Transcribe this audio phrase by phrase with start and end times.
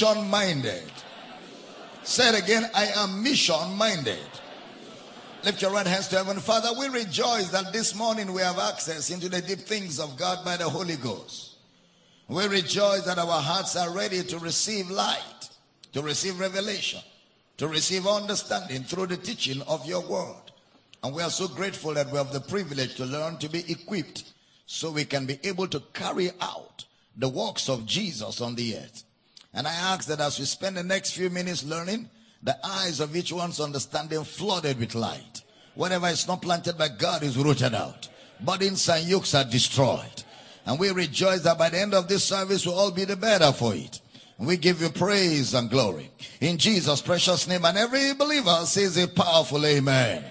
[0.00, 0.92] mission minded.
[2.02, 4.18] Say it again, I am mission minded.
[5.44, 6.38] Lift your right hands to heaven.
[6.38, 10.42] Father, we rejoice that this morning we have access into the deep things of God
[10.44, 11.56] by the Holy Ghost.
[12.28, 15.50] We rejoice that our hearts are ready to receive light,
[15.92, 17.00] to receive revelation,
[17.58, 20.52] to receive understanding through the teaching of your word.
[21.02, 24.32] And we are so grateful that we have the privilege to learn to be equipped
[24.64, 29.04] so we can be able to carry out the works of Jesus on the earth.
[29.52, 32.08] And I ask that as we spend the next few minutes learning,
[32.42, 35.42] the eyes of each one's understanding flooded with light.
[35.74, 38.08] Whatever is not planted by God is rooted out.
[38.40, 40.24] Burdens and yokes are destroyed.
[40.66, 43.52] And we rejoice that by the end of this service we'll all be the better
[43.52, 44.00] for it.
[44.38, 46.10] We give you praise and glory.
[46.40, 47.64] In Jesus' precious name.
[47.64, 50.24] And every believer says a powerful amen.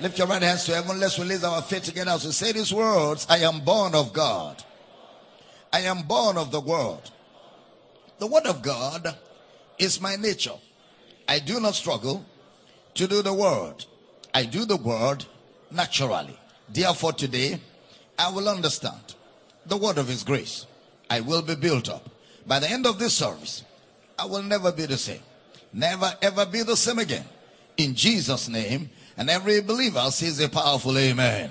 [0.00, 1.00] Lift your right hands to heaven.
[1.00, 3.26] Let's release our faith together as we say these words.
[3.30, 4.62] I am born of God.
[5.72, 7.10] I am born of the word.
[8.22, 9.16] The word of God
[9.80, 10.54] is my nature.
[11.26, 12.24] I do not struggle
[12.94, 13.84] to do the word.
[14.32, 15.24] I do the word
[15.72, 16.38] naturally.
[16.68, 17.58] Therefore, today
[18.16, 19.16] I will understand
[19.66, 20.66] the word of His grace.
[21.10, 22.08] I will be built up.
[22.46, 23.64] By the end of this service,
[24.16, 25.22] I will never be the same.
[25.72, 27.24] Never ever be the same again.
[27.76, 31.50] In Jesus' name, and every believer says a powerful amen.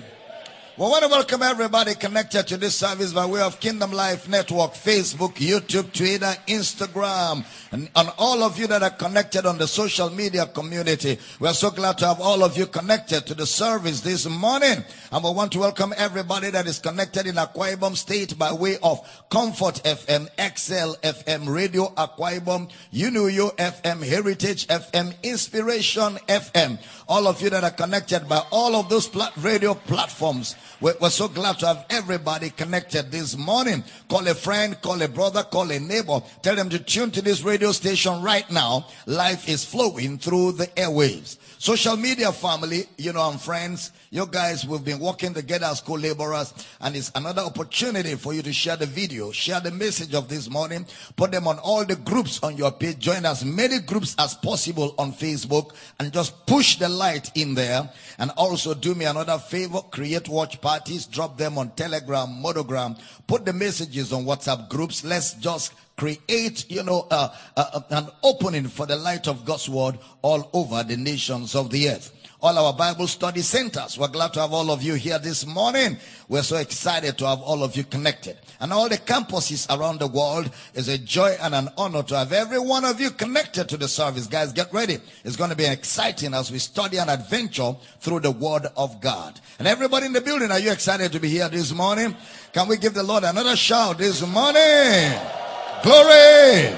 [0.78, 4.72] We want to welcome everybody connected to this service by way of Kingdom Life Network,
[4.72, 10.08] Facebook, YouTube, Twitter, Instagram, and, and all of you that are connected on the social
[10.08, 11.18] media community.
[11.40, 14.82] We are so glad to have all of you connected to the service this morning.
[15.12, 18.98] And we want to welcome everybody that is connected in Akwa State by way of
[19.28, 26.78] Comfort FM, XL FM, Radio Akwa Ibom, Unuyo FM, Heritage FM, Inspiration FM.
[27.08, 30.56] All of you that are connected by all of those radio platforms.
[30.80, 33.84] We're, so glad to have everybody connected this morning.
[34.08, 36.22] Call a friend, call a brother, call a neighbor.
[36.42, 38.88] Tell them to tune to this radio station right now.
[39.06, 41.38] Life is flowing through the airwaves.
[41.62, 46.52] Social media family, you know, and friends, you guys, we've been working together as co-laborers
[46.80, 50.50] and it's another opportunity for you to share the video, share the message of this
[50.50, 50.84] morning,
[51.14, 54.92] put them on all the groups on your page, join as many groups as possible
[54.98, 57.88] on Facebook and just push the light in there.
[58.18, 62.96] And also do me another favor, create watch parties, drop them on Telegram, Monogram,
[63.28, 65.04] put the messages on WhatsApp groups.
[65.04, 69.98] Let's just create, you know, uh, uh, an opening for the light of God's word
[70.22, 72.12] all over the nations of the earth.
[72.40, 73.96] All our Bible study centers.
[73.96, 75.96] We're glad to have all of you here this morning.
[76.28, 78.36] We're so excited to have all of you connected.
[78.58, 82.32] And all the campuses around the world is a joy and an honor to have
[82.32, 84.26] every one of you connected to the service.
[84.26, 84.98] Guys, get ready.
[85.24, 89.38] It's going to be exciting as we study and adventure through the word of God.
[89.60, 92.16] And everybody in the building, are you excited to be here this morning?
[92.52, 95.41] Can we give the Lord another shout this morning?
[95.82, 96.72] Glory!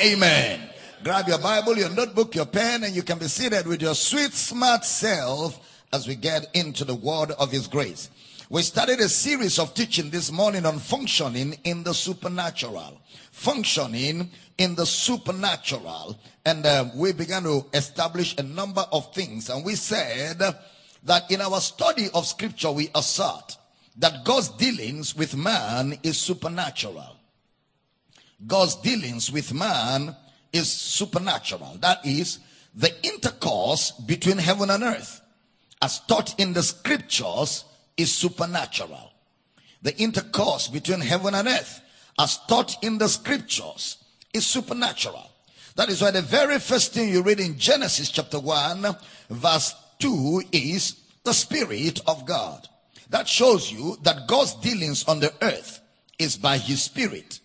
[0.00, 0.68] Amen.
[1.04, 4.32] Grab your Bible, your notebook, your pen, and you can be seated with your sweet,
[4.32, 8.10] smart self as we get into the word of His grace.
[8.50, 13.00] We started a series of teaching this morning on functioning in the supernatural.
[13.30, 16.18] Functioning in the supernatural.
[16.44, 19.48] And uh, we began to establish a number of things.
[19.48, 20.40] And we said
[21.04, 23.56] that in our study of scripture, we assert
[23.98, 27.18] that God's dealings with man is supernatural.
[28.46, 30.16] God's dealings with man
[30.52, 31.76] is supernatural.
[31.80, 32.38] That is
[32.74, 35.20] the intercourse between heaven and earth,
[35.80, 37.64] as taught in the scriptures,
[37.96, 39.12] is supernatural.
[39.82, 41.80] The intercourse between heaven and earth,
[42.18, 43.98] as taught in the scriptures,
[44.32, 45.30] is supernatural.
[45.76, 48.86] That is why the very first thing you read in Genesis chapter 1,
[49.30, 52.68] verse 2 is the Spirit of God.
[53.10, 55.80] That shows you that God's dealings on the earth
[56.18, 57.40] is by His Spirit.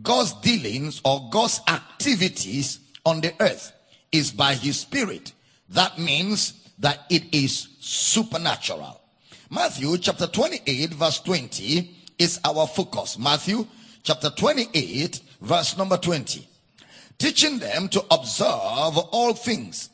[0.00, 3.72] God's dealings or God's activities on the earth
[4.10, 5.32] is by his spirit.
[5.68, 9.00] That means that it is supernatural.
[9.50, 13.18] Matthew chapter 28 verse 20 is our focus.
[13.18, 13.66] Matthew
[14.02, 16.48] chapter 28 verse number 20.
[17.18, 19.90] Teaching them to observe all things.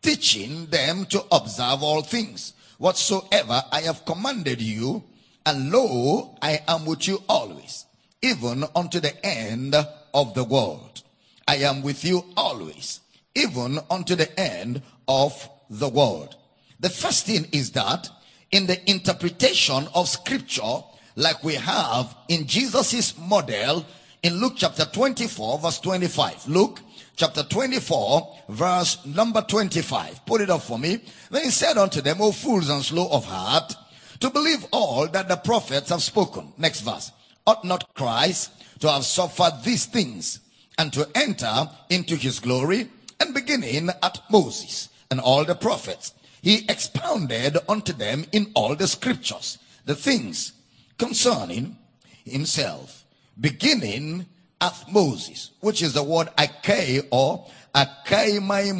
[0.00, 2.54] Teaching them to observe all things.
[2.78, 5.02] Whatsoever I have commanded you,
[5.44, 7.85] and lo, I am with you always
[8.26, 9.74] even unto the end
[10.12, 11.02] of the world.
[11.46, 13.00] I am with you always,
[13.36, 16.36] even unto the end of the world.
[16.80, 18.08] The first thing is that
[18.50, 20.82] in the interpretation of scripture,
[21.14, 23.86] like we have in Jesus' model
[24.22, 26.48] in Luke chapter 24, verse 25.
[26.48, 26.80] Luke
[27.14, 30.26] chapter 24, verse number 25.
[30.26, 30.98] Put it up for me.
[31.30, 33.72] Then he said unto them, O fools and slow of heart,
[34.18, 36.52] to believe all that the prophets have spoken.
[36.58, 37.12] Next verse.
[37.46, 38.50] Ought not Christ
[38.80, 40.40] to have suffered these things
[40.78, 42.88] and to enter into his glory?
[43.20, 46.12] And beginning at Moses and all the prophets,
[46.42, 50.52] he expounded unto them in all the scriptures the things
[50.98, 51.76] concerning
[52.24, 53.04] himself,
[53.40, 54.26] beginning
[54.60, 58.72] at Moses, which is the word Akai or Akaimai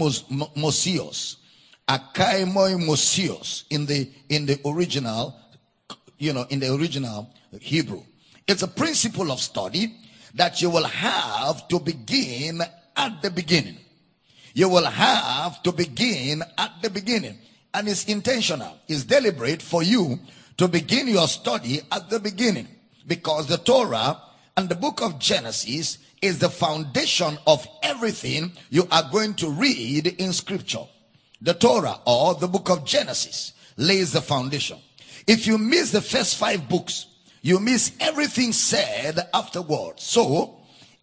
[0.57, 1.37] Mosios.
[1.89, 5.39] Akaimoi Mosios in the in the original,
[6.19, 8.03] you know, in the original Hebrew.
[8.47, 9.95] It's a principle of study
[10.35, 12.63] that you will have to begin
[12.97, 13.79] at the beginning.
[14.55, 17.39] You will have to begin at the beginning.
[17.75, 20.19] And it's intentional, it's deliberate for you
[20.57, 22.69] to begin your study at the beginning.
[23.07, 24.21] Because the Torah
[24.57, 30.07] and the book of Genesis is the foundation of everything you are going to read
[30.07, 30.85] in scripture.
[31.43, 34.79] The Torah or the book of Genesis lays the foundation.
[35.27, 37.07] If you miss the first five books,
[37.47, 40.03] you miss everything said afterwards.
[40.03, 40.57] So,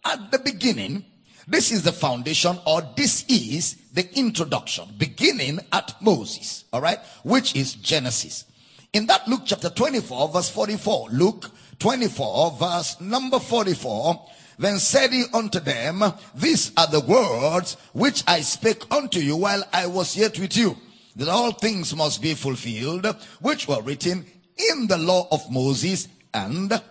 [0.04, 1.06] at the beginning,
[1.48, 7.56] this is the foundation or this is the introduction, beginning at Moses, all right, which
[7.56, 8.44] is Genesis.
[8.92, 14.26] In that Luke chapter 24, verse 44, Luke 24, verse number 44,
[14.58, 16.04] then said he unto them,
[16.34, 20.76] These are the words which I spake unto you while I was yet with you,
[21.16, 23.06] that all things must be fulfilled,
[23.40, 24.26] which were written
[24.70, 26.82] in the law of Moses and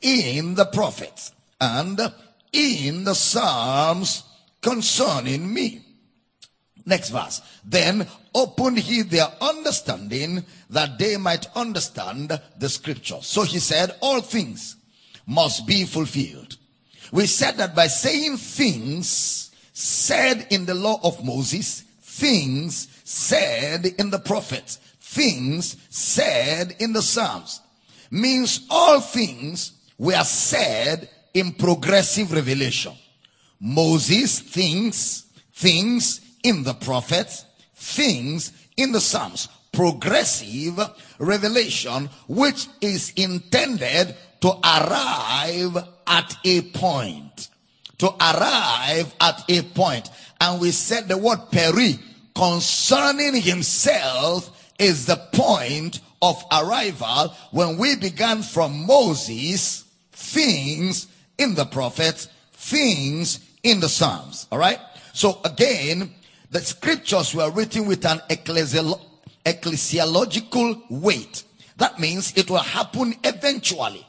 [0.00, 2.00] in the prophets and
[2.52, 4.22] in the Psalms
[4.60, 5.80] concerning me.
[6.86, 7.40] Next verse.
[7.64, 13.18] Then opened he their understanding that they might understand the scripture.
[13.22, 14.76] So he said, all things
[15.26, 16.56] must be fulfilled.
[17.12, 24.10] We said that by saying things said in the law of Moses, things said in
[24.10, 27.60] the prophets, things said in the Psalms,
[28.10, 32.92] means all things were said in progressive revelation.
[33.60, 39.48] Moses, things, things in the prophets, things in the Psalms.
[39.72, 40.80] Progressive
[41.18, 47.48] revelation, which is intended to arrive at a point.
[47.98, 50.10] To arrive at a point.
[50.40, 51.98] And we said the word peri
[52.34, 61.08] concerning himself is the point of arrival when we began from Moses, things
[61.38, 64.46] in the prophets, things in the Psalms.
[64.52, 64.78] All right.
[65.12, 66.14] So again,
[66.50, 71.42] the scriptures were written with an ecclesiological weight.
[71.76, 74.06] That means it will happen eventually.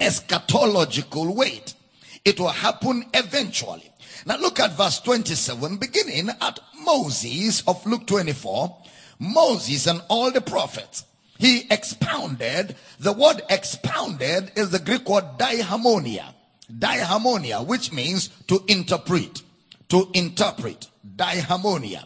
[0.00, 1.74] Eschatological weight.
[2.24, 3.92] It will happen eventually.
[4.26, 8.76] Now look at verse 27, beginning at Moses of Luke 24.
[9.18, 11.04] Moses and all the prophets.
[11.38, 12.76] He expounded.
[12.98, 16.34] The word expounded is the Greek word diharmonia.
[16.70, 19.42] Diharmonia, which means to interpret.
[19.88, 22.04] To interpret diharmonia.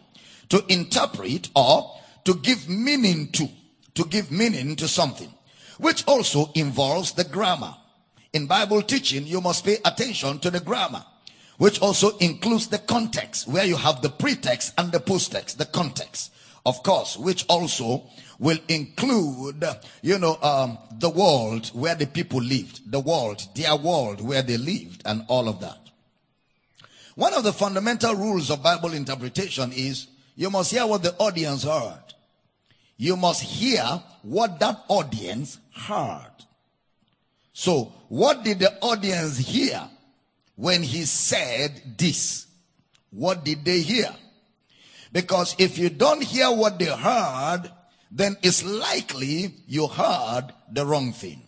[0.50, 3.48] To interpret or to give meaning to.
[3.94, 5.32] To give meaning to something.
[5.78, 7.74] Which also involves the grammar.
[8.32, 11.04] In Bible teaching, you must pay attention to the grammar.
[11.58, 16.31] Which also includes the context, where you have the pretext and the posttext, the context.
[16.64, 18.04] Of course, which also
[18.38, 19.64] will include,
[20.02, 24.56] you know, um, the world where the people lived, the world, their world where they
[24.56, 25.78] lived, and all of that.
[27.14, 31.64] One of the fundamental rules of Bible interpretation is you must hear what the audience
[31.64, 32.02] heard.
[32.96, 33.84] You must hear
[34.22, 36.30] what that audience heard.
[37.52, 39.82] So, what did the audience hear
[40.56, 42.46] when he said this?
[43.10, 44.08] What did they hear?
[45.12, 47.70] Because if you don't hear what they heard,
[48.10, 51.42] then it's likely you heard the wrong thing.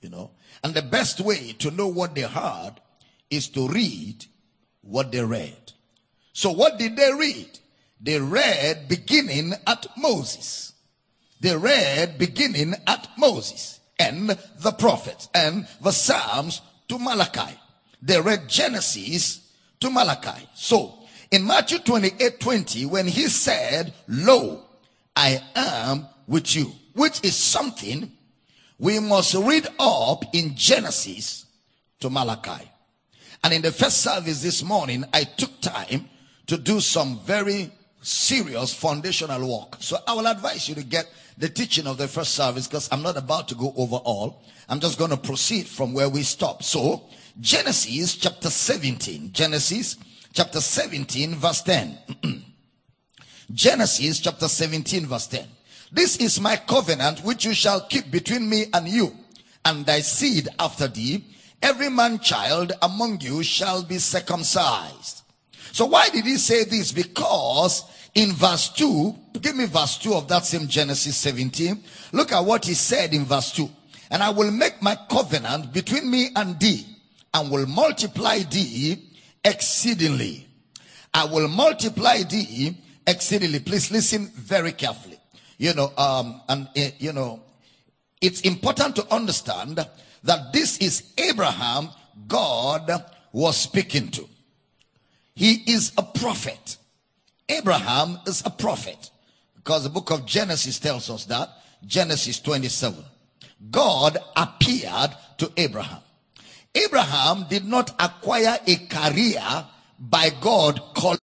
[0.00, 0.30] You know?
[0.62, 2.74] And the best way to know what they heard
[3.30, 4.26] is to read
[4.82, 5.72] what they read.
[6.32, 7.58] So what did they read?
[8.00, 10.72] They read beginning at Moses.
[11.40, 17.58] They read beginning at Moses and the prophets and the Psalms to Malachi.
[18.02, 20.48] They read Genesis to Malachi.
[20.54, 20.99] So
[21.30, 24.64] in Matthew 28 20, when he said, Lo,
[25.14, 28.10] I am with you, which is something
[28.78, 31.46] we must read up in Genesis
[32.00, 32.70] to Malachi.
[33.44, 36.08] And in the first service this morning, I took time
[36.46, 37.70] to do some very
[38.02, 39.76] serious foundational work.
[39.80, 43.02] So I will advise you to get the teaching of the first service because I'm
[43.02, 44.42] not about to go over all.
[44.68, 46.64] I'm just going to proceed from where we stopped.
[46.64, 47.02] So
[47.40, 49.32] Genesis chapter 17.
[49.32, 49.96] Genesis
[50.32, 51.98] chapter 17, verse 10.
[53.52, 55.44] Genesis chapter 17, verse 10.
[55.92, 59.12] This is my covenant which you shall keep between me and you
[59.64, 61.24] and thy seed after thee.
[61.62, 65.22] Every man child among you shall be circumcised.
[65.72, 66.92] So why did he say this?
[66.92, 67.84] Because
[68.14, 71.82] in verse 2, give me verse 2 of that same Genesis 17.
[72.12, 73.68] Look at what he said in verse 2.
[74.12, 76.86] And I will make my covenant between me and thee
[77.34, 79.09] and will multiply thee
[79.44, 80.46] exceedingly.
[81.12, 83.60] I will multiply thee exceedingly.
[83.60, 85.18] Please listen very carefully.
[85.58, 87.42] You know, um, and uh, you know,
[88.20, 89.84] it's important to understand
[90.24, 91.88] that this is Abraham
[92.26, 92.90] God
[93.32, 94.28] was speaking to.
[95.34, 96.76] He is a prophet.
[97.48, 99.10] Abraham is a prophet
[99.56, 101.48] because the book of Genesis tells us that.
[101.86, 103.02] Genesis 27.
[103.70, 106.00] God appeared to Abraham.
[106.74, 109.66] Abraham did not acquire a career
[109.98, 111.18] by God calling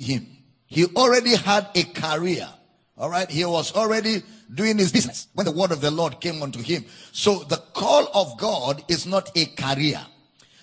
[0.00, 0.26] him.
[0.66, 2.48] He already had a career.
[2.96, 3.30] All right.
[3.30, 6.84] He was already doing his business when the word of the Lord came unto him.
[7.12, 10.00] So the call of God is not a career.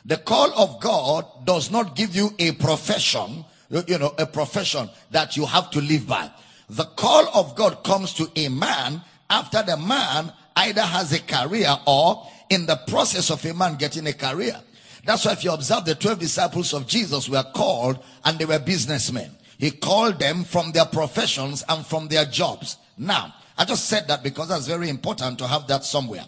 [0.05, 3.43] The call of God does not give you a profession,
[3.87, 6.31] you know, a profession that you have to live by.
[6.69, 11.75] The call of God comes to a man after the man either has a career
[11.85, 14.59] or in the process of a man getting a career.
[15.05, 18.59] That's why if you observe the 12 disciples of Jesus were called and they were
[18.59, 19.31] businessmen.
[19.57, 22.77] He called them from their professions and from their jobs.
[22.97, 26.25] Now, I just said that because that's very important to have that somewhere.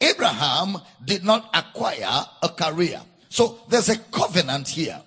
[0.00, 3.00] Abraham did not acquire a career.
[3.28, 5.00] So there's a covenant here.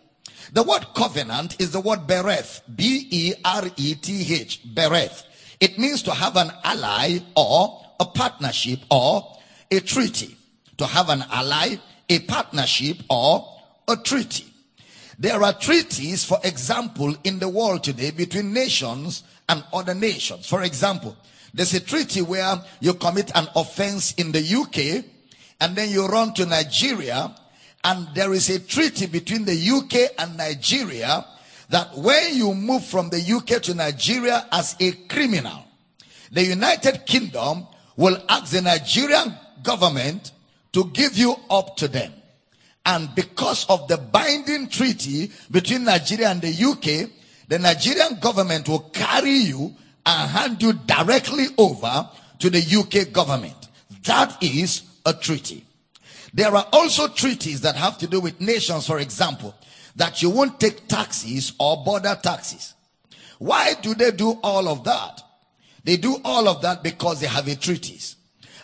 [0.51, 2.61] The word covenant is the word bereth.
[2.75, 4.61] B-E-R-E-T-H.
[4.75, 5.23] Bereth.
[5.59, 9.37] It means to have an ally or a partnership or
[9.71, 10.37] a treaty.
[10.77, 11.77] To have an ally,
[12.09, 13.47] a partnership or
[13.87, 14.45] a treaty.
[15.19, 20.47] There are treaties, for example, in the world today between nations and other nations.
[20.47, 21.15] For example,
[21.53, 25.05] there's a treaty where you commit an offense in the UK
[25.61, 27.33] and then you run to Nigeria
[27.83, 31.25] and there is a treaty between the UK and Nigeria
[31.69, 35.65] that when you move from the UK to Nigeria as a criminal,
[36.31, 40.31] the United Kingdom will ask the Nigerian government
[40.73, 42.11] to give you up to them.
[42.85, 47.09] And because of the binding treaty between Nigeria and the UK,
[47.47, 49.73] the Nigerian government will carry you
[50.05, 53.55] and hand you directly over to the UK government.
[54.03, 55.65] That is a treaty.
[56.33, 59.55] There are also treaties that have to do with nations, for example,
[59.95, 62.73] that you won't take taxes or border taxes.
[63.37, 65.21] Why do they do all of that?
[65.83, 68.15] They do all of that because they have a treaties.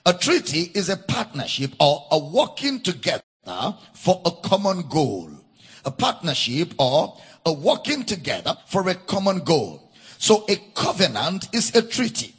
[0.10, 3.22] A treaty is a partnership or a working together
[3.94, 5.30] for a common goal.
[5.86, 9.92] A partnership or a working together for a common goal.
[10.18, 12.34] So a covenant is a treaty.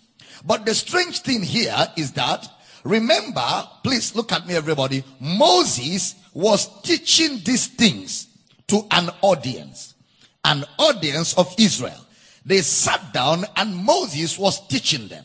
[0.45, 2.45] But the strange thing here is that
[2.83, 5.05] remember, please look at me everybody.
[5.21, 8.27] Moses was teaching these things
[8.67, 9.95] to an audience,
[10.45, 12.05] an audience of Israel.
[12.45, 15.25] They sat down and Moses was teaching them.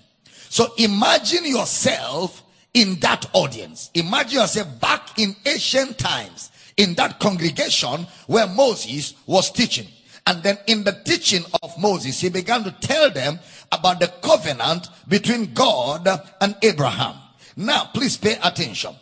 [0.56, 2.42] So imagine yourself
[2.74, 3.92] in that audience.
[3.94, 9.86] Imagine yourself back in ancient times in that congregation where Moses was teaching.
[10.26, 13.38] And then in the teaching of Moses, he began to tell them
[13.70, 16.08] about the covenant between God
[16.40, 17.16] and Abraham.
[17.58, 18.96] Now, please pay attention.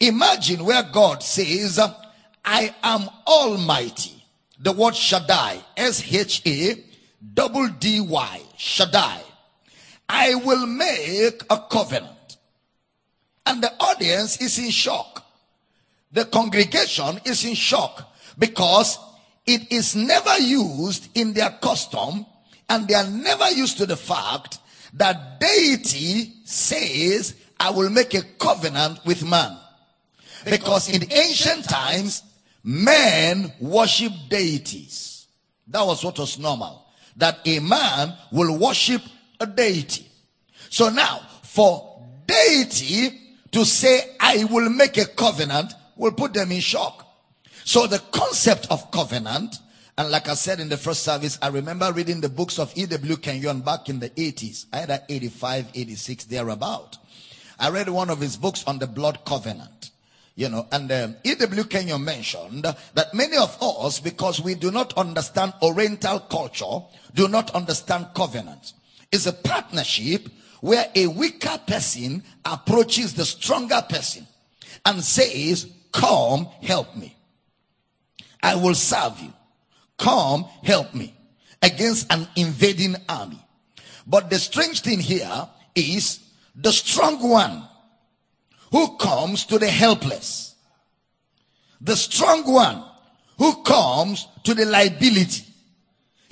[0.00, 1.78] Imagine where God says,
[2.44, 4.24] I am almighty.
[4.58, 6.82] The word Shaddai, S-H-A
[7.32, 9.20] double D-Y, Shaddai.
[10.08, 12.36] I will make a covenant.
[13.44, 15.24] And the audience is in shock.
[16.12, 18.98] The congregation is in shock because
[19.46, 22.26] it is never used in their custom
[22.68, 24.58] and they are never used to the fact
[24.94, 29.56] that deity says, I will make a covenant with man.
[30.44, 32.22] Because in ancient times,
[32.62, 35.26] men worship deities.
[35.68, 36.86] That was what was normal
[37.16, 39.02] that a man will worship
[39.40, 40.06] a deity.
[40.70, 43.20] So now, for deity
[43.52, 47.06] to say, I will make a covenant, will put them in shock.
[47.64, 49.56] So the concept of covenant,
[49.98, 53.16] and like I said in the first service, I remember reading the books of E.W.
[53.16, 56.98] Kenyon back in the 80s, either 85, 86, thereabout.
[57.58, 59.90] I read one of his books on the blood covenant.
[60.34, 61.64] You know, and um, E.W.
[61.64, 67.54] Kenyon mentioned that many of us, because we do not understand Oriental culture, do not
[67.54, 68.74] understand covenant.
[69.12, 70.28] It's a partnership
[70.60, 74.26] where a weaker person approaches the stronger person
[74.84, 77.16] and says, Come, help me.
[78.42, 79.32] I will serve you.
[79.98, 81.14] Come, help me
[81.62, 83.40] against an invading army.
[84.06, 86.20] But the strange thing here is
[86.54, 87.66] the strong one
[88.70, 90.54] who comes to the helpless.
[91.80, 92.84] The strong one
[93.38, 95.45] who comes to the liability.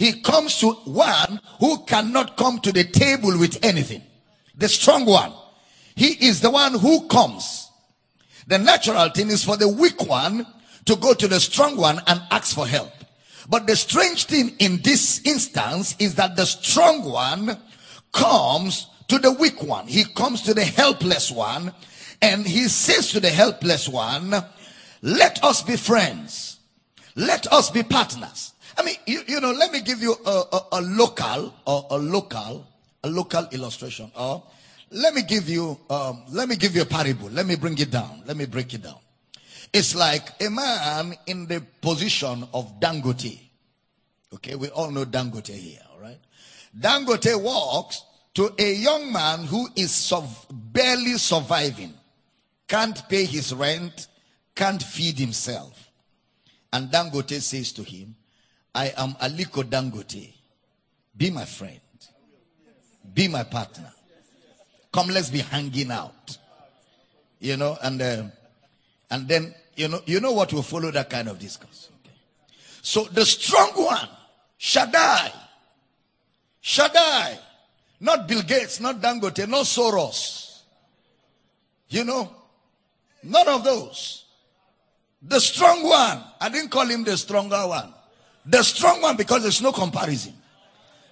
[0.04, 4.02] He comes to one who cannot come to the table with anything.
[4.54, 5.32] The strong one.
[5.96, 7.70] He is the one who comes.
[8.46, 10.46] The natural thing is for the weak one
[10.84, 12.92] to go to the strong one and ask for help.
[13.48, 17.58] But the strange thing in this instance is that the strong one
[18.12, 19.86] comes to the weak one.
[19.86, 21.72] He comes to the helpless one
[22.20, 24.34] and he says to the helpless one,
[25.00, 26.58] let us be friends.
[27.16, 28.53] Let us be partners.
[28.76, 32.66] I mean, you, you know, let me give you a, a, a local a local,
[33.02, 34.10] a local illustration.
[34.90, 37.28] Let me give you, um, let me give you a parable.
[37.30, 38.22] Let me bring it down.
[38.26, 38.98] Let me break it down.
[39.72, 43.40] It's like a man in the position of Dangote.
[44.34, 46.18] Okay, we all know Dangote here, all right?
[46.78, 48.02] Dangote walks
[48.34, 50.12] to a young man who is
[50.52, 51.94] barely surviving,
[52.68, 54.08] can't pay his rent,
[54.54, 55.90] can't feed himself.
[56.72, 58.14] And Dangote says to him,
[58.74, 60.32] I am Aliko Dangote.
[61.16, 61.80] Be my friend.
[63.12, 63.92] Be my partner.
[64.92, 66.36] Come, let's be hanging out.
[67.38, 68.24] You know, and uh,
[69.10, 71.90] and then you know you know what will follow that kind of discourse.
[72.00, 72.14] Okay.
[72.82, 74.08] So the strong one,
[74.56, 75.30] Shaddai,
[76.60, 77.38] Shaddai,
[78.00, 80.62] not Bill Gates, not Dangote, not Soros.
[81.88, 82.30] You know,
[83.22, 84.24] none of those.
[85.22, 87.93] The strong one, I didn't call him the stronger one.
[88.46, 90.34] The strong one because there's no comparison.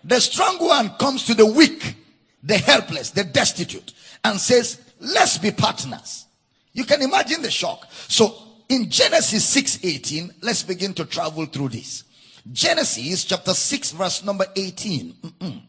[0.05, 1.97] The strong one comes to the weak,
[2.43, 3.93] the helpless, the destitute
[4.25, 6.27] and says, let's be partners.
[6.73, 7.87] You can imagine the shock.
[8.09, 8.35] So
[8.69, 12.05] in Genesis 6:18, let's begin to travel through this.
[12.51, 15.13] Genesis chapter 6 verse number 18.
[15.13, 15.63] Mm-mm.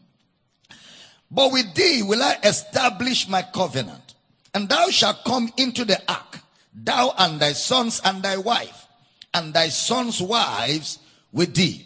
[1.30, 4.14] But with thee will I establish my covenant,
[4.54, 6.40] and thou shalt come into the ark,
[6.72, 8.86] thou and thy sons and thy wife,
[9.32, 10.98] and thy sons' wives
[11.34, 11.84] with thee.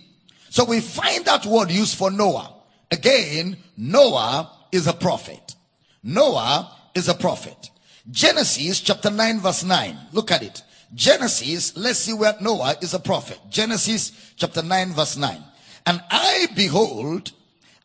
[0.50, 2.54] So we find that word used for Noah.
[2.92, 5.56] Again, Noah is a prophet.
[6.04, 7.70] Noah is a prophet.
[8.10, 9.96] Genesis chapter 9 verse 9.
[10.12, 10.62] Look at it.
[10.94, 13.38] Genesis, let's see where Noah is a prophet.
[13.50, 15.42] Genesis chapter 9 verse 9.
[15.86, 17.32] And I behold,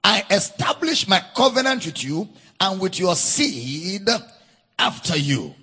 [0.04, 4.08] I establish my covenant with you and with your seed
[4.80, 5.54] after you.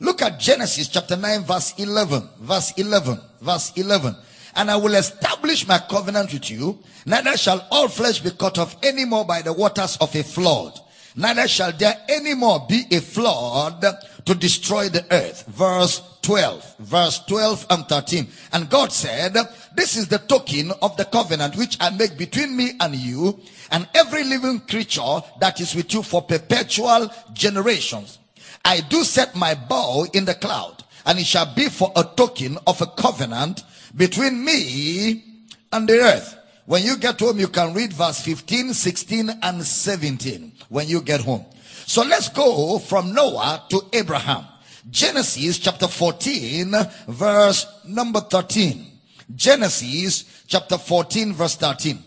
[0.00, 2.28] Look at Genesis chapter 9 verse 11.
[2.40, 3.20] Verse 11.
[3.40, 4.16] Verse 11.
[4.54, 6.78] And I will establish my covenant with you.
[7.06, 10.78] Neither shall all flesh be cut off any more by the waters of a flood.
[11.14, 13.84] Neither shall there any more be a flood
[14.24, 15.44] to destroy the earth.
[15.46, 16.76] Verse 12.
[16.78, 18.26] Verse 12 and 13.
[18.52, 19.36] And God said,
[19.74, 23.88] this is the token of the covenant which I make between me and you and
[23.94, 28.18] every living creature that is with you for perpetual generations.
[28.64, 32.58] I do set my bow in the cloud and it shall be for a token
[32.66, 35.24] of a covenant between me
[35.72, 36.38] and the earth.
[36.66, 41.20] When you get home, you can read verse 15, 16, and 17 when you get
[41.20, 41.44] home.
[41.86, 44.44] So let's go from Noah to Abraham.
[44.90, 46.74] Genesis chapter 14,
[47.08, 48.86] verse number 13.
[49.34, 51.98] Genesis chapter 14, verse 13.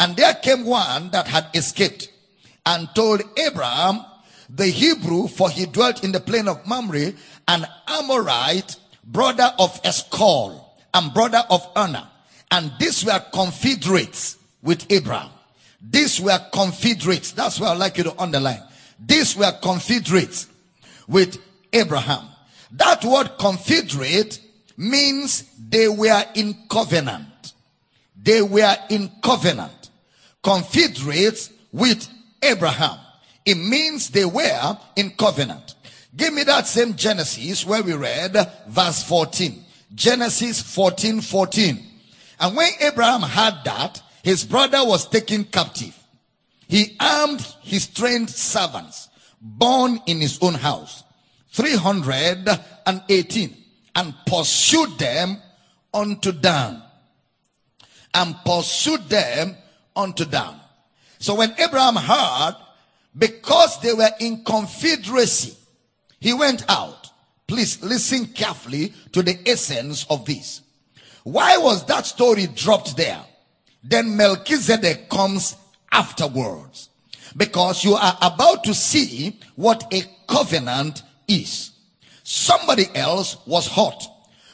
[0.00, 2.10] And there came one that had escaped
[2.66, 4.04] and told Abraham,
[4.48, 7.12] the Hebrew, for he dwelt in the plain of Mamre,
[7.48, 10.63] an Amorite, brother of Eshcol
[10.94, 12.08] and brother of Aner.
[12.50, 15.30] And these were confederates with Abraham.
[15.82, 17.32] These were confederates.
[17.32, 18.62] That's why I like you to underline.
[19.04, 20.48] These were confederates
[21.06, 21.38] with
[21.72, 22.26] Abraham.
[22.72, 24.40] That word confederate
[24.76, 27.52] means they were in covenant.
[28.20, 29.90] They were in covenant.
[30.42, 32.08] Confederates with
[32.42, 32.98] Abraham.
[33.44, 35.74] It means they were in covenant.
[36.16, 38.36] Give me that same Genesis where we read
[38.68, 39.63] verse 14.
[39.94, 41.86] Genesis 14 14.
[42.40, 45.96] And when Abraham heard that, his brother was taken captive.
[46.66, 49.08] He armed his trained servants,
[49.40, 51.04] born in his own house,
[51.50, 53.56] 318,
[53.94, 55.36] and pursued them
[55.92, 56.82] unto Dan.
[58.12, 59.56] And pursued them
[59.94, 60.54] unto Dan.
[61.18, 62.56] So when Abraham heard,
[63.16, 65.56] because they were in confederacy,
[66.20, 67.03] he went out
[67.46, 70.62] Please listen carefully to the essence of this.
[71.24, 73.20] Why was that story dropped there?
[73.82, 75.56] Then Melchizedek comes
[75.92, 76.88] afterwards.
[77.36, 81.72] Because you are about to see what a covenant is.
[82.22, 84.06] Somebody else was hot.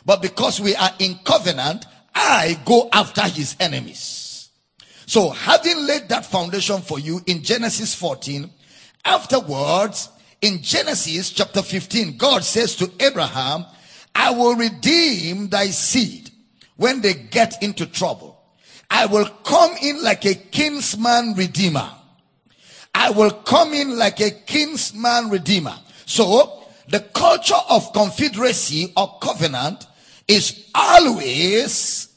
[0.04, 4.48] But because we are in covenant, I go after his enemies.
[5.06, 8.50] So having laid that foundation for you in Genesis 14,
[9.04, 10.08] afterwards,
[10.42, 13.66] in Genesis chapter 15, God says to Abraham,
[14.14, 16.30] I will redeem thy seed
[16.76, 18.42] when they get into trouble.
[18.90, 21.88] I will come in like a kinsman redeemer.
[22.94, 25.76] I will come in like a kinsman redeemer.
[26.06, 29.86] So the culture of confederacy or covenant
[30.26, 32.08] is always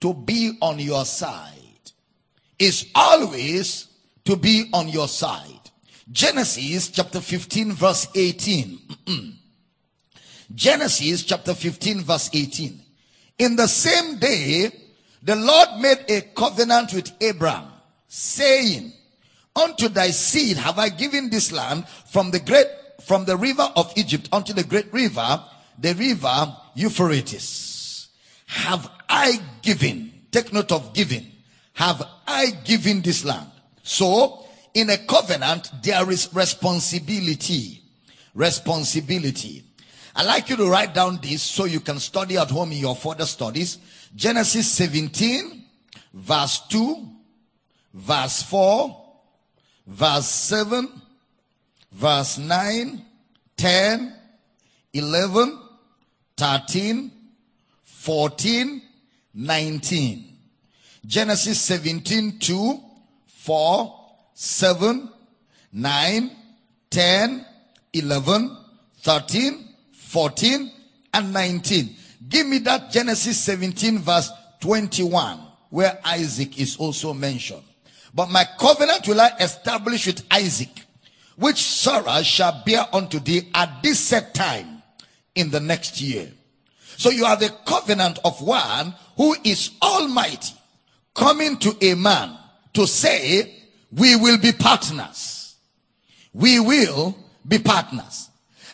[0.00, 1.56] to be on your side.
[2.58, 3.88] Is always
[4.26, 5.59] to be on your side.
[6.10, 8.78] Genesis chapter 15 verse 18.
[10.54, 12.80] Genesis chapter 15 verse 18.
[13.38, 14.72] In the same day,
[15.22, 17.68] the Lord made a covenant with Abraham,
[18.08, 18.92] saying,
[19.54, 22.66] Unto thy seed have I given this land from the great,
[23.02, 25.44] from the river of Egypt unto the great river,
[25.78, 28.08] the river Euphrates.
[28.46, 31.26] Have I given, take note of giving,
[31.74, 33.50] have I given this land.
[33.82, 37.82] So, in a covenant, there is responsibility.
[38.34, 39.64] Responsibility.
[40.14, 42.96] I'd like you to write down this so you can study at home in your
[42.96, 43.78] further studies.
[44.14, 45.64] Genesis 17,
[46.12, 47.08] verse 2,
[47.94, 49.04] verse 4,
[49.86, 50.88] verse 7,
[51.92, 53.04] verse 9,
[53.56, 54.14] 10,
[54.92, 55.58] 11,
[56.36, 57.12] 13,
[57.84, 58.82] 14,
[59.34, 60.38] 19.
[61.06, 62.80] Genesis 17, 2,
[63.26, 63.99] 4,
[64.42, 65.06] 7,
[65.70, 66.30] 9,
[66.88, 67.46] 10,
[67.92, 68.56] 11,
[69.00, 70.72] 13, 14,
[71.12, 71.96] and 19.
[72.26, 77.62] Give me that Genesis 17 verse 21 where Isaac is also mentioned.
[78.14, 80.86] But my covenant will I establish with Isaac,
[81.36, 84.82] which Sarah shall bear unto thee at this set time
[85.34, 86.32] in the next year.
[86.96, 90.54] So you have a covenant of one who is almighty
[91.14, 92.38] coming to a man
[92.72, 93.59] to say,
[93.92, 95.56] we will be partners.
[96.32, 98.28] We will be partners.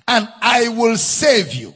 [0.06, 1.74] And I will save you.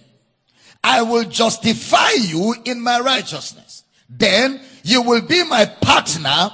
[0.82, 3.84] I will justify you in my righteousness.
[4.08, 6.50] Then you will be my partner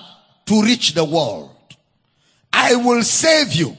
[0.46, 1.50] to reach the world.
[2.52, 3.76] I will save you.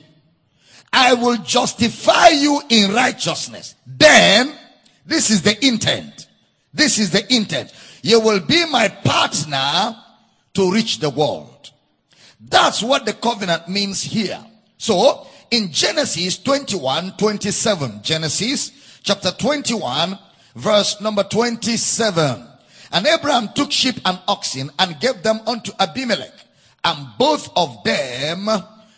[0.94, 3.76] I will justify you in righteousness.
[3.86, 4.54] Then,
[5.06, 6.28] this is the intent.
[6.74, 7.74] This is the intent.
[8.02, 9.96] You will be my partner
[10.54, 11.57] to reach the world.
[12.40, 14.40] That's what the covenant means here.
[14.78, 20.18] So, in Genesis 21, 27, Genesis chapter 21,
[20.56, 22.46] verse number 27.
[22.92, 26.34] And Abraham took sheep and oxen and gave them unto Abimelech.
[26.84, 28.48] And both of them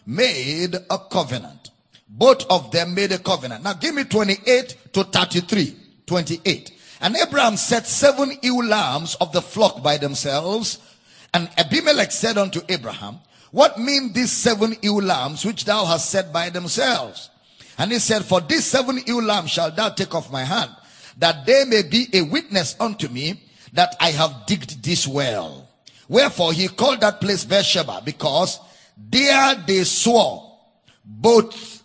[0.05, 1.71] made a covenant.
[2.07, 3.63] Both of them made a covenant.
[3.63, 5.75] Now give me 28 to 33.
[6.05, 6.71] 28.
[7.01, 10.79] And Abraham set seven ewe lambs of the flock by themselves.
[11.33, 13.19] And Abimelech said unto Abraham,
[13.51, 17.29] What mean these seven ewe lambs which thou hast set by themselves?
[17.77, 20.71] And he said, For these seven ewe lambs shall thou take off my hand,
[21.17, 23.41] that they may be a witness unto me
[23.73, 25.67] that I have digged this well.
[26.07, 28.59] Wherefore he called that place Beersheba because
[28.97, 30.57] there they swore
[31.05, 31.83] both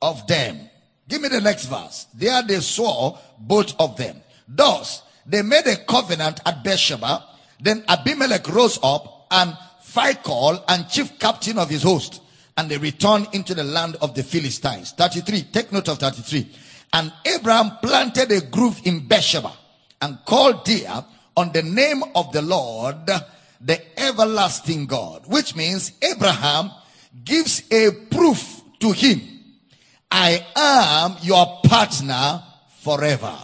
[0.00, 0.70] of them.
[1.08, 2.06] Give me the next verse.
[2.14, 4.22] There they swore both of them.
[4.48, 7.24] Thus they made a covenant at Beersheba.
[7.60, 9.56] Then Abimelech rose up and
[9.94, 12.20] Phicol and chief captain of his host.
[12.56, 14.92] And they returned into the land of the Philistines.
[14.92, 15.42] 33.
[15.52, 16.50] Take note of 33.
[16.92, 19.52] And Abraham planted a grove in Beersheba
[20.00, 21.04] and called there
[21.36, 23.06] on the name of the Lord,
[23.60, 26.70] the everlasting God, which means Abraham
[27.24, 29.20] gives a proof to him.
[30.10, 32.42] I am your partner
[32.80, 33.36] forever.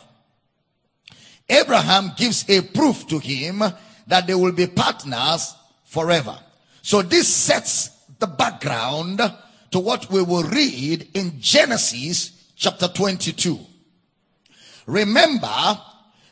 [1.48, 3.62] Abraham gives a proof to him
[4.06, 5.54] that they will be partners
[5.90, 6.38] forever.
[6.82, 9.20] So this sets the background
[9.72, 13.58] to what we will read in Genesis chapter 22.
[14.86, 15.80] Remember,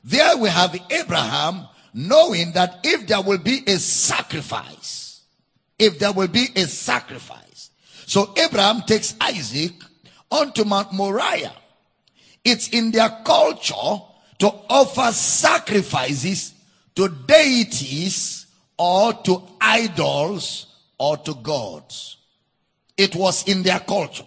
[0.05, 5.23] there we have Abraham knowing that if there will be a sacrifice,
[5.77, 7.71] if there will be a sacrifice.
[8.07, 9.73] So Abraham takes Isaac
[10.31, 11.53] onto Mount Moriah.
[12.45, 14.03] It's in their culture
[14.39, 16.55] to offer sacrifices
[16.95, 18.38] to deities
[18.79, 20.67] or to idols
[20.99, 22.17] or to gods.
[22.97, 24.25] It was in their culture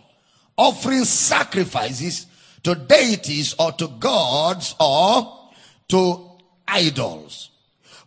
[0.61, 2.27] offering sacrifices
[2.63, 5.49] to deities or to gods or
[5.87, 6.29] to
[6.67, 7.49] idols.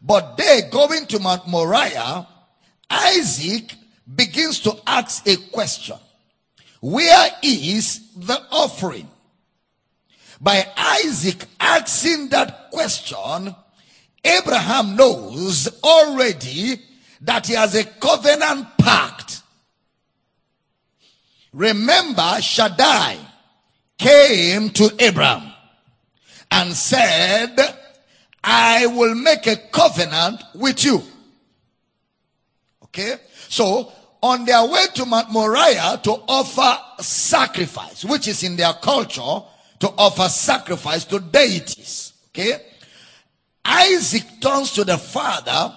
[0.01, 2.29] But they going to Mount Moriah,
[2.89, 3.75] Isaac
[4.15, 5.97] begins to ask a question.
[6.81, 9.09] Where is the offering?
[10.41, 13.55] By Isaac asking that question,
[14.25, 16.81] Abraham knows already
[17.21, 19.43] that he has a covenant pact.
[21.53, 23.19] Remember, Shaddai
[23.99, 25.53] came to Abraham
[26.51, 27.57] and said,
[28.43, 31.03] I will make a covenant with you.
[32.85, 33.17] Okay?
[33.49, 39.43] So, on their way to Mount Moriah to offer sacrifice, which is in their culture
[39.81, 42.13] to offer sacrifice to deities.
[42.29, 42.61] Okay?
[43.65, 45.75] Isaac turns to the father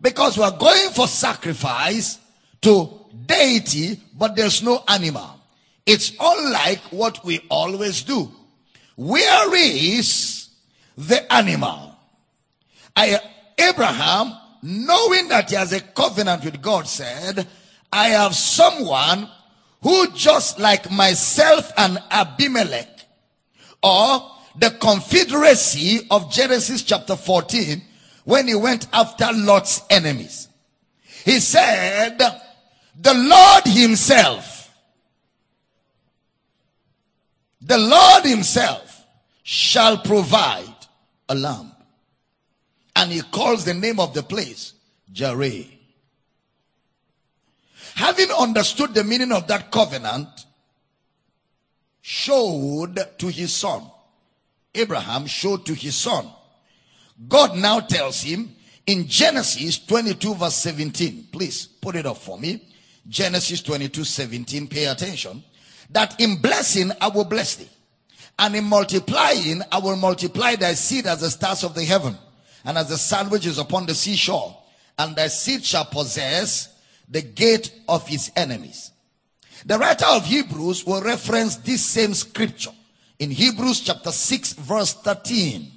[0.00, 2.18] because we are going for sacrifice
[2.62, 2.90] to
[3.26, 5.40] deity, but there's no animal.
[5.84, 8.30] It's unlike what we always do.
[8.96, 10.48] Where is
[10.96, 11.96] the animal?
[12.94, 13.20] I,
[13.58, 17.46] Abraham, knowing that he has a covenant with God, said,
[17.92, 19.28] I have someone
[19.82, 22.88] who just like myself and Abimelech,
[23.82, 27.82] or the confederacy of Genesis chapter 14,
[28.24, 30.48] when he went after Lot's enemies.
[31.24, 34.74] He said, the Lord himself,
[37.60, 39.06] the Lord himself
[39.42, 40.74] shall provide
[41.28, 41.72] a lamb.
[42.94, 44.72] And he calls the name of the place
[45.12, 45.66] Jareh.
[47.94, 50.28] Having understood the meaning of that covenant,
[52.08, 53.82] showed to his son.
[54.76, 56.26] Abraham showed to his son.
[57.28, 58.54] God now tells him
[58.86, 62.62] in Genesis 22 verse 17, please put it up for me.
[63.08, 65.42] Genesis 22 17, pay attention.
[65.90, 67.68] That in blessing I will bless thee,
[68.38, 72.16] and in multiplying I will multiply thy seed as the stars of the heaven,
[72.64, 74.56] and as the sand which is upon the seashore,
[74.98, 76.74] and thy seed shall possess
[77.08, 78.90] the gate of his enemies.
[79.64, 82.72] The writer of Hebrews will reference this same scripture
[83.18, 85.70] in Hebrews chapter 6 verse 13.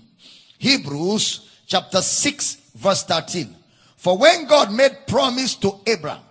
[0.58, 3.56] Hebrews chapter 6 verse 13.
[3.98, 6.24] For when God made promise to Abraham,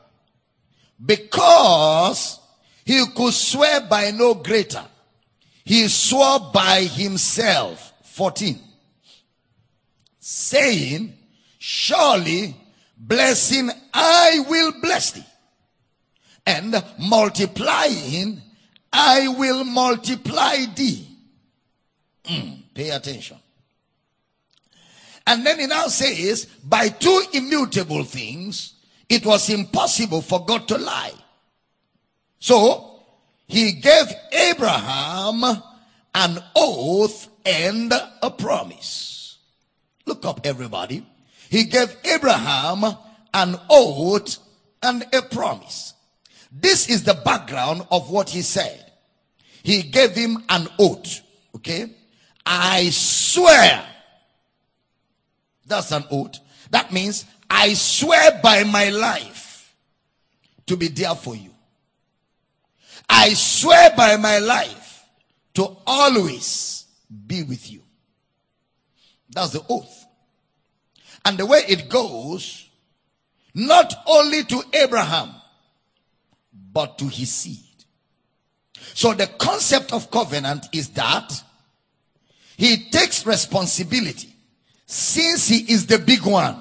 [1.05, 2.41] because
[2.85, 4.85] he could swear by no greater,
[5.65, 7.93] he swore by himself.
[8.03, 8.59] 14.
[10.19, 11.13] Saying,
[11.59, 12.57] surely
[12.97, 15.25] blessing I will bless thee.
[16.47, 18.41] And multiplying
[18.93, 21.07] I will multiply thee.
[22.25, 23.39] Mm, pay attention.
[25.27, 28.75] And then he now says, by two immutable things,
[29.09, 31.13] it was impossible for God to lie.
[32.39, 33.01] So,
[33.47, 35.45] he gave Abraham
[36.15, 39.39] an oath and a promise.
[40.07, 41.07] Look up, everybody.
[41.51, 42.85] He gave Abraham
[43.35, 44.39] an oath
[44.83, 45.95] and a promise.
[46.51, 48.85] This is the background of what he said.
[49.63, 51.21] He gave him an oath.
[51.57, 51.95] Okay.
[52.47, 53.85] I swear
[55.67, 56.39] that's an oath.
[56.71, 59.77] That means I swear by my life
[60.67, 61.51] to be there for you.
[63.09, 65.05] I swear by my life
[65.55, 66.87] to always
[67.27, 67.83] be with you.
[69.31, 70.07] That's the oath.
[71.25, 72.69] And the way it goes,
[73.55, 75.35] not only to Abraham,
[76.73, 77.59] but to his seed.
[78.95, 81.43] So the concept of covenant is that
[82.57, 84.35] he takes responsibility
[84.87, 86.57] since he is the big one,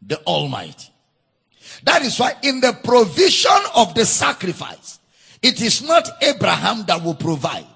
[0.00, 0.90] the Almighty.
[1.84, 5.00] That is why in the provision of the sacrifice,
[5.42, 7.66] it is not Abraham that will provide.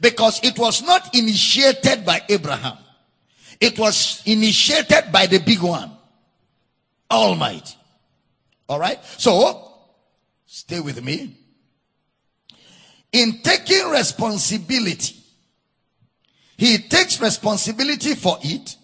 [0.00, 2.78] Because it was not initiated by Abraham.
[3.60, 5.92] It was initiated by the big one,
[7.10, 7.76] Almighty.
[8.72, 9.04] All right.
[9.18, 9.70] So,
[10.46, 11.36] stay with me.
[13.12, 15.14] In taking responsibility,
[16.56, 18.76] he takes responsibility for it.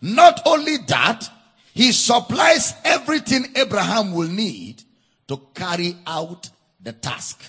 [0.00, 1.28] Not only that,
[1.74, 4.84] he supplies everything Abraham will need
[5.26, 6.48] to carry out
[6.80, 7.42] the task.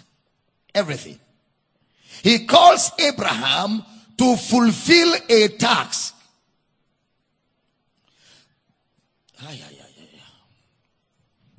[0.74, 1.20] Everything.
[2.24, 3.86] He calls Abraham
[4.18, 6.16] to fulfill a task.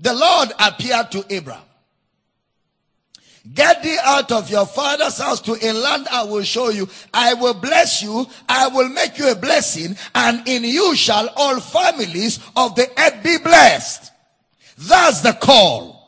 [0.02, 1.62] The Lord appeared to Abraham.
[3.54, 6.88] Get thee out of your father's house to a land I will show you.
[7.14, 8.26] I will bless you.
[8.48, 13.22] I will make you a blessing and in you shall all families of the earth
[13.22, 14.12] be blessed.
[14.78, 16.00] That's the call.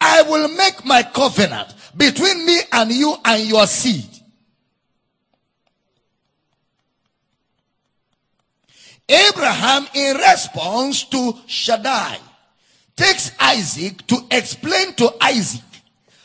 [0.00, 4.15] I will make my covenant between me and you and your seed.
[9.08, 12.18] Abraham, in response to Shaddai,
[12.96, 15.62] takes Isaac to explain to Isaac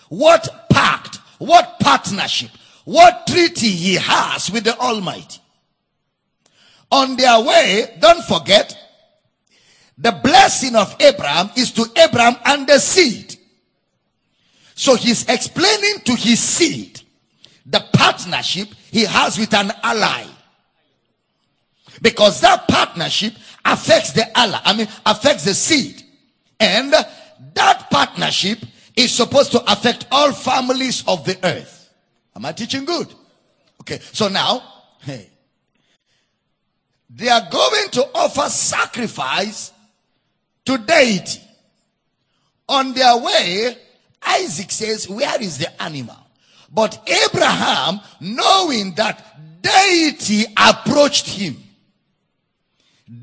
[0.10, 2.50] what pact, what partnership,
[2.86, 5.40] what treaty he has with the Almighty.
[6.92, 8.76] On their way, don't forget,
[9.98, 13.36] the blessing of Abraham is to Abraham and the seed.
[14.74, 17.02] So he's explaining to his seed
[17.66, 20.26] the partnership he has with an ally.
[22.02, 23.34] Because that partnership
[23.64, 26.02] affects the Allah, I mean, affects the seed.
[26.60, 28.60] And that partnership
[28.96, 31.90] is supposed to affect all families of the earth.
[32.36, 33.08] Am I teaching good?
[33.82, 34.64] Okay, so now,
[35.02, 35.30] hey,
[37.10, 39.72] they are going to offer sacrifice
[40.66, 41.42] to deity.
[42.70, 43.76] On their way,
[44.26, 46.16] Isaac says, Where is the animal?
[46.72, 51.58] But Abraham, knowing that deity approached him,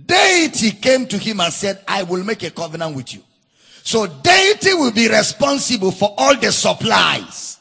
[0.06, 3.22] deity came to him and said, I will make a covenant with you.
[3.82, 7.58] So deity will be responsible for all the supplies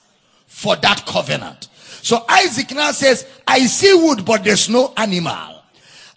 [0.48, 1.70] for that covenant.
[2.02, 5.62] So Isaac now says, I see wood, but there's no animal.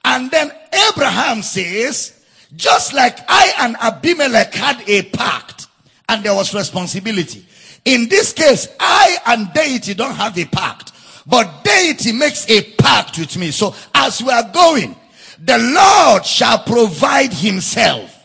[0.05, 0.51] And then
[0.91, 2.25] Abraham says,
[2.57, 5.69] just like I and Abimelech had a pact
[6.09, 7.45] and there was responsibility.
[7.85, 10.93] In this case, I and deity don't have a pact,
[11.27, 13.53] but deity makes a pact with me.
[13.53, 14.97] So as we are going,
[15.43, 18.17] the Lord shall provide himself.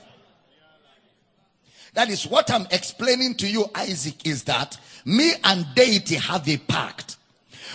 [1.93, 6.57] That is what I'm explaining to you, Isaac, is that me and deity have a
[6.57, 7.15] pact.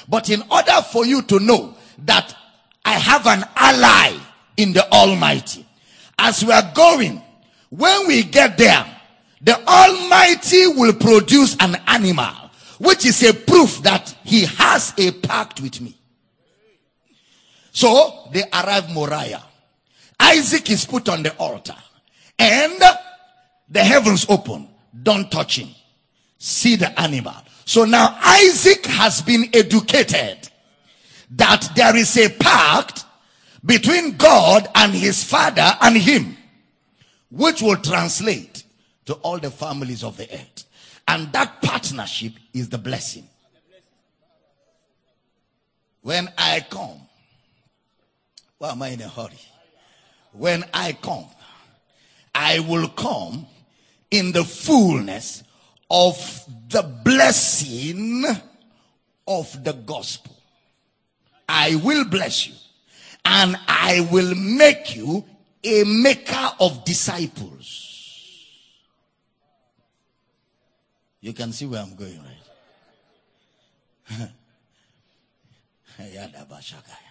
[0.09, 1.75] But in order for you to know
[2.05, 2.37] that
[2.85, 4.19] I have an ally
[4.59, 5.65] in the Almighty,
[6.19, 7.23] as we are going,
[7.71, 8.85] when we get there,
[9.41, 12.35] the Almighty will produce an animal,
[12.79, 15.97] which is a proof that He has a pact with me.
[17.73, 19.43] So they arrive Moriah.
[20.19, 21.77] Isaac is put on the altar,
[22.39, 22.83] and
[23.69, 24.69] the heavens open.
[25.03, 25.69] Don't touch him.
[26.39, 27.35] See the animal.
[27.65, 30.49] So now Isaac has been educated
[31.31, 33.05] that there is a pact
[33.65, 36.37] between God and his father and him,
[37.31, 38.65] which will translate
[39.07, 40.65] to all the families of the earth.
[41.07, 43.27] And that partnership is the blessing.
[46.03, 47.01] When I come,
[48.61, 49.41] why am I in a hurry?
[50.33, 51.25] When I come,
[52.35, 53.47] I will come
[54.11, 55.43] in the fullness
[55.91, 58.27] of the blessing
[59.27, 60.37] of the gospel.
[61.49, 62.55] I will bless you
[63.25, 65.25] and I will make you
[65.65, 67.87] a maker of disciples.
[71.23, 72.21] You can see where I'm going,
[74.11, 74.31] right?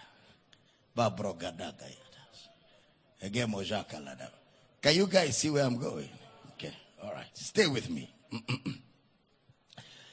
[4.82, 6.08] Can you guys see where I'm going?
[6.52, 7.26] Okay, all right.
[7.34, 8.12] Stay with me.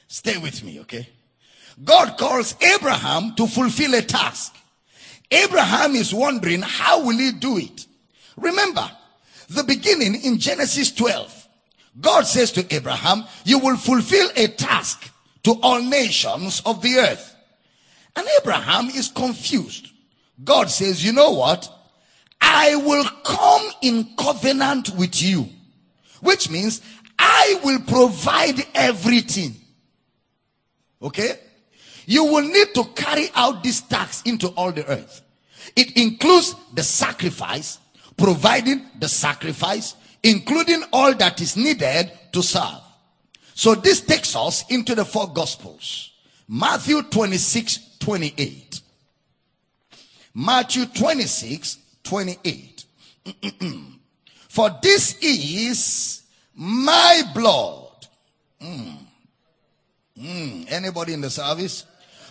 [0.08, 1.08] Stay with me, okay?
[1.82, 4.56] God calls Abraham to fulfill a task.
[5.30, 7.86] Abraham is wondering how will he do it?
[8.36, 8.90] Remember,
[9.48, 11.48] the beginning in Genesis 12,
[12.00, 15.10] God says to Abraham, you will fulfill a task
[15.44, 17.36] to all nations of the earth.
[18.16, 19.88] And Abraham is confused.
[20.42, 21.72] God says, you know what?
[22.40, 25.48] I will come in covenant with you,
[26.20, 26.80] which means
[27.18, 29.56] I will provide everything.
[31.02, 31.38] Okay?
[32.06, 35.22] You will need to carry out this tax into all the earth.
[35.76, 37.78] It includes the sacrifice,
[38.16, 42.80] providing the sacrifice, including all that is needed to serve.
[43.54, 46.12] So this takes us into the four gospels.
[46.48, 48.80] Matthew 26, 28.
[50.34, 52.84] Matthew 26, 28.
[54.48, 56.22] For this is
[56.54, 58.06] my blood.
[58.60, 58.96] Mm.
[60.18, 60.72] Mm.
[60.72, 61.84] Anybody in the service?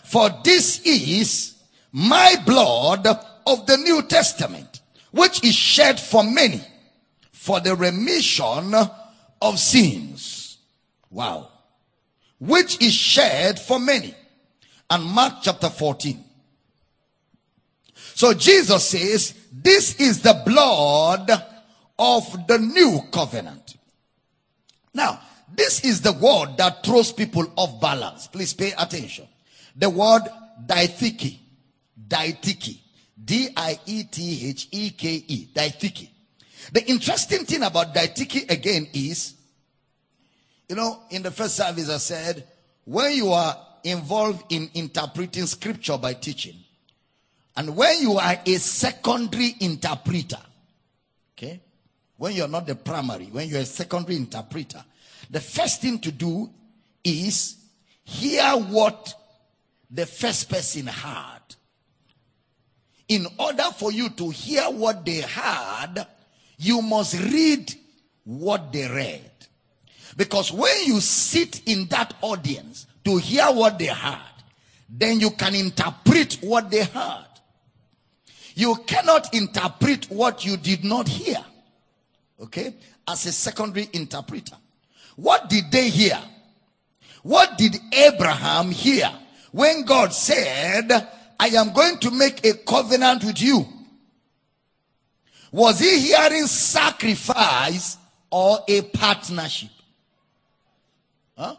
[0.04, 1.56] For this is
[1.92, 4.82] my blood of the New Testament,
[5.12, 6.62] which is shed for many
[7.48, 8.74] for the remission
[9.42, 10.58] of sins.
[11.10, 11.50] Wow.
[12.40, 14.14] Which is shed for many.
[14.90, 16.24] And Mark chapter 14.
[18.18, 21.30] So Jesus says, this is the blood
[22.00, 23.78] of the new covenant.
[24.92, 25.20] Now,
[25.54, 28.26] this is the word that throws people off balance.
[28.26, 29.28] Please pay attention.
[29.76, 30.24] The word.
[30.66, 31.38] Diatheke.
[33.24, 33.70] D-I-E-T-H-E-K-E.
[35.54, 36.10] Diatheke.
[36.72, 39.36] The interesting thing about diatheke again is,
[40.68, 42.48] you know, in the first service I said,
[42.84, 46.56] when you are involved in interpreting scripture by teaching,
[47.58, 50.38] and when you are a secondary interpreter,
[51.34, 51.60] okay,
[52.16, 54.84] when you're not the primary, when you're a secondary interpreter,
[55.32, 56.52] the first thing to do
[57.04, 57.58] is
[58.04, 59.12] hear what
[59.90, 61.42] the first person heard.
[63.08, 66.06] In order for you to hear what they heard,
[66.60, 67.74] you must read
[68.24, 69.32] what they read.
[70.16, 74.22] Because when you sit in that audience to hear what they heard,
[74.90, 77.24] then you can interpret what they heard.
[78.58, 81.38] You cannot interpret what you did not hear.
[82.42, 82.74] Okay?
[83.08, 84.56] As a secondary interpreter.
[85.16, 86.20] What did they hear?
[87.22, 89.12] What did Abraham hear
[89.52, 90.92] when God said,
[91.40, 93.64] I am going to make a covenant with you?
[95.52, 97.98] Was he hearing sacrifice
[98.32, 99.70] or a partnership?
[101.38, 101.56] Huh?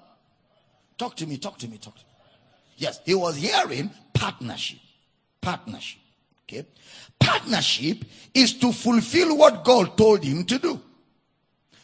[0.96, 2.11] Talk to me, talk to me, talk to me.
[2.76, 4.80] Yes, he was hearing partnership.
[5.40, 6.01] Partnership.
[6.49, 6.66] Okay.
[7.18, 8.04] Partnership
[8.34, 10.80] is to fulfill what God told him to do.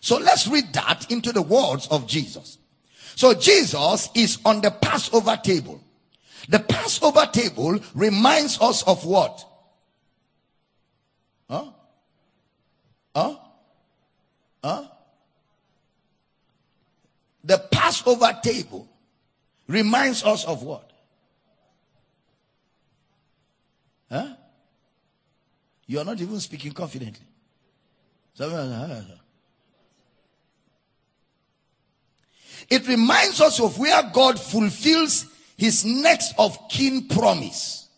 [0.00, 2.58] So let's read that into the words of Jesus.
[3.16, 5.80] So Jesus is on the Passover table.
[6.48, 9.46] The Passover table reminds us of what?
[11.48, 11.70] Huh?
[13.14, 13.36] Huh?
[14.62, 14.84] Huh?
[17.44, 18.88] The Passover table
[19.68, 20.90] reminds us of what?
[24.10, 24.34] Huh?
[25.86, 27.26] You are not even speaking confidently.
[28.40, 29.20] Ah, ah, ah.
[32.70, 35.26] It reminds us of where God fulfills
[35.56, 37.88] his next of kin promise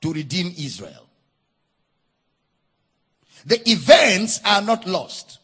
[0.00, 1.08] to redeem Israel.
[3.44, 5.38] The events are not lost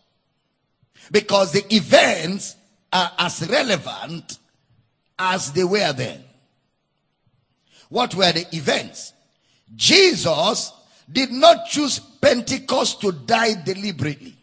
[1.10, 2.56] because the events
[2.92, 4.38] are as relevant
[5.18, 6.22] as they were then.
[7.88, 9.12] What were the events?
[9.74, 10.72] Jesus
[11.10, 14.36] did not choose Pentecost to die deliberately.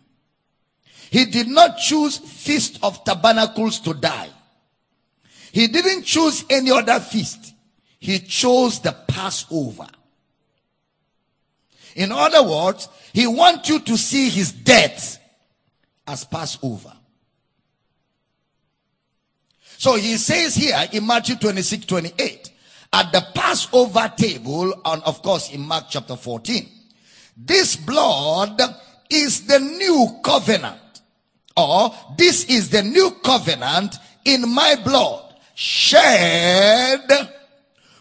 [1.09, 4.29] He did not choose Feast of Tabernacles to die.
[5.51, 7.53] He didn't choose any other feast.
[7.99, 9.87] He chose the Passover.
[11.95, 15.17] In other words, he wants you to see his death
[16.05, 16.91] as Passover.
[19.77, 22.51] So he says here in Matthew 26, 28,
[22.95, 26.65] at the Passover table, and of course in Mark chapter 14,
[27.35, 28.61] this blood
[29.09, 31.01] is the new covenant,
[31.57, 37.05] or this is the new covenant in my blood, shed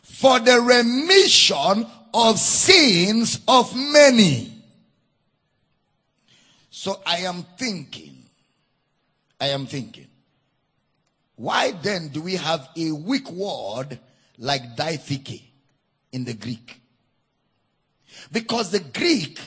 [0.05, 1.85] for the remission
[2.15, 4.53] of sins of many.
[6.71, 8.15] So I am thinking,
[9.41, 10.07] I am thinking,
[11.35, 13.99] why then do we have a weak word
[14.39, 15.43] like diatheke
[16.13, 16.81] in the Greek?
[18.33, 19.39] Because the Greek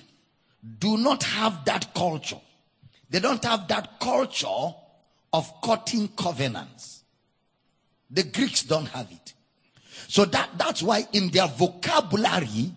[0.79, 2.39] do not have that culture.
[3.09, 4.73] They don't have that culture
[5.33, 7.03] of cutting covenants.
[8.09, 9.33] The Greeks don't have it.
[10.07, 12.71] So that, that's why in their vocabulary,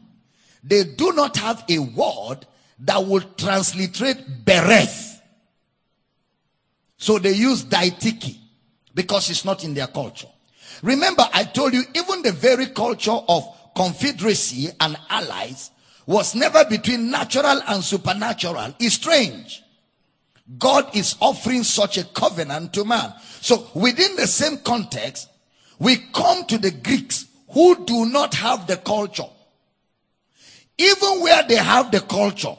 [0.63, 2.47] they do not have a word
[2.81, 5.19] that will transliterate berith.
[6.97, 8.37] So they use diatheke
[8.95, 10.29] because it's not in their culture.
[10.83, 15.71] Remember, I told you, even the very culture of confederacy and allies
[16.07, 18.75] was never between natural and supernatural.
[18.79, 19.63] It's strange.
[20.59, 23.13] God is offering such a covenant to man.
[23.41, 25.29] So within the same context,
[25.79, 29.29] we come to the Greeks who do not have the culture.
[30.79, 32.57] Even where they have the culture,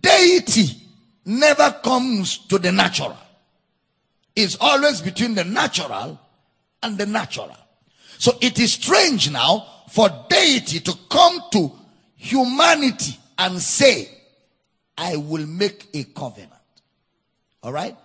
[0.00, 0.82] deity
[1.24, 3.16] never comes to the natural
[4.34, 6.18] It's always between the natural
[6.82, 7.56] and the natural.
[8.18, 11.72] So it is strange now for deity to come to
[12.16, 14.08] humanity and say,
[14.96, 16.52] I will make a covenant.
[17.62, 17.96] All right?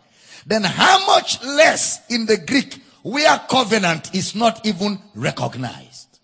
[0.46, 6.20] Then how much less in the Greek where covenant is not even recognized.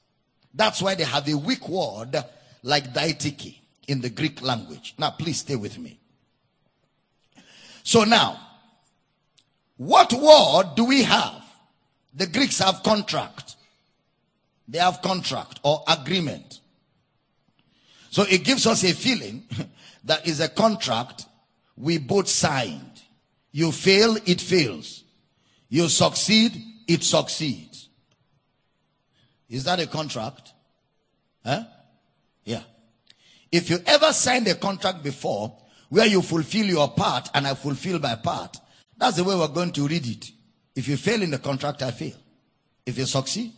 [0.53, 2.21] That's why they have a weak word
[2.61, 3.55] like diatheke
[3.87, 4.93] in the Greek language.
[4.97, 5.99] Now please stay with me.
[7.83, 8.39] So now,
[9.77, 11.42] what word do we have?
[12.13, 13.55] The Greeks have contract.
[14.67, 16.59] They have contract or agreement.
[18.11, 19.43] So it gives us a feeling
[20.03, 21.25] that is a contract
[21.75, 23.01] we both signed.
[23.51, 25.03] You fail, it fails.
[25.69, 27.89] You succeed, it succeeds.
[29.49, 30.53] Is that a contract?
[31.43, 31.63] Huh?
[32.43, 32.61] Yeah.
[33.51, 35.55] If you ever signed a contract before
[35.89, 38.57] where you fulfill your part and I fulfill my part,
[38.97, 40.31] that's the way we're going to read it.
[40.75, 42.15] If you fail in the contract, I fail.
[42.85, 43.53] If you succeed,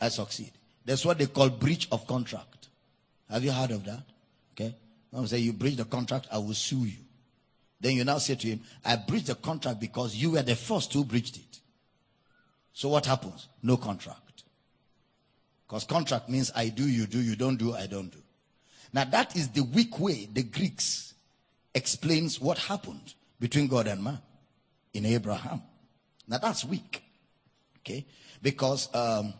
[0.00, 0.52] I succeed.
[0.84, 2.68] That's what they call breach of contract.
[3.30, 4.02] Have you heard of that?
[4.52, 4.74] Okay.
[5.12, 6.96] I'm say you breach the contract, I will sue you.
[7.80, 10.92] Then you now say to him, I breached the contract because you were the first
[10.92, 11.60] who breached it.
[12.72, 13.48] So what happens?
[13.62, 14.44] No contract.
[15.66, 18.18] Because contract means I do, you do, you don't do, I don't do.
[18.92, 21.14] Now that is the weak way the Greeks
[21.74, 24.18] explains what happened between God and man
[24.94, 25.62] in Abraham.
[26.28, 27.02] Now that's weak.
[27.80, 28.06] Okay?
[28.42, 29.34] Because um,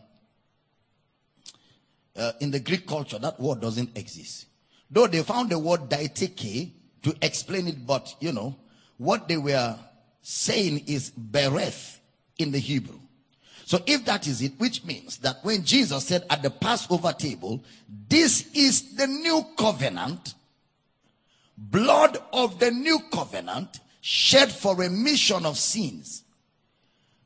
[2.15, 4.47] uh, in the Greek culture, that word doesn't exist.
[4.89, 6.71] Though they found the word diatheke
[7.03, 8.55] to explain it, but you know,
[8.97, 9.77] what they were
[10.21, 11.99] saying is berith
[12.37, 12.99] in the Hebrew.
[13.65, 17.63] So if that is it, which means that when Jesus said at the Passover table,
[18.07, 20.33] this is the new covenant,
[21.55, 26.23] blood of the new covenant shed for remission of sins.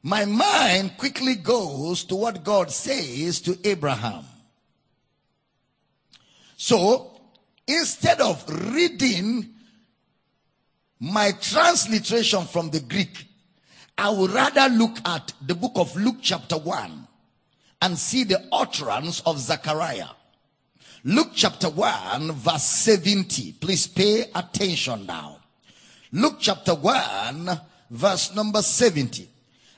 [0.04, 4.26] My mind quickly goes to what God says to Abraham.
[6.58, 7.22] So
[7.66, 8.44] instead of
[8.74, 9.50] reading
[11.00, 13.28] my transliteration from the Greek,
[13.98, 17.08] I would rather look at the book of Luke, chapter 1,
[17.82, 20.10] and see the utterance of Zechariah.
[21.06, 23.54] Luke chapter 1, verse 70.
[23.54, 25.40] Please pay attention now.
[26.12, 27.50] Luke chapter 1,
[27.90, 29.30] verse number 70.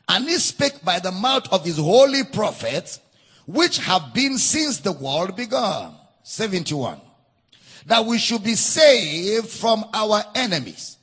[0.08, 2.99] And he spake by the mouth of his holy prophets,
[3.45, 5.91] which have been since the world began.
[6.24, 6.99] 71.
[7.88, 10.97] That we should be saved from our enemies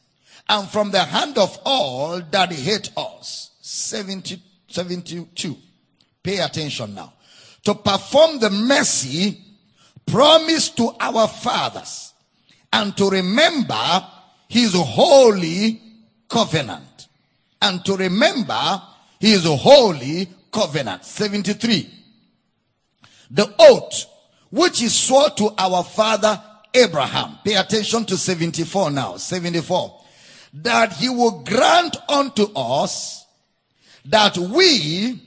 [0.49, 3.51] and from the hand of all that hate us.
[3.61, 5.57] 70, 72.
[6.23, 7.13] Pay attention now.
[7.65, 9.39] To perform the mercy
[10.07, 12.13] promised to our fathers
[12.73, 14.05] and to remember
[14.49, 15.81] his holy
[16.29, 17.09] covenant.
[17.61, 18.83] And to remember
[19.23, 21.05] his holy covenant.
[21.05, 21.89] 73.
[23.31, 24.07] The oath
[24.51, 26.43] which he swore to our father
[26.75, 27.39] Abraham.
[27.45, 29.17] Pay attention to 74 now.
[29.17, 30.01] 74
[30.55, 33.25] that he will grant unto us
[34.05, 35.21] that we,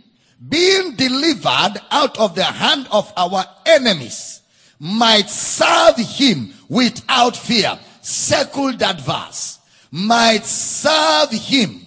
[0.50, 4.42] being delivered out of the hand of our enemies,
[4.78, 7.80] might serve him without fear.
[8.02, 9.60] Circle that verse.
[9.90, 11.85] Might serve him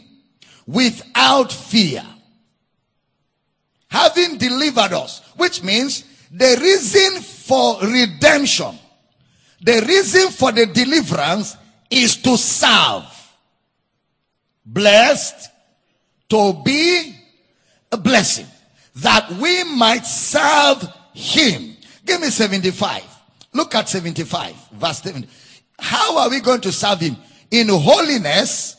[0.69, 2.05] without fear.
[3.91, 8.79] Having delivered us, which means the reason for redemption,
[9.62, 11.57] the reason for the deliverance
[11.91, 13.05] is to serve
[14.64, 15.49] blessed
[16.29, 17.16] to be
[17.91, 18.47] a blessing
[18.97, 21.75] that we might serve him.
[22.05, 23.03] Give me 75.
[23.55, 25.27] Look at 75, verse 7.
[25.79, 27.16] How are we going to serve him?
[27.51, 28.78] In holiness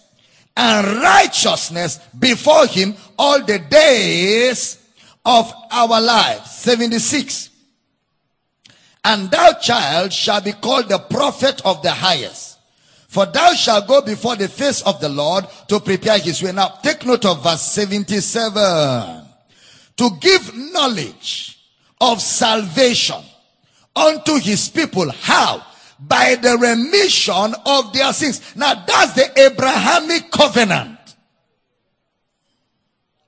[0.60, 4.78] and righteousness before him all the days
[5.26, 6.52] of our lives.
[6.52, 7.50] 76.
[9.06, 12.50] And thou child shall be called the prophet of the highest
[13.10, 16.52] for thou shalt go before the face of the Lord to prepare his way.
[16.52, 19.26] Now take note of verse 77.
[19.98, 21.58] To give knowledge
[22.00, 23.20] of salvation
[23.96, 25.10] unto his people.
[25.10, 25.66] How?
[26.00, 28.56] By the remission of their sins.
[28.56, 30.98] Now that's the Abrahamic covenant.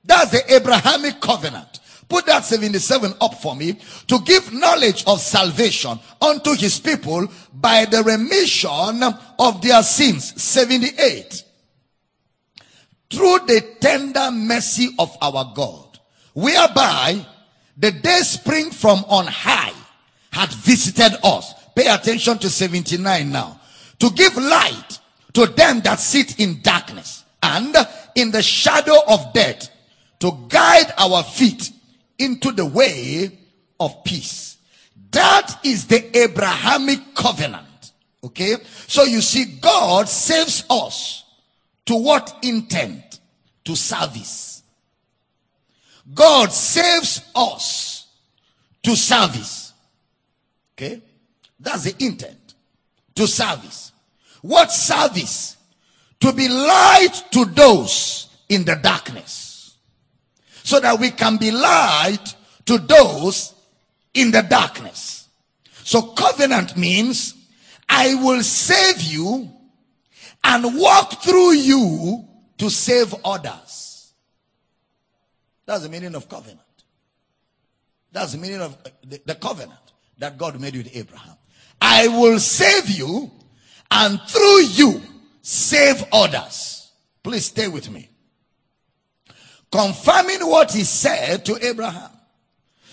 [0.04, 1.80] That's the Abrahamic covenant.
[2.08, 3.78] Put that 77 up for me.
[4.08, 9.02] To give knowledge of salvation unto his people by the remission
[9.38, 10.42] of their sins.
[10.42, 11.44] 78.
[13.10, 15.98] Through the tender mercy of our God,
[16.34, 17.24] whereby
[17.76, 19.72] the day spring from on high
[20.32, 21.54] had visited us.
[21.74, 23.60] Pay attention to 79 now.
[23.98, 24.98] To give light
[25.34, 27.74] to them that sit in darkness and
[28.14, 29.70] in the shadow of death
[30.20, 31.70] to guide our feet
[32.18, 33.38] into the way
[33.80, 34.56] of peace.
[35.10, 37.92] That is the Abrahamic covenant.
[38.24, 38.56] Okay.
[38.86, 41.24] So you see, God saves us
[41.86, 43.20] to what intent?
[43.64, 44.62] To service.
[46.12, 48.06] God saves us
[48.82, 49.72] to service.
[50.74, 51.00] Okay.
[51.62, 52.54] That's the intent.
[53.14, 53.92] To service.
[54.42, 55.56] What service?
[56.20, 59.52] To be light to those in the darkness
[60.62, 62.34] so that we can be light
[62.66, 63.54] to those
[64.14, 65.28] in the darkness.
[65.84, 67.34] So covenant means
[67.88, 69.50] I will save you
[70.44, 72.26] and walk through you
[72.58, 74.12] to save others.
[75.66, 76.60] That's the meaning of covenant.
[78.12, 79.78] That's the meaning of uh, the, the covenant
[80.18, 81.36] that God made with Abraham.
[81.82, 83.30] I will save you
[83.90, 85.02] and through you
[85.42, 86.92] save others.
[87.22, 88.08] Please stay with me
[89.72, 92.10] confirming what he said to Abraham.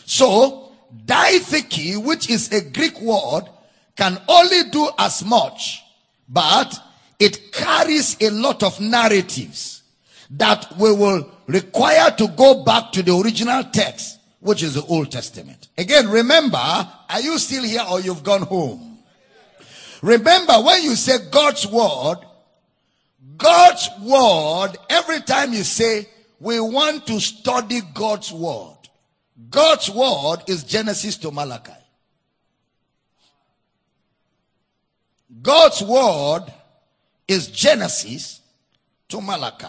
[0.05, 0.71] So,
[1.05, 3.43] diatheke, which is a Greek word,
[3.95, 5.83] can only do as much,
[6.27, 6.73] but
[7.19, 9.83] it carries a lot of narratives
[10.31, 15.11] that we will require to go back to the original text, which is the Old
[15.11, 15.67] Testament.
[15.77, 18.99] Again, remember, are you still here or you've gone home?
[20.01, 22.17] Remember, when you say God's word,
[23.37, 26.07] God's word, every time you say,
[26.39, 28.77] we want to study God's word,
[29.49, 31.71] God's word is Genesis to Malachi.
[35.41, 36.45] God's word
[37.27, 38.41] is Genesis
[39.09, 39.67] to Malachi.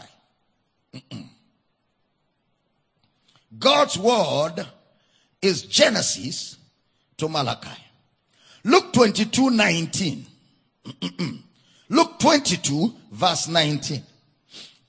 [3.61, 4.67] God's word
[5.43, 6.57] is Genesis
[7.19, 7.69] to Malachi.
[8.65, 10.27] Luke 22 19.
[11.91, 14.03] Luke 22 verse 19.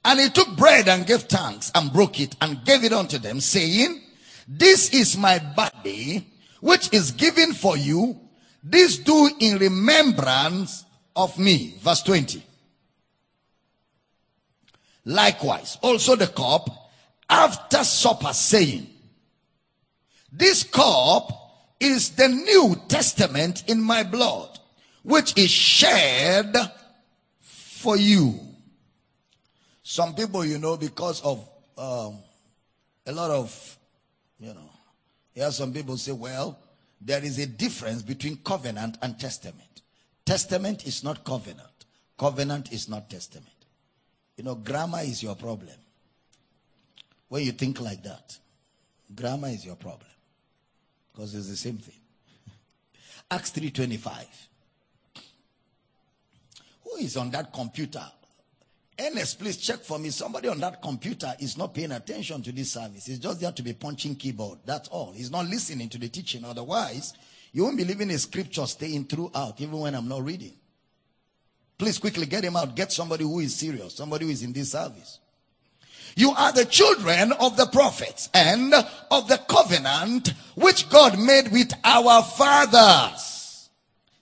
[0.05, 3.39] And he took bread and gave thanks and broke it and gave it unto them,
[3.41, 4.01] saying,
[4.47, 6.26] This is my body,
[6.61, 8.19] which is given for you.
[8.63, 11.76] This do in remembrance of me.
[11.82, 12.41] Verse 20.
[15.05, 16.80] Likewise, also the cup
[17.32, 18.88] after supper, saying,
[20.32, 21.32] This cup
[21.79, 24.59] is the New Testament in my blood,
[25.01, 26.55] which is shed
[27.39, 28.39] for you.
[29.82, 31.39] Some people, you know, because of
[31.77, 32.19] um,
[33.07, 33.77] a lot of,
[34.39, 34.69] you know,
[35.34, 36.59] yeah, some people say, well,
[36.99, 39.82] there is a difference between covenant and testament.
[40.25, 41.67] Testament is not covenant.
[42.17, 43.47] Covenant is not testament.
[44.38, 45.75] You know, grammar is your problem.
[47.32, 48.38] When you think like that,
[49.15, 50.09] grammar is your problem.
[51.13, 51.95] Because it's the same thing.
[53.32, 54.25] Acts 3.25.
[56.84, 58.03] Who is on that computer?
[58.99, 60.09] Ernest, please check for me.
[60.09, 63.05] Somebody on that computer is not paying attention to this service.
[63.05, 64.59] He's just there to be punching keyboard.
[64.65, 65.13] That's all.
[65.13, 66.43] He's not listening to the teaching.
[66.43, 67.13] Otherwise,
[67.53, 70.55] you won't be leaving a scripture staying throughout, even when I'm not reading.
[71.77, 72.75] Please quickly get him out.
[72.75, 75.20] Get somebody who is serious, somebody who is in this service.
[76.16, 78.74] You are the children of the prophets and
[79.09, 83.70] of the covenant which God made with our fathers,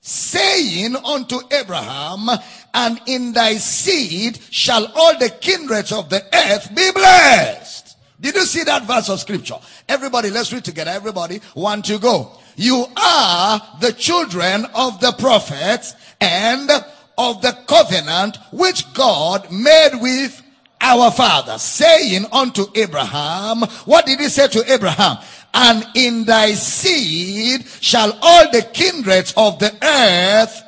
[0.01, 2.29] saying unto Abraham,
[2.73, 7.97] and in thy seed shall all the kindreds of the earth be blessed.
[8.21, 9.55] Did you see that verse of scripture?
[9.87, 10.91] Everybody, let's read together.
[10.91, 12.33] Everybody, one to go.
[12.55, 16.69] You are the children of the prophets and
[17.17, 20.38] of the covenant which God made with
[20.81, 25.17] our father, saying unto Abraham, what did he say to Abraham?
[25.53, 30.63] And in thy seed shall all the kindreds of the earth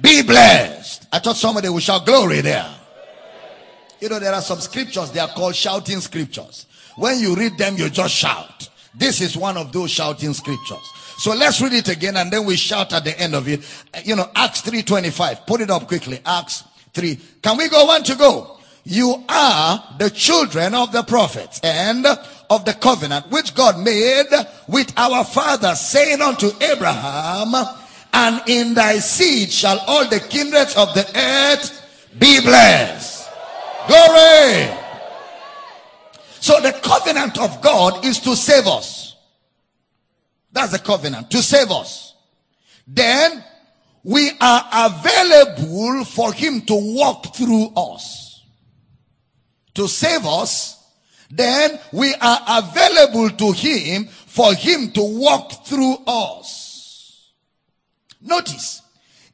[0.00, 1.06] be blessed.
[1.12, 2.68] I thought somebody would shout glory there.
[4.00, 6.66] You know, there are some scriptures, they are called shouting scriptures.
[6.96, 8.68] When you read them, you just shout.
[8.94, 10.90] This is one of those shouting scriptures.
[11.18, 13.60] So let's read it again and then we shout at the end of it.
[14.04, 15.46] You know, Acts 3.25.
[15.46, 16.20] Put it up quickly.
[16.26, 17.18] Acts 3.
[17.42, 18.58] Can we go one to go?
[18.84, 22.04] You are the children of the prophets and
[22.50, 24.26] of the covenant which God made
[24.68, 27.54] with our father, saying unto Abraham,
[28.12, 33.30] and in thy seed shall all the kindreds of the earth be blessed.
[33.86, 34.78] Glory.
[36.40, 39.16] So the covenant of God is to save us.
[40.50, 42.14] That's the covenant, to save us.
[42.86, 43.44] Then
[44.02, 48.21] we are available for him to walk through us
[49.74, 50.78] to save us,
[51.30, 57.32] then we are available to him for him to walk through us.
[58.20, 58.82] Notice,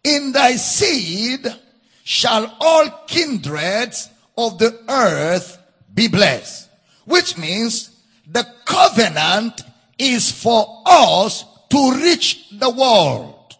[0.04, 1.46] in thy seed
[2.04, 5.58] shall all kindreds of the earth
[5.92, 6.70] be blessed.
[7.04, 7.90] Which means
[8.30, 9.62] the covenant
[9.98, 13.56] is for us to reach the world.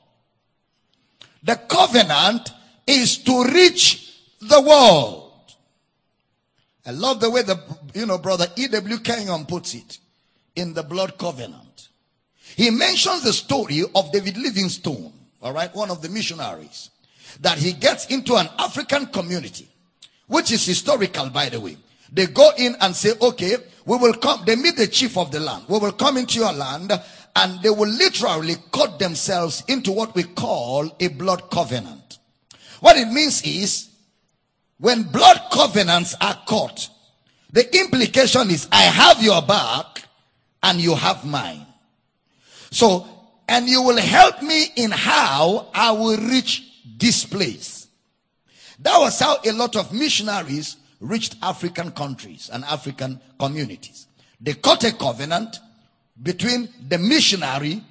[1.42, 2.50] The covenant
[2.86, 5.27] is to reach the world.
[6.88, 7.60] I love the way the,
[7.92, 8.98] you know, brother E.W.
[9.00, 9.98] Kenyon puts it
[10.56, 11.88] in the blood covenant.
[12.56, 15.12] He mentions the story of David Livingstone,
[15.42, 16.88] all right, one of the missionaries,
[17.42, 19.68] that he gets into an African community,
[20.28, 21.76] which is historical, by the way.
[22.10, 25.40] They go in and say, okay, we will come, they meet the chief of the
[25.40, 25.64] land.
[25.68, 26.90] We will come into your land
[27.36, 32.18] and they will literally cut themselves into what we call a blood covenant.
[32.80, 33.87] What it means is
[34.78, 36.88] when blood covenants are cut,
[37.52, 40.04] the implication is I have your back
[40.62, 41.66] and you have mine.
[42.70, 43.06] So,
[43.48, 46.64] and you will help me in how I will reach
[46.98, 47.86] this place.
[48.80, 54.06] That was how a lot of missionaries reached African countries and African communities.
[54.40, 55.58] They cut a covenant
[56.22, 57.82] between the missionary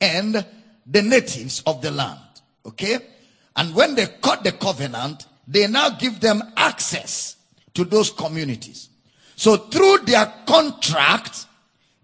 [0.00, 0.44] and
[0.86, 2.20] the natives of the land.
[2.66, 2.98] Okay?
[3.56, 7.36] And when they cut the covenant, they now give them access
[7.72, 8.90] to those communities.
[9.34, 11.46] So through their contract,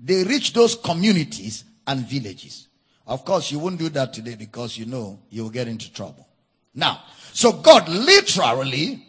[0.01, 2.69] they reach those communities and villages.
[3.07, 6.27] Of course, you won't do that today because you know you'll get into trouble.
[6.75, 7.03] Now,
[7.35, 9.05] so God literally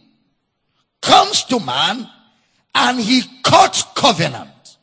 [1.01, 2.09] comes to man
[2.73, 4.77] and he cuts covenant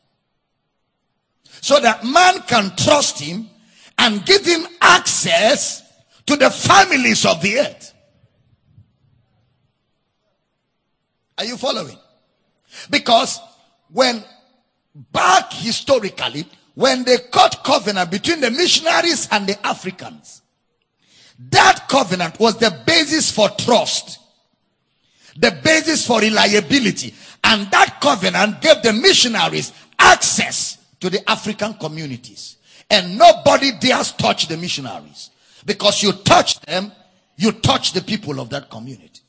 [1.61, 3.49] so that man can trust him
[3.99, 5.83] and give him access
[6.25, 7.92] to the families of the earth.
[11.37, 11.97] Are you following?
[12.89, 13.39] Because
[13.91, 14.23] when
[15.11, 20.41] back historically, when they cut covenant between the missionaries and the Africans,
[21.49, 24.19] that covenant was the basis for trust,
[25.37, 27.13] the basis for reliability.
[27.43, 32.57] And that covenant gave the missionaries access to the African communities.
[32.89, 35.31] And nobody dares touch the missionaries.
[35.65, 36.91] Because you touch them,
[37.35, 39.21] you touch the people of that community.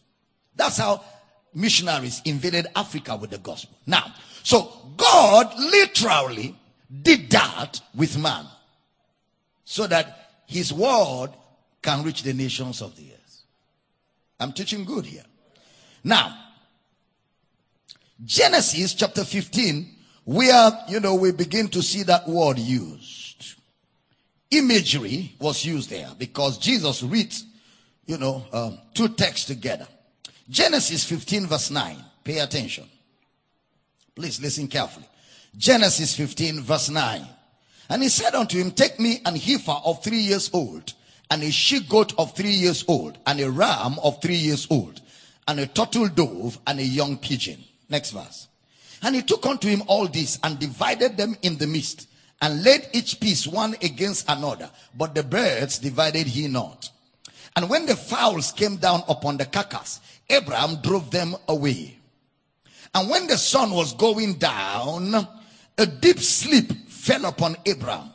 [0.55, 1.03] That's how
[1.55, 3.77] missionaries invaded Africa with the gospel.
[3.87, 6.55] Now, so God literally
[7.03, 8.47] did that with man
[9.65, 11.31] so that his word
[11.83, 13.43] can reach the nations of the earth.
[14.41, 15.25] I'm teaching good here.
[16.03, 16.37] Now,
[18.25, 19.89] Genesis chapter 15,
[20.25, 23.55] where, you know, we begin to see that word used.
[24.51, 27.45] Imagery was used there because Jesus reads,
[28.07, 29.89] you know, um, two texts together.
[30.49, 31.97] Genesis 15 verse 9.
[32.23, 32.85] Pay attention.
[34.15, 35.07] Please listen carefully.
[35.57, 37.27] Genesis 15 verse 9.
[37.89, 40.93] And he said unto him, Take me an heifer of three years old,
[41.31, 45.01] and a she goat of three years old, and a ram of three years old,
[45.47, 47.63] and a turtle dove, and a young pigeon.
[47.89, 48.49] Next verse.
[49.03, 52.09] And he took unto him all this, and divided them in the midst,
[52.41, 54.71] and laid each piece one against another.
[54.97, 56.91] But the birds divided he not.
[57.57, 61.99] And when the fowls came down upon the carcass, Abraham drove them away.
[62.95, 65.15] And when the sun was going down,
[65.77, 68.11] a deep sleep fell upon Abraham.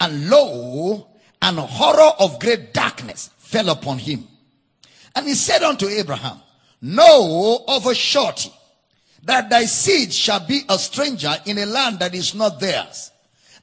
[0.00, 1.08] And lo,
[1.40, 4.26] an horror of great darkness fell upon him.
[5.14, 6.40] And he said unto Abraham,
[6.80, 8.52] Know of a surety
[9.24, 13.10] that thy seed shall be a stranger in a land that is not theirs,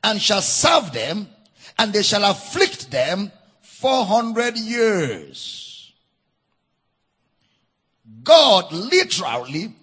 [0.04, 1.30] and shall serve them,
[1.78, 3.32] and they shall afflict them
[3.62, 5.65] 400 years.
[8.26, 9.74] God literally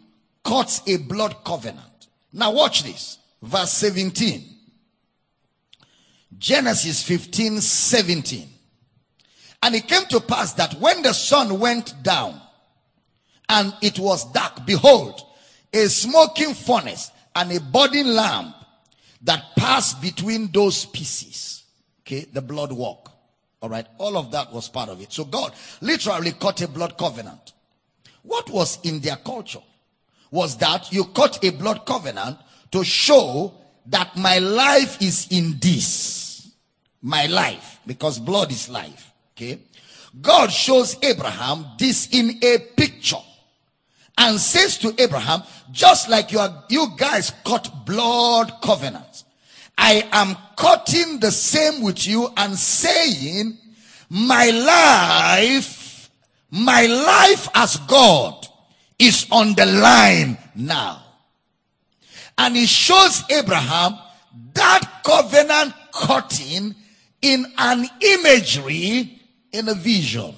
[0.44, 2.08] cuts a blood covenant.
[2.32, 3.18] Now watch this.
[3.40, 4.44] Verse 17.
[6.38, 8.48] Genesis 15, 17.
[9.62, 12.40] And it came to pass that when the sun went down
[13.48, 15.20] and it was dark, behold,
[15.72, 18.56] a smoking furnace and a burning lamp
[19.22, 21.64] that passed between those pieces.
[22.02, 23.12] Okay, the blood walk.
[23.60, 25.12] All right, all of that was part of it.
[25.12, 27.52] So God literally cut a blood covenant.
[28.22, 29.62] What was in their culture
[30.30, 32.38] was that you cut a blood covenant
[32.70, 33.52] to show
[33.86, 36.50] that my life is in this.
[37.02, 39.12] My life, because blood is life.
[39.36, 39.58] Okay.
[40.20, 43.16] God shows Abraham this in a picture
[44.18, 49.24] and says to Abraham, just like you are, you guys cut blood covenants.
[49.76, 53.58] I am cutting the same with you and saying,
[54.10, 55.81] my life,
[56.52, 58.46] my life as God
[58.98, 61.02] is on the line now.
[62.36, 63.98] And he shows Abraham
[64.52, 66.74] that covenant cutting
[67.22, 70.34] in an imagery in a vision.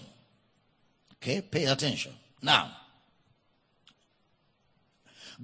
[1.15, 2.12] Okay, pay attention.
[2.41, 2.71] Now,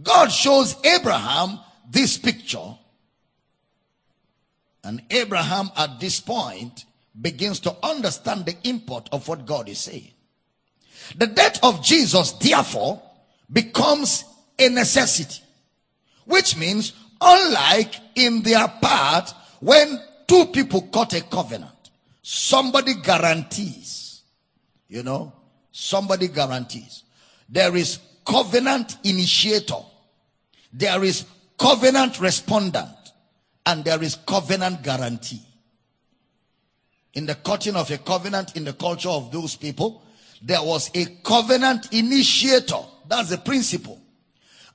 [0.01, 1.59] God shows Abraham
[1.91, 2.77] this picture.
[4.85, 6.85] And Abraham at this point
[7.21, 10.13] begins to understand the import of what God is saying.
[11.17, 13.03] The death of Jesus, therefore,
[13.53, 14.25] becomes
[14.59, 15.43] a necessity.
[16.25, 21.91] Which means, unlike in their part, when two people cut a covenant,
[22.23, 24.23] somebody guarantees.
[24.89, 25.33] You know,
[25.73, 27.05] somebody guarantees.
[27.49, 29.83] There is covenant initiator.
[30.73, 31.25] There is
[31.59, 32.89] covenant respondent.
[33.67, 35.43] And there is covenant guarantee.
[37.15, 40.03] In the cutting of a covenant in the culture of those people,
[40.43, 42.81] there was a covenant initiator.
[43.09, 44.01] That's the principle.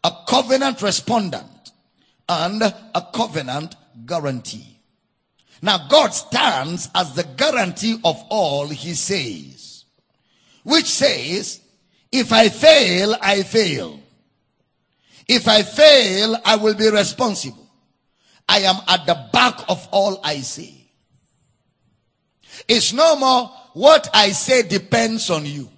[0.03, 1.71] A covenant respondent
[2.29, 4.79] and a covenant guarantee.
[5.61, 9.85] Now God stands as the guarantee of all he says,
[10.63, 11.61] which says,
[12.11, 13.99] if I fail, I fail.
[15.27, 17.67] If I fail, I will be responsible.
[18.47, 20.73] I am at the back of all I say.
[22.67, 25.69] It's no more what I say depends on you.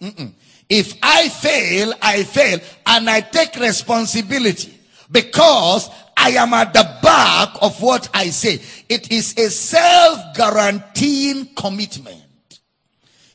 [0.00, 0.32] Mm-mm.
[0.70, 4.72] If I fail, I fail and I take responsibility
[5.10, 8.62] because I am at the back of what I say.
[8.88, 12.22] It is a self-guaranteeing commitment.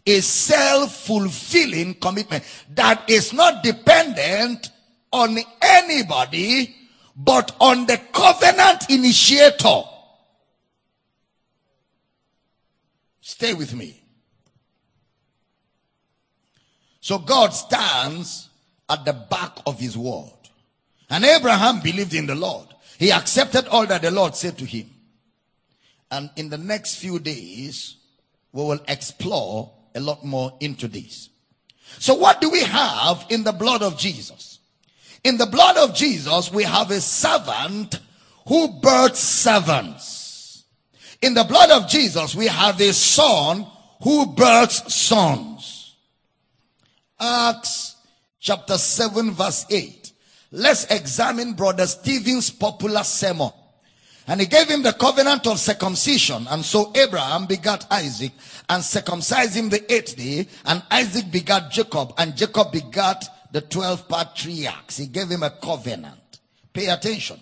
[0.07, 2.43] A self-fulfilling commitment
[2.73, 4.71] that is not dependent
[5.13, 6.75] on anybody
[7.15, 9.83] but on the covenant initiator.
[13.31, 14.03] Stay with me.
[16.99, 18.49] So God stands
[18.89, 20.49] at the back of his word.
[21.09, 22.67] And Abraham believed in the Lord.
[22.99, 24.89] He accepted all that the Lord said to him.
[26.11, 27.95] And in the next few days,
[28.51, 31.29] we will explore a lot more into this.
[31.99, 34.59] So what do we have in the blood of Jesus?
[35.23, 37.97] In the blood of Jesus, we have a servant
[38.45, 40.20] who births servants.
[41.21, 43.67] In the blood of Jesus, we have a son
[44.01, 45.95] who births sons.
[47.19, 47.95] Acts
[48.39, 50.11] chapter 7 verse 8.
[50.51, 53.51] Let's examine brother Stephen's popular sermon.
[54.27, 56.47] And he gave him the covenant of circumcision.
[56.49, 58.31] And so Abraham begat Isaac
[58.69, 60.47] and circumcised him the eighth day.
[60.65, 64.97] And Isaac begat Jacob and Jacob begat the 12 patriarchs.
[64.97, 66.39] He gave him a covenant.
[66.73, 67.39] Pay attention.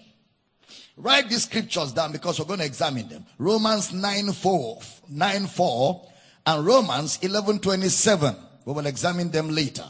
[0.99, 3.25] Write these scriptures down because we're going to examine them.
[3.37, 6.07] Romans 9 4, 9 4
[6.45, 8.35] and Romans 11 27.
[8.65, 9.85] We will examine them later.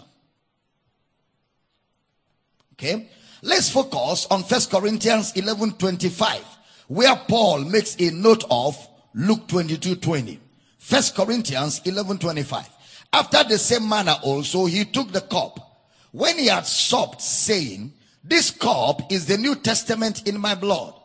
[2.74, 3.10] Okay.
[3.42, 6.46] Let's focus on First Corinthians 11 25,
[6.90, 8.78] where Paul makes a note of
[9.16, 10.40] Luke 22 20.
[10.78, 12.70] First Corinthians 11 25.
[13.12, 17.94] After the same manner also, he took the cup when he had supped, saying,
[18.24, 20.99] This cup is the New Testament in my blood.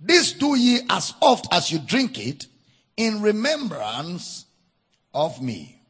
[0.00, 2.46] This do ye as oft as you drink it
[2.96, 4.46] in remembrance
[5.12, 5.80] of me.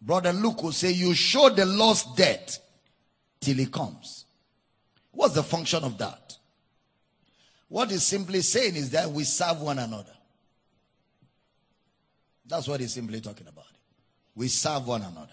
[0.00, 2.58] Brother Luke will say, You show the Lord's death
[3.40, 4.26] till he comes.
[5.12, 6.36] What's the function of that?
[7.68, 10.12] What he's simply saying is that we serve one another.
[12.46, 13.64] That's what he's simply talking about.
[14.34, 15.32] We serve one another.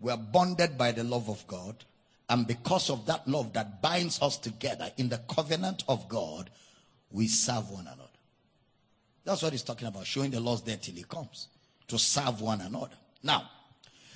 [0.00, 1.84] We are bonded by the love of God.
[2.28, 6.50] And because of that love that binds us together in the covenant of God,
[7.10, 8.02] we serve one another.
[9.24, 11.48] That's what he's talking about, showing the Lord's death till he comes.
[11.88, 12.96] To serve one another.
[13.22, 13.50] Now,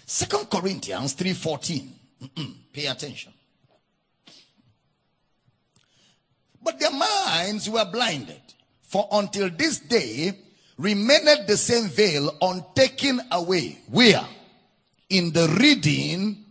[0.07, 1.89] Second Corinthians 3.14.
[2.73, 3.33] Pay attention.
[6.63, 8.41] But their minds were blinded.
[8.83, 10.33] For until this day
[10.79, 13.79] remained the same veil untaken away.
[13.91, 14.27] Where?
[15.09, 16.45] in the reading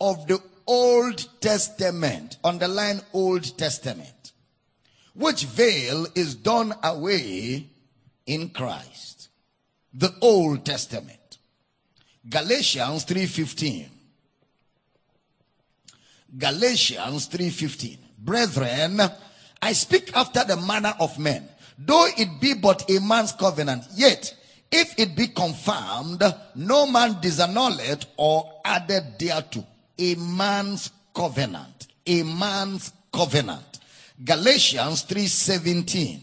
[0.00, 2.38] of the Old Testament.
[2.42, 4.32] Underline Old Testament.
[5.14, 7.68] Which veil is done away
[8.26, 9.28] in Christ.
[9.92, 11.38] The Old Testament.
[12.28, 13.88] Galatians 3.15.
[16.36, 17.98] Galatians 3.15.
[18.18, 19.00] Brethren,
[19.62, 21.48] I speak after the manner of men.
[21.78, 24.34] Though it be but a man's covenant, yet
[24.70, 26.22] if it be confirmed,
[26.56, 29.64] no man disannulled or added thereto.
[29.98, 31.88] A man's covenant.
[32.06, 33.80] A man's covenant.
[34.22, 36.20] Galatians 3.17.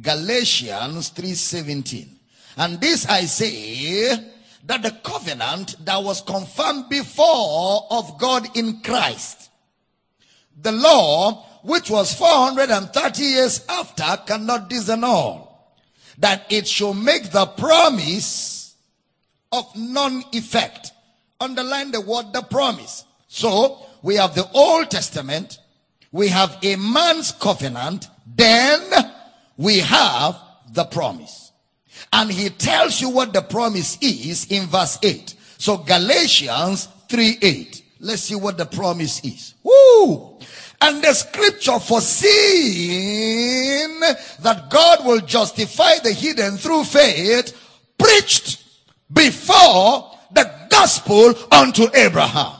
[0.00, 2.08] Galatians 3.17.
[2.56, 4.30] And this I say,
[4.64, 9.50] that the covenant that was confirmed before of God in Christ,
[10.60, 15.48] the law, which was 430 years after, cannot disannul
[16.18, 18.76] that it shall make the promise
[19.52, 20.89] of non-effect.
[21.40, 23.04] Underline the word the promise.
[23.28, 25.58] So we have the Old Testament,
[26.12, 28.90] we have a man's covenant, then
[29.56, 30.38] we have
[30.72, 31.52] the promise.
[32.12, 35.34] And he tells you what the promise is in verse 8.
[35.58, 37.82] So Galatians 3 8.
[38.00, 39.54] Let's see what the promise is.
[39.62, 40.38] Woo!
[40.80, 42.30] And the scripture foreseeing
[44.00, 47.54] that God will justify the hidden through faith
[47.98, 48.64] preached
[49.12, 52.52] before the gospel unto Abraham.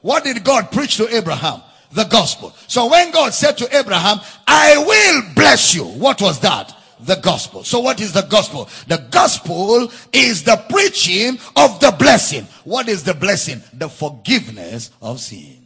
[0.00, 1.62] What did God preach to Abraham?
[1.92, 2.54] The gospel.
[2.66, 5.84] So when God said to Abraham, I will bless you.
[5.84, 6.74] What was that?
[7.00, 7.62] The gospel.
[7.62, 8.68] So what is the gospel?
[8.88, 12.46] The gospel is the preaching of the blessing.
[12.64, 13.62] What is the blessing?
[13.72, 15.62] The forgiveness of sin.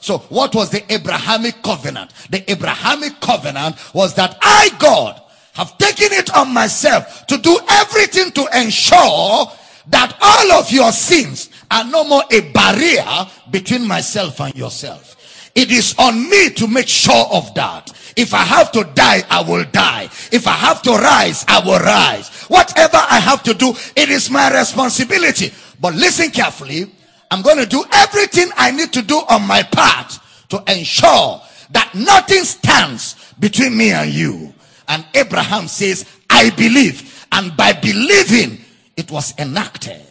[0.00, 2.12] So what was the Abrahamic covenant?
[2.28, 5.21] The Abrahamic covenant was that I, God,
[5.52, 9.50] have taken it on myself to do everything to ensure
[9.88, 15.16] that all of your sins are no more a barrier between myself and yourself.
[15.54, 17.92] It is on me to make sure of that.
[18.16, 20.04] if I have to die, I will die.
[20.30, 22.28] If I have to rise, I will rise.
[22.44, 25.52] Whatever I have to do, it is my responsibility.
[25.80, 26.90] But listen carefully.
[27.30, 30.18] I'm going to do everything I need to do on my part
[30.50, 31.40] to ensure
[31.70, 34.51] that nothing stands between me and you.
[34.92, 37.26] And Abraham says, I believe.
[37.32, 38.58] And by believing,
[38.94, 40.02] it was enacted.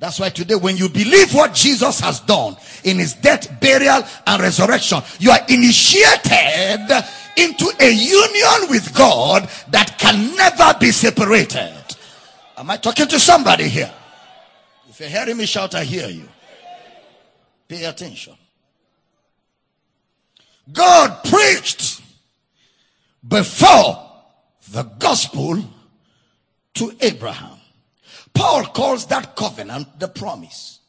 [0.00, 4.42] That's why today, when you believe what Jesus has done in his death, burial, and
[4.42, 6.90] resurrection, you are initiated
[7.36, 11.96] into a union with God that can never be separated.
[12.56, 13.92] Am I talking to somebody here?
[14.88, 16.28] If you're hearing me shout, I hear you.
[17.68, 18.34] Pay attention.
[20.72, 22.00] God preached
[23.26, 24.10] before
[24.70, 25.62] the gospel
[26.74, 27.58] to Abraham.
[28.32, 30.80] Paul calls that covenant the promise.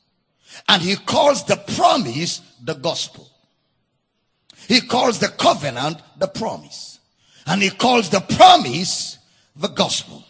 [0.67, 3.29] And he calls the promise the gospel.
[4.67, 6.99] He calls the covenant the promise.
[7.45, 9.19] And he calls the promise
[9.55, 10.23] the gospel.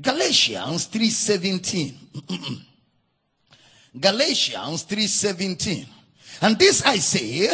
[0.00, 1.94] Galatians 3:17.
[4.00, 5.86] Galatians 3:17.
[6.40, 7.50] And this I say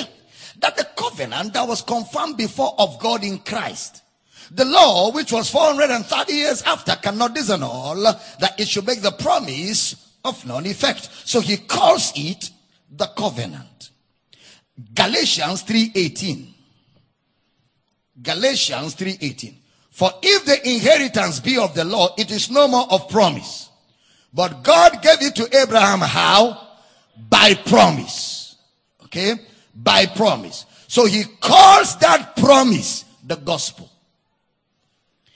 [0.58, 4.02] that the covenant that was confirmed before of God in Christ
[4.50, 8.02] the law, which was 430 years after, cannot disannul
[8.40, 11.08] that it should make the promise of none effect.
[11.24, 12.50] So he calls it
[12.90, 13.90] the covenant.
[14.94, 16.54] Galatians 3:18.
[18.22, 19.56] Galatians 3:18.
[19.90, 23.68] For if the inheritance be of the law, it is no more of promise.
[24.32, 26.68] But God gave it to Abraham how?
[27.16, 28.54] By promise.
[29.04, 29.34] Okay?
[29.80, 30.66] By promise.
[30.88, 33.90] So he calls that promise the gospel.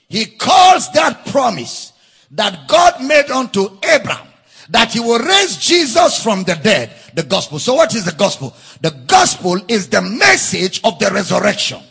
[0.09, 1.93] He calls that promise
[2.31, 4.27] that God made unto Abraham
[4.69, 7.59] that he will raise Jesus from the dead the gospel.
[7.59, 8.55] So what is the gospel?
[8.81, 11.81] The gospel is the message of the resurrection.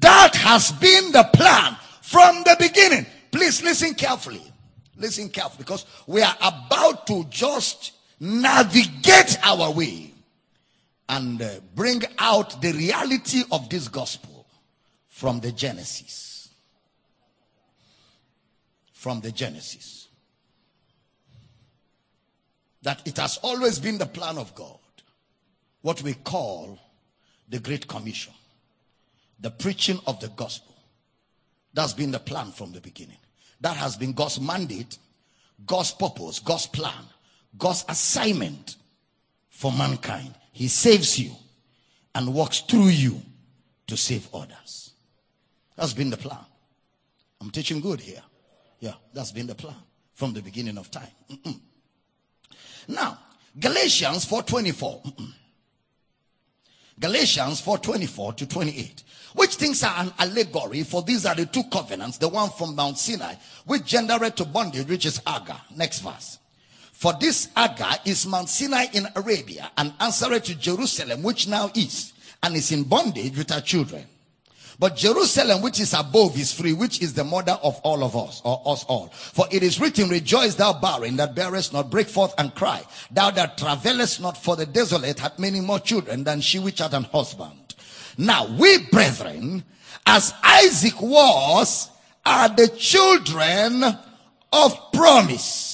[0.00, 3.06] That has been the plan from the beginning.
[3.30, 4.42] Please listen carefully.
[4.96, 10.13] Listen carefully because we are about to just navigate our way
[11.08, 14.46] and uh, bring out the reality of this gospel
[15.08, 16.34] from the Genesis
[19.04, 20.08] from the Genesis.
[22.80, 24.78] That it has always been the plan of God,
[25.82, 26.78] what we call
[27.46, 28.32] the Great Commission,
[29.38, 30.74] the preaching of the gospel.
[31.74, 33.18] That's been the plan from the beginning.
[33.60, 34.96] That has been God's mandate,
[35.66, 37.04] God's purpose, God's plan,
[37.58, 38.76] God's assignment
[39.50, 40.34] for mankind.
[40.54, 41.32] He saves you
[42.14, 43.20] and works through you
[43.88, 44.92] to save others.
[45.74, 46.38] That's been the plan.
[47.40, 48.22] I'm teaching good here.
[48.78, 49.74] Yeah, that's been the plan
[50.12, 51.08] from the beginning of time.
[51.28, 51.58] Mm-mm.
[52.86, 53.18] Now,
[53.58, 55.34] Galatians 4:24.
[57.00, 59.02] Galatians 4:24 to 28.
[59.32, 62.96] Which things are an allegory for these are the two covenants, the one from Mount
[62.96, 63.34] Sinai,
[63.66, 65.60] which generated to bondage, which is Agar.
[65.74, 66.38] Next verse.
[66.94, 72.12] For this Agar is Mount Sinai in Arabia, and answered to Jerusalem, which now is,
[72.42, 74.06] and is in bondage with her children.
[74.78, 78.40] But Jerusalem, which is above, is free, which is the mother of all of us,
[78.44, 79.08] or us all.
[79.08, 82.82] For it is written, Rejoice, thou barren that bearest not, break forth and cry.
[83.10, 86.94] Thou that travelest not for the desolate hath many more children than she which hath
[86.94, 87.74] an husband.
[88.16, 89.64] Now, we brethren,
[90.06, 91.90] as Isaac was,
[92.24, 93.84] are the children
[94.52, 95.73] of promise.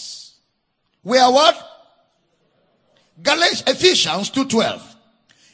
[1.02, 1.66] We are what?
[3.22, 4.82] Galatians, Ephesians 2.12.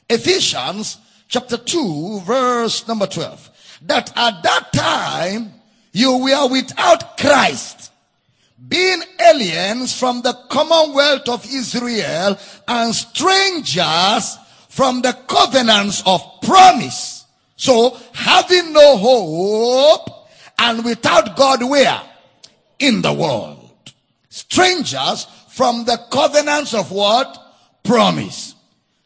[0.09, 3.79] Ephesians chapter 2, verse number 12.
[3.83, 5.53] That at that time
[5.93, 7.93] you were without Christ,
[8.69, 14.39] being aliens from the commonwealth of Israel and strangers
[14.69, 17.25] from the covenants of promise.
[17.57, 20.29] So having no hope
[20.59, 22.01] and without God where?
[22.79, 23.71] In the world.
[24.29, 25.27] Strangers
[25.57, 27.39] from the covenants of what?
[27.83, 28.55] Promise.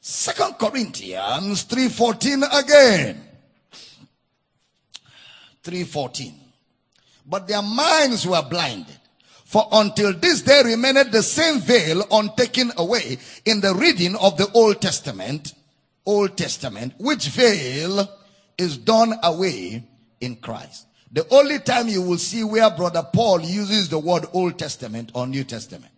[0.01, 3.25] Second Corinthians 3:14 again.
[5.63, 6.35] 3:14.
[7.25, 8.99] But their minds were blinded.
[9.45, 14.51] For until this day remained the same veil untaken away in the reading of the
[14.51, 15.55] Old Testament,
[16.05, 18.09] Old Testament, which veil
[18.59, 19.85] is done away
[20.21, 20.87] in Christ.
[21.13, 25.29] The only time you will see where brother Paul uses the word Old Testament or
[25.29, 25.90] New Testament.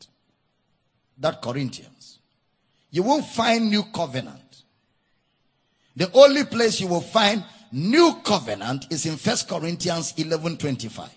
[1.22, 2.02] That Corinthians
[2.92, 4.62] you won't find new covenant.
[5.96, 7.42] The only place you will find
[7.72, 11.08] new covenant is in First Corinthians 11 25,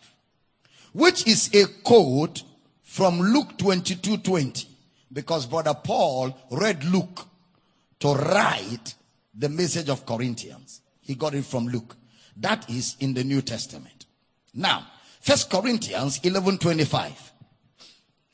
[0.93, 2.43] which is a quote
[2.81, 4.69] from Luke 22 20.
[5.11, 7.27] Because Brother Paul read Luke
[7.99, 8.95] to write
[9.33, 10.81] the message of Corinthians.
[11.01, 11.95] He got it from Luke.
[12.37, 14.05] That is in the New Testament.
[14.53, 14.87] Now,
[15.19, 17.11] First Corinthians 11:25.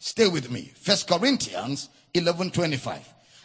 [0.04, 0.72] Stay with me.
[0.82, 3.02] First Corinthians 11:25.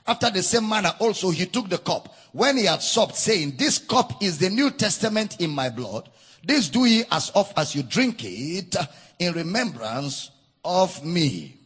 [0.06, 3.76] After the same manner also he took the cup when he had supped saying, "This
[3.76, 6.08] cup is the New Testament in my blood.
[6.42, 8.74] This do ye as oft as you drink it
[9.18, 10.30] in remembrance
[10.64, 11.58] of me."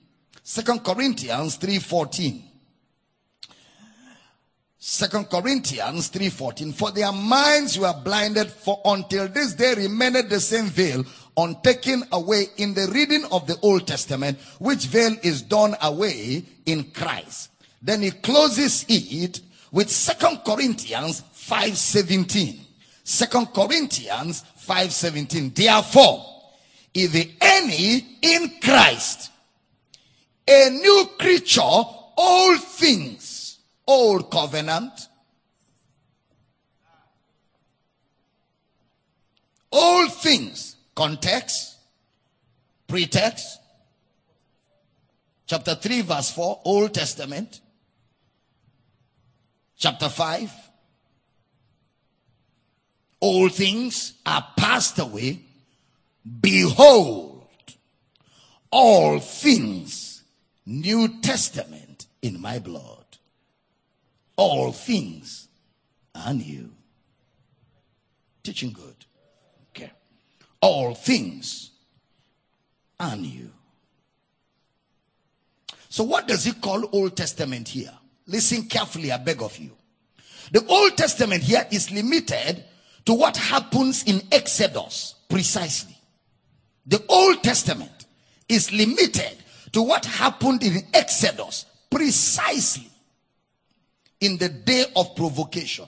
[0.42, 2.42] Second Corinthians 3:14.
[4.76, 10.66] Second Corinthians 3:14 For their minds were blinded for until this day remained the same
[10.66, 11.04] veil
[11.42, 16.84] untaken away in the reading of the Old Testament which veil is done away in
[16.92, 17.50] Christ.
[17.82, 19.40] Then he closes it
[19.72, 22.60] with Second Corinthians 5:17.
[23.04, 26.26] Second Corinthians 5:17 Therefore
[26.92, 29.30] if any in Christ
[30.46, 33.30] a new creature all things
[33.90, 35.08] old covenant,
[39.72, 41.76] all things, context,
[42.86, 43.58] pretext,
[45.46, 47.60] chapter 3, verse 4, Old Testament,
[49.76, 50.52] chapter 5,
[53.20, 55.40] all things are passed away.
[56.40, 57.46] Behold,
[58.70, 60.22] all things,
[60.66, 63.00] New Testament in my blood
[64.40, 65.48] all things
[66.14, 66.70] are new.
[68.42, 69.04] Teaching good.
[70.60, 71.70] All things
[72.98, 73.50] are you.
[75.88, 77.92] So, what does he call Old Testament here?
[78.26, 79.72] Listen carefully, I beg of you.
[80.52, 82.64] The Old Testament here is limited
[83.06, 85.96] to what happens in Exodus, precisely.
[86.86, 88.06] The Old Testament
[88.48, 89.36] is limited
[89.72, 92.90] to what happened in Exodus, precisely
[94.20, 95.86] in the day of provocation.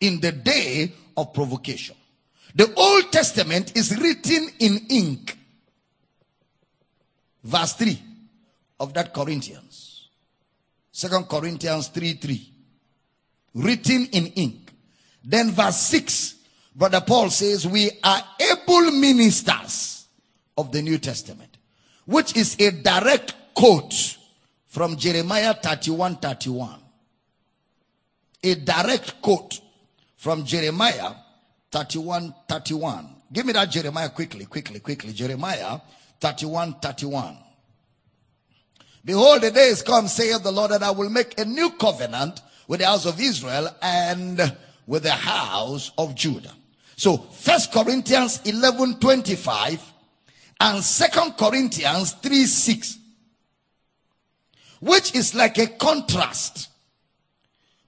[0.00, 1.96] In the day of provocation.
[2.54, 5.38] The Old Testament is written in ink.
[7.42, 8.00] Verse 3
[8.80, 10.08] of that Corinthians.
[10.92, 12.52] Second Corinthians 3 3.
[13.54, 14.72] Written in ink.
[15.24, 16.34] Then verse 6,
[16.74, 20.06] Brother Paul says, We are able ministers
[20.56, 21.56] of the New Testament,
[22.04, 24.16] which is a direct quote
[24.66, 26.80] from Jeremiah 31 31
[28.44, 29.60] a direct quote
[30.16, 31.12] from Jeremiah
[31.74, 33.08] 31 31.
[33.32, 35.12] Give me that Jeremiah quickly, quickly, quickly.
[35.12, 35.80] Jeremiah
[36.20, 37.36] 31 31.
[39.04, 42.78] Behold, the days come, saith the Lord, that I will make a new covenant with
[42.78, 44.56] the house of Israel and
[44.86, 46.52] with the house of Judah.
[46.94, 49.82] So, First Corinthians 11 25
[50.60, 52.98] and Second Corinthians 3 6,
[54.78, 56.68] which is like a contrast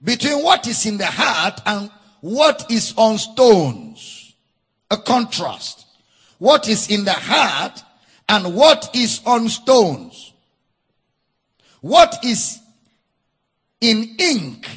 [0.03, 1.89] between what is in the heart and
[2.21, 4.35] what is on stones.
[4.91, 5.87] A contrast.
[6.39, 7.83] What is in the heart
[8.29, 10.33] and what is on stones.
[11.81, 12.59] What is
[13.81, 14.69] in ink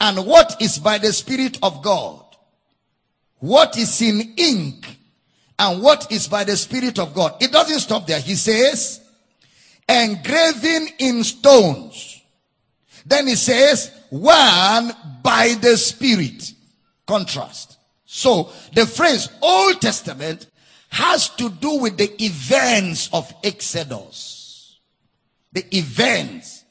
[0.00, 2.22] and what is by the Spirit of God.
[3.38, 4.86] What is in ink
[5.58, 7.36] and what is by the Spirit of God.
[7.40, 8.20] It doesn't stop there.
[8.20, 9.00] He says,
[9.88, 12.15] engraving in stones.
[13.06, 14.92] Then he says, one
[15.22, 16.52] by the Spirit.
[17.06, 17.78] Contrast.
[18.04, 20.46] So the phrase Old Testament
[20.88, 24.80] has to do with the events of Exodus.
[25.52, 26.64] The events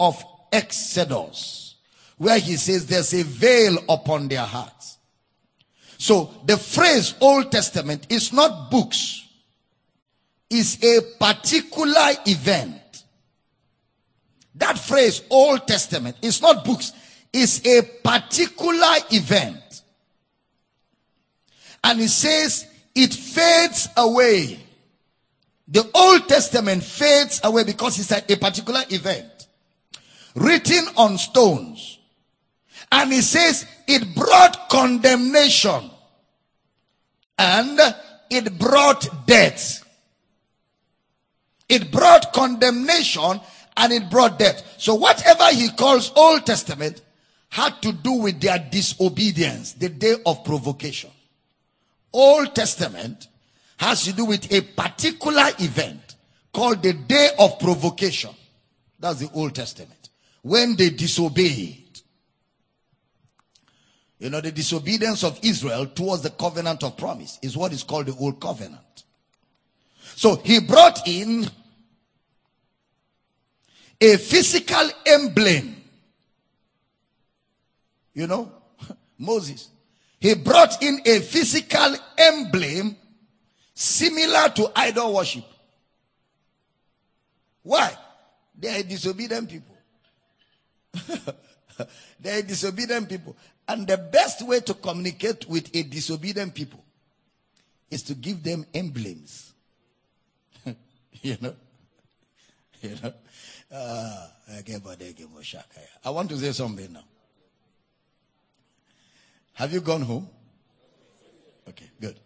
[0.00, 1.76] of Exodus.
[2.16, 4.96] Where he says there's a veil upon their hearts.
[5.98, 9.26] So the phrase Old Testament is not books.
[10.48, 12.77] Is a particular event
[14.58, 16.92] that phrase, Old Testament, is not books,
[17.32, 19.82] it's a particular event.
[21.82, 24.58] And it says it fades away.
[25.68, 29.46] The Old Testament fades away because it's a, a particular event
[30.34, 31.98] written on stones.
[32.90, 35.90] And it says it brought condemnation
[37.38, 37.78] and
[38.30, 39.84] it brought death.
[41.68, 43.40] It brought condemnation
[43.78, 44.74] and it brought death.
[44.76, 47.00] So whatever he calls Old Testament
[47.48, 51.10] had to do with their disobedience, the day of provocation.
[52.12, 53.28] Old Testament
[53.78, 56.16] has to do with a particular event
[56.52, 58.30] called the day of provocation.
[58.98, 60.10] That's the Old Testament.
[60.42, 61.84] When they disobeyed.
[64.18, 68.06] You know, the disobedience of Israel towards the covenant of promise is what is called
[68.06, 69.04] the Old Covenant.
[70.16, 71.48] So he brought in
[74.00, 75.76] a physical emblem.
[78.14, 78.52] You know,
[79.18, 79.68] Moses.
[80.20, 82.96] He brought in a physical emblem
[83.74, 85.44] similar to idol worship.
[87.62, 87.96] Why?
[88.58, 89.76] They are disobedient people.
[92.20, 93.36] they are disobedient people.
[93.68, 96.82] And the best way to communicate with a disobedient people
[97.90, 99.52] is to give them emblems.
[101.12, 101.54] you know?
[102.82, 103.12] You know?
[103.70, 104.26] Uh,
[106.04, 107.04] I want to say something now.
[109.54, 110.28] Have you gone home?
[111.68, 112.18] Okay, good.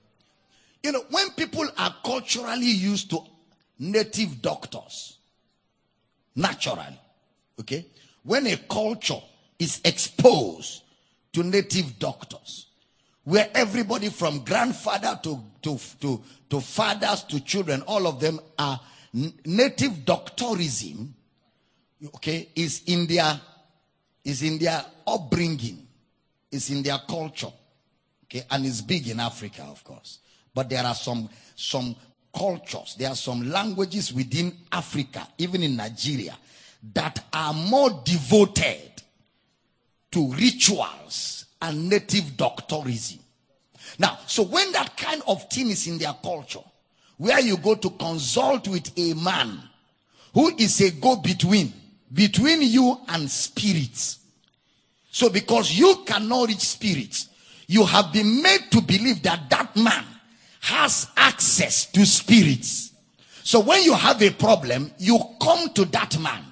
[0.82, 3.20] You know, when people are culturally used to
[3.78, 5.18] native doctors,
[6.36, 7.00] naturally,
[7.58, 7.86] okay,
[8.22, 9.20] when a culture
[9.58, 10.82] is exposed
[11.32, 12.66] to native doctors,
[13.24, 18.80] where everybody from grandfather to, to, to, to fathers to children, all of them are
[19.12, 21.08] native doctorism,
[22.14, 23.40] okay, is in their,
[24.24, 25.86] is in their upbringing,
[26.50, 27.52] is in their culture,
[28.24, 30.18] okay, and it's big in Africa, of course.
[30.54, 31.94] But there are some, some
[32.34, 36.36] cultures, there are some languages within Africa, even in Nigeria,
[36.94, 38.90] that are more devoted
[40.10, 43.18] to rituals and native doctorism.
[43.98, 46.60] Now, so when that kind of thing is in their culture,
[47.22, 49.56] where you go to consult with a man
[50.34, 51.72] who is a go between,
[52.12, 54.18] between you and spirits.
[55.12, 57.28] So because you cannot reach spirits,
[57.68, 60.04] you have been made to believe that that man
[60.62, 62.90] has access to spirits.
[63.44, 66.42] So when you have a problem, you come to that man.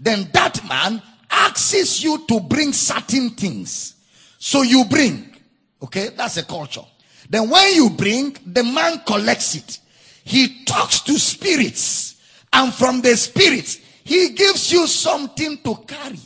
[0.00, 3.94] Then that man asks you to bring certain things.
[4.38, 5.36] So you bring.
[5.82, 6.84] Okay, that's a culture.
[7.28, 9.80] Then when you bring, the man collects it.
[10.24, 12.16] He talks to spirits.
[12.52, 16.18] And from the spirits, he gives you something to carry.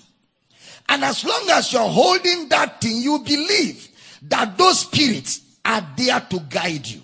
[0.89, 3.89] And as long as you're holding that thing, you believe
[4.23, 7.03] that those spirits are there to guide you.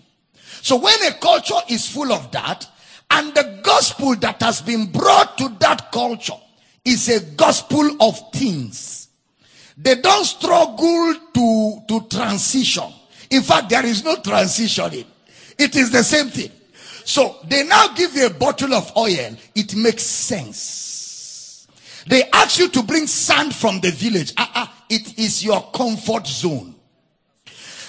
[0.62, 2.66] So when a culture is full of that,
[3.10, 6.32] and the gospel that has been brought to that culture
[6.84, 9.08] is a gospel of things.
[9.76, 12.92] They don't struggle to, to transition.
[13.30, 15.06] In fact, there is no transitioning.
[15.58, 16.50] It is the same thing.
[17.04, 19.36] So they now give you a bottle of oil.
[19.54, 21.68] It makes sense.
[22.06, 24.32] They ask you to bring sand from the village.
[24.36, 26.74] Uh-uh, it is your comfort zone.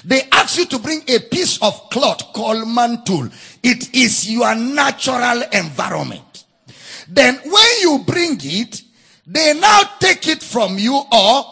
[0.04, 3.30] They ask you to bring a piece of cloth called mantle.
[3.64, 6.46] It is your natural environment.
[7.08, 8.84] Then when you bring it,
[9.26, 11.44] they now take it from you or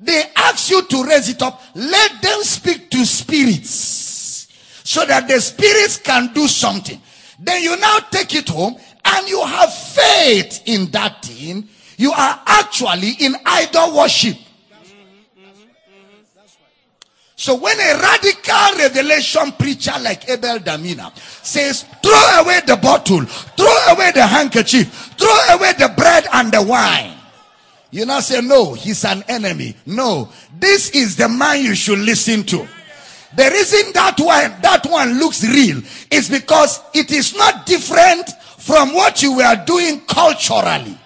[0.00, 1.62] they ask you to raise it up.
[1.74, 4.48] Let them speak to spirits
[4.84, 7.00] so that the spirits can do something.
[7.42, 11.68] Then you now take it home and you have faith in that thing.
[11.96, 14.36] You are actually in idol worship.
[17.34, 21.12] So when a radical revelation preacher like Abel Damina
[21.44, 24.88] says, throw away the bottle, throw away the handkerchief,
[25.18, 27.16] throw away the bread and the wine.
[27.90, 29.74] You now say, no, he's an enemy.
[29.84, 32.66] No, this is the man you should listen to.
[33.36, 35.80] The reason that one, that one looks real
[36.10, 38.28] is because it is not different
[38.58, 40.98] from what you were doing culturally.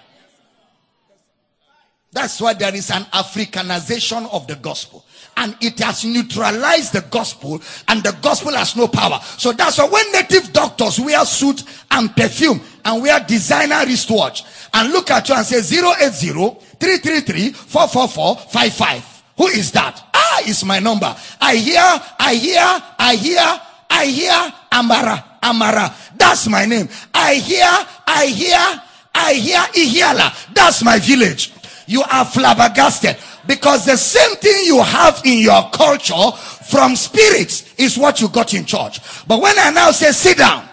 [2.11, 5.05] That's why there is an Africanization of the gospel
[5.37, 9.19] and it has neutralized the gospel and the gospel has no power.
[9.37, 14.43] So that's why when native doctors wear suit and perfume and wear designer wristwatch
[14.73, 16.33] and look at you and say 080
[16.79, 19.23] 333 444 55.
[19.37, 20.06] Who is that?
[20.29, 21.15] Ah, it's my number.
[21.39, 25.93] I hear, I hear, I hear, I hear Amara, Amara.
[26.15, 26.89] That's my name.
[27.13, 27.67] I hear,
[28.05, 28.81] I hear,
[29.15, 30.53] I hear Ihiala.
[30.53, 31.53] That's my village.
[31.85, 33.17] You are flabbergasted.
[33.47, 36.31] Because the same thing you have in your culture
[36.69, 38.99] from spirits is what you got in church.
[39.25, 40.67] But when I now say sit down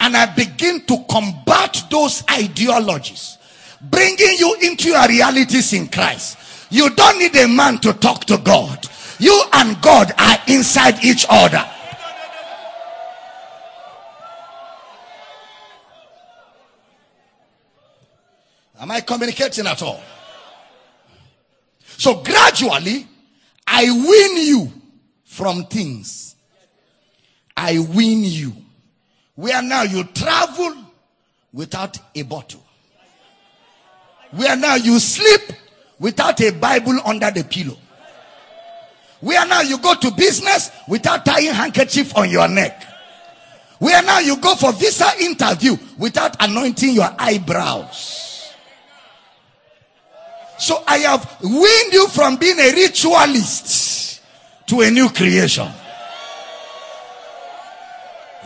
[0.00, 3.36] and I begin to combat those ideologies,
[3.82, 6.38] bringing you into your realities in Christ,
[6.70, 8.86] you don't need a man to talk to God.
[9.18, 11.64] You and God are inside each other.
[18.80, 20.02] Am I communicating at all?
[21.96, 23.06] So gradually,
[23.66, 24.72] I win you
[25.24, 26.36] from things.
[27.56, 28.52] I win you.
[29.36, 30.74] Where now you travel
[31.52, 32.64] without a bottle.
[34.32, 35.56] Where now you sleep
[35.98, 37.76] without a Bible under the pillow.
[39.20, 42.82] Where now you go to business without tying handkerchief on your neck.
[43.78, 48.52] Where now you go for visa interview without anointing your eyebrows.
[50.58, 53.84] So I have weaned you from being a ritualist.
[54.66, 55.68] to a new creation.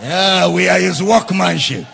[0.00, 1.86] Yeah, we are his workmanship,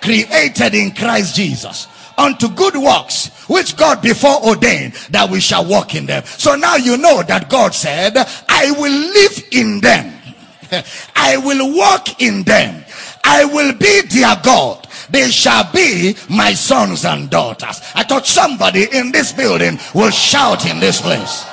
[0.00, 1.88] created in Christ Jesus
[2.18, 6.24] unto good works which God before ordained that we shall walk in them.
[6.24, 8.16] So now you know that God said,
[8.48, 10.12] I will live in them.
[11.16, 12.84] I will walk in them.
[13.22, 14.86] I will be their God.
[15.10, 17.80] They shall be my sons and daughters.
[17.94, 21.44] I thought somebody in this building will shout in this place.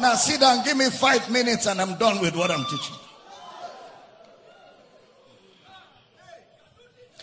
[0.00, 2.96] Now sit down, give me five minutes, and I'm done with what I'm teaching.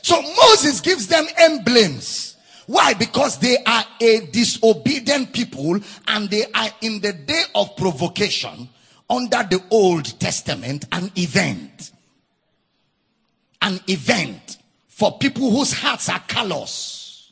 [0.10, 2.36] So Moses gives them emblems.
[2.66, 2.96] Why?
[2.96, 8.68] Because they are a disobedient people and they are in the day of provocation
[9.08, 11.92] under the Old Testament, an event.
[13.62, 14.58] An event
[14.88, 17.32] for people whose hearts are callous,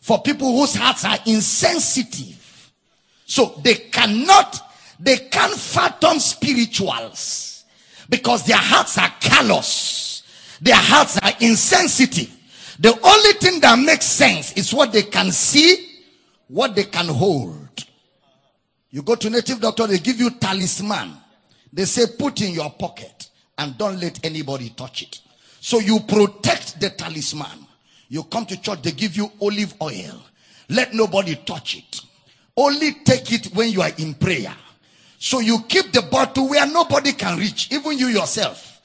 [0.00, 2.72] for people whose hearts are insensitive.
[3.24, 4.60] So they cannot,
[4.98, 7.64] they can't fathom spirituals
[8.08, 10.09] because their hearts are callous
[10.60, 12.36] their hearts are insensitive.
[12.78, 15.98] The only thing that makes sense is what they can see,
[16.48, 17.68] what they can hold.
[18.90, 21.12] You go to native doctor, they give you talisman.
[21.72, 23.28] They say put in your pocket
[23.58, 25.20] and don't let anybody touch it.
[25.60, 27.66] So you protect the talisman.
[28.08, 30.22] You come to church, they give you olive oil.
[30.68, 32.00] Let nobody touch it.
[32.56, 34.54] Only take it when you are in prayer.
[35.18, 38.79] So you keep the bottle where nobody can reach, even you yourself.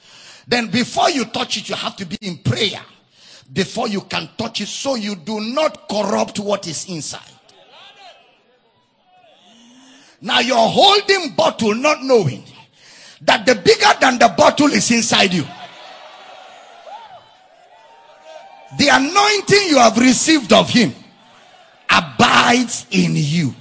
[0.46, 2.80] Then before you touch it, you have to be in prayer
[3.52, 7.20] before you can touch it so you do not corrupt what is inside.
[10.20, 12.44] Now you're holding bottle not knowing
[13.22, 15.44] that the bigger than the bottle is inside you.
[18.78, 20.94] The anointing you have received of him
[21.90, 23.54] abides in you.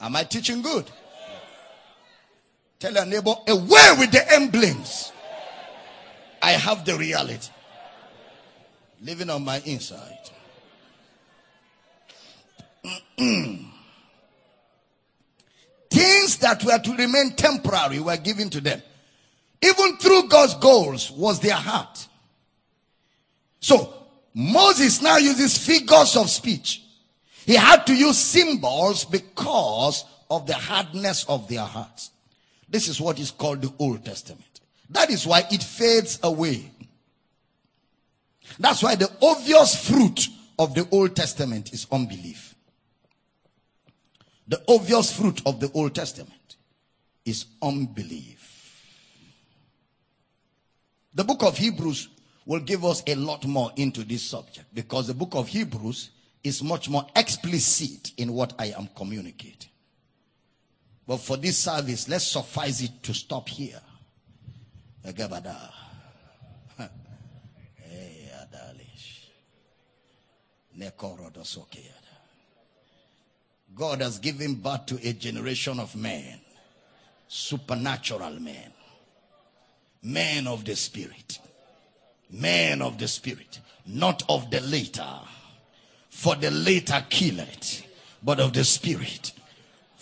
[0.00, 0.90] Am I teaching good?
[2.82, 5.12] Tell your neighbor, away with the emblems.
[6.42, 7.48] I have the reality
[9.00, 10.18] living on my inside.
[13.16, 13.70] Things
[16.38, 18.82] that were to remain temporary were given to them.
[19.62, 22.08] Even through God's goals was their heart.
[23.60, 23.94] So
[24.34, 26.82] Moses now uses figures of speech.
[27.46, 32.11] He had to use symbols because of the hardness of their hearts.
[32.72, 34.60] This is what is called the Old Testament.
[34.88, 36.70] That is why it fades away.
[38.58, 40.26] That's why the obvious fruit
[40.58, 42.54] of the Old Testament is unbelief.
[44.48, 46.56] The obvious fruit of the Old Testament
[47.26, 48.80] is unbelief.
[51.14, 52.08] The book of Hebrews
[52.46, 56.10] will give us a lot more into this subject because the book of Hebrews
[56.42, 59.71] is much more explicit in what I am communicating.
[61.06, 63.80] But for this service, let's suffice it to stop here.
[65.04, 65.12] Eh,
[73.74, 76.38] God has given birth to a generation of men,
[77.26, 78.72] supernatural men,
[80.02, 81.38] men of the spirit,
[82.30, 85.18] men of the spirit, not of the later,
[86.10, 87.86] for the later kill it,
[88.22, 89.32] but of the spirit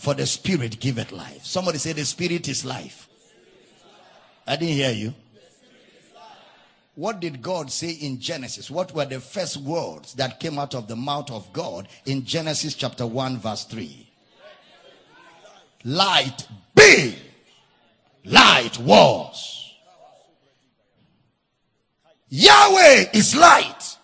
[0.00, 1.44] for the spirit giveth life.
[1.44, 3.06] Somebody say the spirit is life.
[4.46, 5.14] I didn't hear you.
[6.94, 8.70] What did God say in Genesis?
[8.70, 12.74] What were the first words that came out of the mouth of God in Genesis
[12.74, 14.10] chapter 1 verse 3?
[15.84, 17.16] Light be.
[18.24, 19.74] Light was.
[22.30, 23.98] Yahweh is light.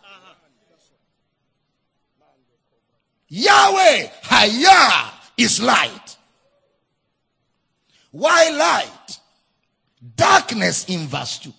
[3.29, 6.17] Yahweh, Hayah is light.
[8.11, 9.19] Why light?
[10.17, 11.53] Darkness in verse 2.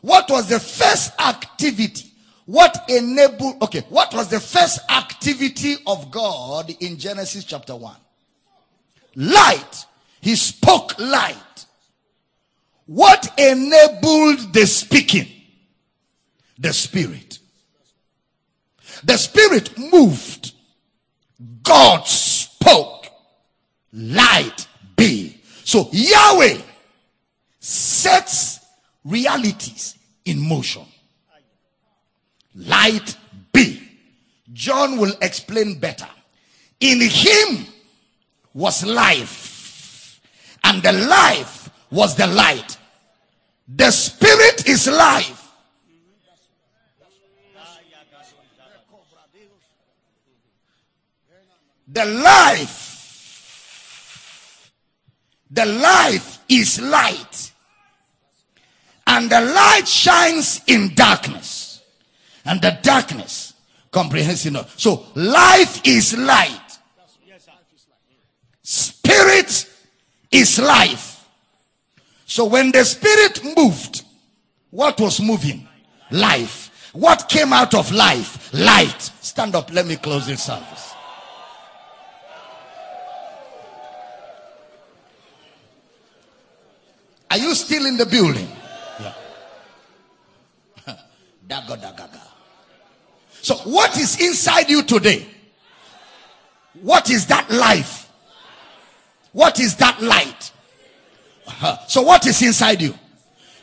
[0.00, 2.10] What was the first activity?
[2.46, 7.94] What enabled, okay, what was the first activity of God in Genesis chapter 1?
[9.16, 9.86] Light.
[10.20, 11.36] He spoke light.
[12.86, 15.28] What enabled the speaking?
[16.58, 17.38] The spirit.
[19.04, 20.52] The spirit moved.
[21.62, 22.10] God's
[23.92, 24.66] light
[24.96, 25.36] be.
[25.64, 26.58] So Yahweh
[27.60, 28.60] sets
[29.04, 30.84] realities in motion.
[32.54, 33.16] Light
[33.52, 33.80] be.
[34.52, 36.08] John will explain better.
[36.80, 37.66] In him
[38.52, 40.20] was life,
[40.64, 42.76] and the life was the light.
[43.68, 45.38] The spirit is life.
[51.88, 52.81] The life.
[55.52, 57.52] The life is light.
[59.06, 61.82] And the light shines in darkness.
[62.44, 63.52] And the darkness
[63.90, 64.70] comprehends it not.
[64.80, 66.58] So life is light.
[68.62, 69.68] Spirit
[70.30, 71.28] is life.
[72.24, 74.04] So when the spirit moved,
[74.70, 75.68] what was moving?
[76.10, 76.90] Life.
[76.94, 78.52] What came out of life?
[78.54, 79.02] Light.
[79.20, 79.70] Stand up.
[79.72, 80.91] Let me close this service.
[87.42, 88.48] You still in the building?
[89.00, 89.14] Yeah.
[91.48, 92.08] daga, daga,
[93.40, 95.26] So, what is inside you today?
[96.80, 98.10] What is that life?
[99.32, 100.52] What is that light?
[101.46, 101.76] Uh-huh.
[101.88, 102.94] So, what is inside you?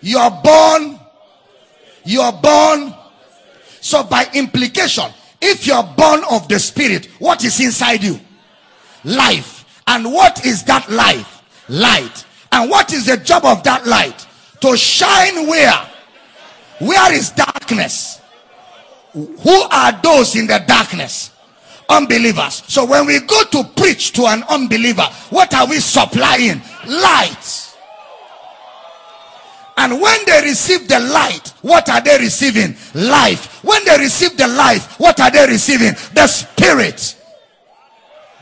[0.01, 0.99] You are born.
[2.05, 2.93] You are born.
[3.81, 5.05] So, by implication,
[5.41, 8.19] if you are born of the Spirit, what is inside you?
[9.03, 9.81] Life.
[9.87, 11.43] And what is that life?
[11.69, 12.25] Light.
[12.51, 14.27] And what is the job of that light?
[14.61, 15.73] To shine where?
[16.79, 18.21] Where is darkness?
[19.13, 21.31] Who are those in the darkness?
[21.89, 22.63] Unbelievers.
[22.67, 26.61] So when we go to preach to an unbeliever, what are we supplying?
[26.87, 27.65] Light.
[29.77, 32.75] And when they receive the light, what are they receiving?
[32.93, 33.63] Life.
[33.63, 35.93] When they receive the life, what are they receiving?
[36.13, 37.15] The spirit.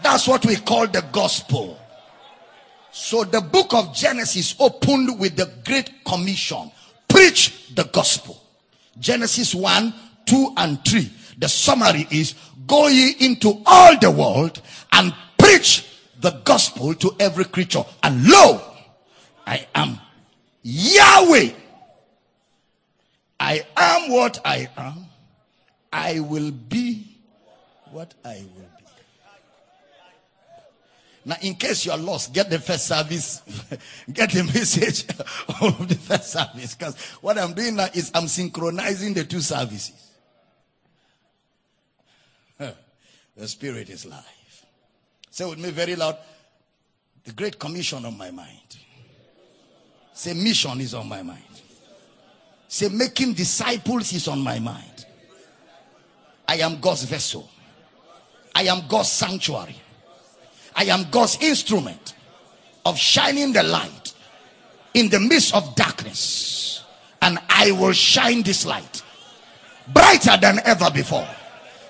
[0.01, 1.76] That's what we call the gospel.
[2.99, 6.71] So the book of Genesis opened with the Great Commission
[7.07, 8.41] preach the gospel.
[8.99, 9.93] Genesis 1,
[10.25, 11.09] 2, and 3.
[11.37, 12.33] The summary is
[12.65, 14.59] go ye into all the world
[14.91, 15.87] and preach
[16.19, 17.85] the gospel to every creature.
[18.01, 18.59] And lo,
[19.45, 19.99] I am
[20.63, 21.51] Yahweh.
[23.39, 25.05] I am what I am.
[25.93, 27.19] I will be
[27.91, 28.66] what I will
[31.27, 33.41] now, in case you are lost, get the first service,
[34.13, 35.03] get the message
[35.61, 36.73] of the first service.
[36.73, 40.11] Because what I'm doing now is I'm synchronizing the two services.
[43.35, 44.65] The Spirit is life.
[45.29, 46.17] Say with me very loud
[47.25, 48.77] the Great Commission on my mind.
[50.13, 51.43] Say mission is on my mind.
[52.69, 55.05] Say making disciples is on my mind.
[56.47, 57.51] I am God's vessel.
[58.55, 59.75] I am God's sanctuary.
[60.77, 62.13] I am God's instrument
[62.85, 64.13] of shining the light
[64.93, 66.83] in the midst of darkness.
[67.21, 69.01] And I will shine this light
[69.87, 71.27] brighter than ever before.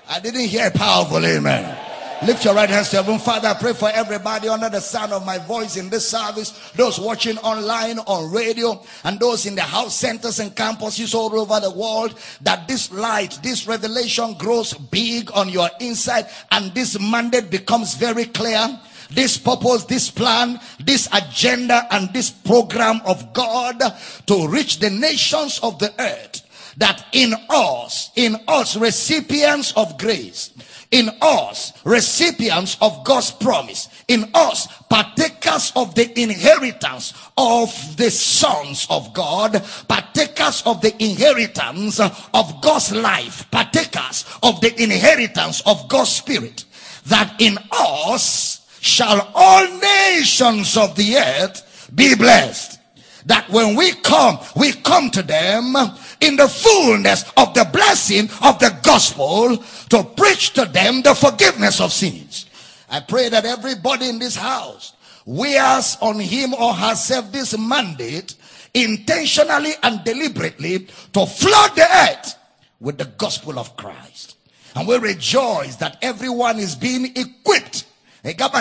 [0.08, 1.87] I didn't hear a powerful amen.
[2.26, 3.20] Lift your right hands to heaven.
[3.20, 6.98] Father, I pray for everybody under the sound of my voice in this service, those
[6.98, 11.70] watching online on radio, and those in the house centers and campuses all over the
[11.70, 17.94] world, that this light, this revelation grows big on your inside, and this mandate becomes
[17.94, 18.80] very clear
[19.10, 23.80] this purpose, this plan, this agenda, and this program of God
[24.26, 26.42] to reach the nations of the earth.
[26.76, 30.52] That in us, in us, recipients of grace,
[30.90, 38.86] in us, recipients of God's promise, in us, partakers of the inheritance of the sons
[38.88, 46.10] of God, partakers of the inheritance of God's life, partakers of the inheritance of God's
[46.10, 46.64] spirit,
[47.06, 52.78] that in us shall all nations of the earth be blessed.
[53.26, 55.74] That when we come, we come to them
[56.20, 59.56] in the fullness of the blessing of the gospel
[59.88, 62.46] to preach to them the forgiveness of sins.
[62.90, 68.34] I pray that everybody in this house wears on him or herself this mandate
[68.74, 72.34] intentionally and deliberately to flood the earth
[72.80, 74.36] with the gospel of Christ.
[74.74, 77.84] And we rejoice that everyone is being equipped,
[78.24, 78.54] a gap,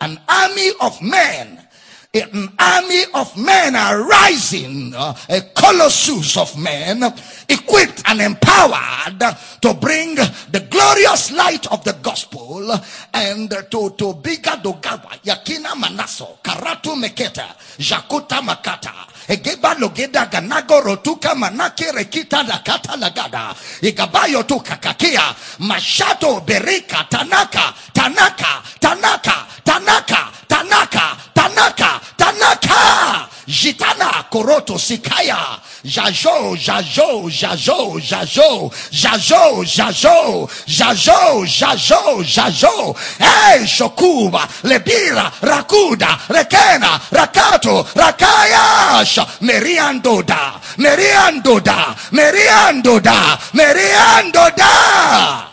[0.00, 1.60] an army of men
[2.14, 7.02] an army of men are rising, uh, a colossus of men,
[7.48, 9.20] equipped and empowered
[9.60, 12.70] to bring the glorious light of the gospel
[13.12, 18.92] and to, to biga dogaba, yakina manaso, karatu meketa, jakuta makata,
[19.28, 28.62] egeba logeda ganago rotuka manake rekita lakata lagada igabayo tu kakakia mashato berika tanaka tanaka
[28.80, 30.28] tanaka tanaka
[30.64, 35.60] tanaka tanaka tanaka Jitana koroto sikaya.
[35.84, 42.96] Jajo, jajo, jajo, jajo, jajo, jajo, jajo, jajo, jajo.
[43.18, 49.18] Hey, shokuba, lebira, rakuda, rekena, rakato, rakayash.
[49.42, 55.44] Meriandoda, meriandoda, meriandoda, meriandoda.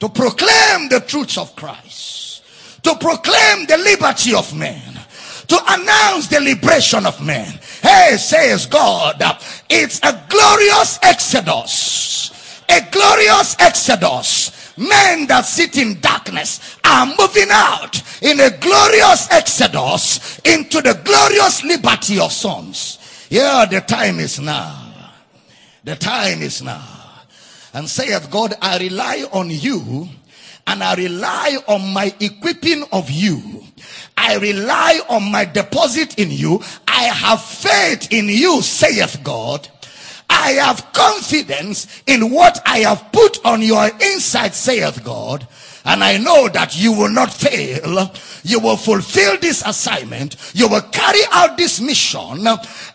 [0.00, 1.89] to proclaim the truths of Christ,
[2.82, 5.00] to proclaim the liberty of man,
[5.48, 7.58] to announce the liberation of man.
[7.82, 9.22] Hey, says God,
[9.68, 14.56] it's a glorious exodus, a glorious exodus.
[14.76, 21.62] Men that sit in darkness are moving out in a glorious exodus into the glorious
[21.64, 23.26] liberty of sons.
[23.28, 24.94] Yeah, the time is now.
[25.84, 26.82] The time is now.
[27.74, 30.08] And saith God, I rely on you
[30.66, 33.64] and I rely on my equipping of you.
[34.16, 36.62] I rely on my deposit in you.
[36.86, 39.68] I have faith in you, saith God.
[40.28, 45.46] I have confidence in what I have put on your inside, saith God.
[45.84, 48.12] And I know that you will not fail.
[48.44, 50.36] You will fulfill this assignment.
[50.54, 52.46] You will carry out this mission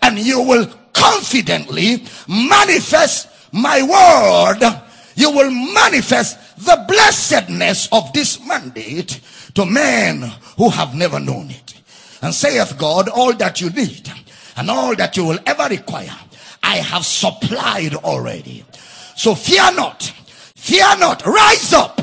[0.01, 4.81] and you will confidently manifest my word.
[5.15, 9.19] You will manifest the blessedness of this mandate
[9.53, 10.21] to men
[10.57, 11.73] who have never known it.
[12.21, 14.09] And saith God, all that you need
[14.57, 16.17] and all that you will ever require,
[16.63, 18.65] I have supplied already.
[19.15, 20.03] So fear not,
[20.55, 22.01] fear not, rise up,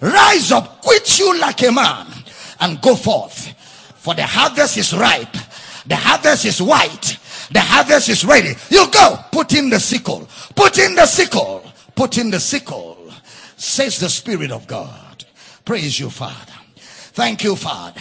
[0.00, 2.06] rise up, quit you like a man
[2.60, 3.54] and go forth.
[3.96, 5.36] For the harvest is ripe,
[5.86, 7.18] the harvest is white,
[7.50, 8.54] the harvest is ready.
[8.70, 11.64] You go, put in the sickle, put in the sickle,
[11.94, 12.89] put in the sickle,
[13.60, 15.24] says the Spirit of God.
[15.64, 16.52] Praise you, Father.
[17.12, 18.00] Thank you, Father.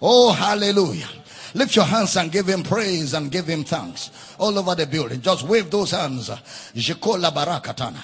[0.00, 1.08] Oh, hallelujah.
[1.54, 5.20] Lift your hands and give him praise and give him thanks all over the building.
[5.20, 6.30] Just wave those hands.
[6.30, 8.02] Jikola barakatana.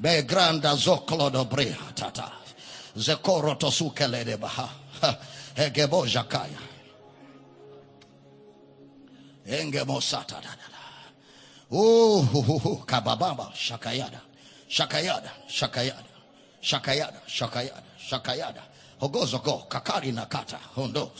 [0.00, 2.32] Be granda zoklodo brea tata.
[2.96, 4.70] Zekoro tosukele de baha.
[5.56, 6.58] Egebo jakaya.
[9.46, 10.78] Engemo sata da da da.
[11.72, 14.20] Oh, kabababa shakayada.
[14.70, 15.30] Shakayada.
[15.48, 16.07] Shakayada.
[16.62, 17.20] Shakayada.
[17.26, 17.82] Shakayada.
[17.98, 18.62] Shakayada.
[19.00, 21.12] Hogozoko, kakari nakata, hondo.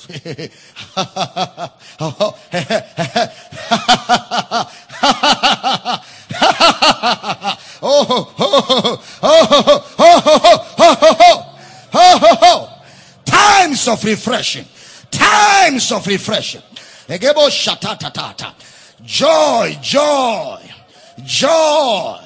[2.01, 2.39] oh,
[11.93, 12.83] oh, oh,
[13.25, 14.65] Times of refreshing.
[15.11, 16.63] Times of refreshing.
[17.07, 18.53] Egebo shatatatata.
[19.05, 20.61] Joy, joy,
[21.25, 22.21] joy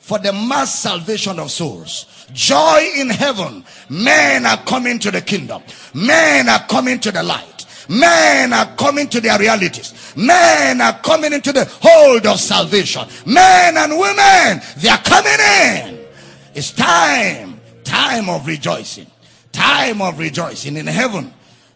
[0.00, 2.06] for the mass salvation of souls.
[2.32, 3.64] Joy in heaven.
[3.88, 5.62] Men are coming to the kingdom.
[5.94, 7.66] Men are coming to the light.
[7.88, 10.14] Men are coming to their realities.
[10.16, 13.06] Men are coming into the hold of salvation.
[13.26, 16.06] Men and women, they are coming in.
[16.54, 19.06] It's time, time of rejoicing.
[19.52, 21.32] Time of rejoicing in heaven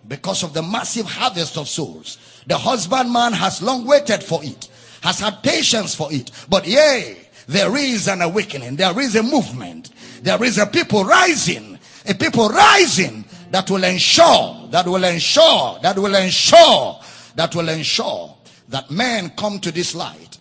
[0.07, 2.19] because of the massive harvest of souls.
[2.47, 4.69] The husbandman has long waited for it,
[5.03, 6.31] has had patience for it.
[6.49, 7.17] But yea,
[7.47, 9.91] there is an awakening, there is a movement,
[10.25, 15.99] there is a people rising, a people rising that will ensure, that will ensure, that
[15.99, 16.99] will ensure,
[17.35, 18.35] that will ensure
[18.71, 20.39] that men come to this light,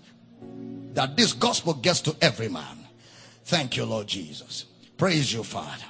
[0.93, 2.77] that this gospel gets to every man.
[3.43, 4.67] Thank you, Lord Jesus.
[4.95, 5.83] Praise you, Father.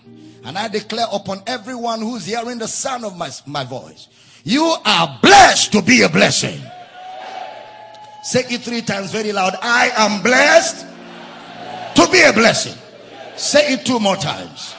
[0.44, 4.08] And I declare upon everyone who's hearing the sound of my, my voice,
[4.44, 6.60] you are blessed to be a blessing.
[8.24, 9.54] Say it three times very loud.
[9.62, 10.88] I am blessed
[11.96, 12.80] to be a blessing.
[13.36, 14.76] Say it two more times.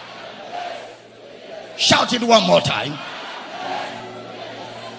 [1.76, 2.96] Shout it one more time.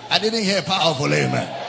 [0.09, 1.61] I didn't hear powerful amen.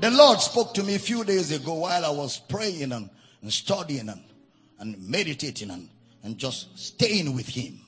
[0.00, 3.08] The Lord spoke to me a few days ago while I was praying and,
[3.40, 4.22] and studying and,
[4.78, 5.88] and meditating and,
[6.22, 7.80] and just staying with Him.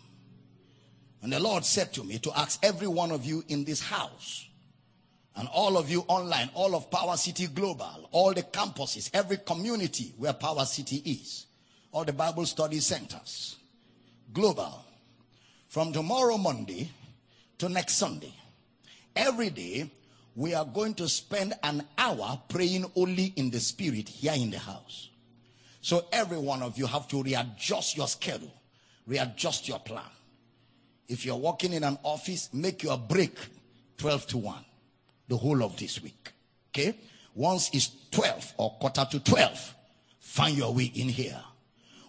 [1.22, 4.48] And the Lord said to me to ask every one of you in this house
[5.36, 10.14] and all of you online, all of Power City Global, all the campuses, every community
[10.16, 11.46] where Power City is,
[11.92, 13.56] all the Bible study centers,
[14.32, 14.84] global,
[15.68, 16.90] from tomorrow Monday
[17.58, 18.32] to next Sunday,
[19.14, 19.90] every day
[20.34, 24.58] we are going to spend an hour praying only in the spirit here in the
[24.58, 25.10] house.
[25.80, 28.52] So every one of you have to readjust your schedule,
[29.06, 30.04] readjust your plan.
[31.08, 33.36] If you're working in an office, make your break
[33.96, 34.64] 12 to 1
[35.28, 36.32] the whole of this week.
[36.70, 36.94] Okay?
[37.34, 39.74] Once it's 12 or quarter to 12,
[40.20, 41.40] find your way in here.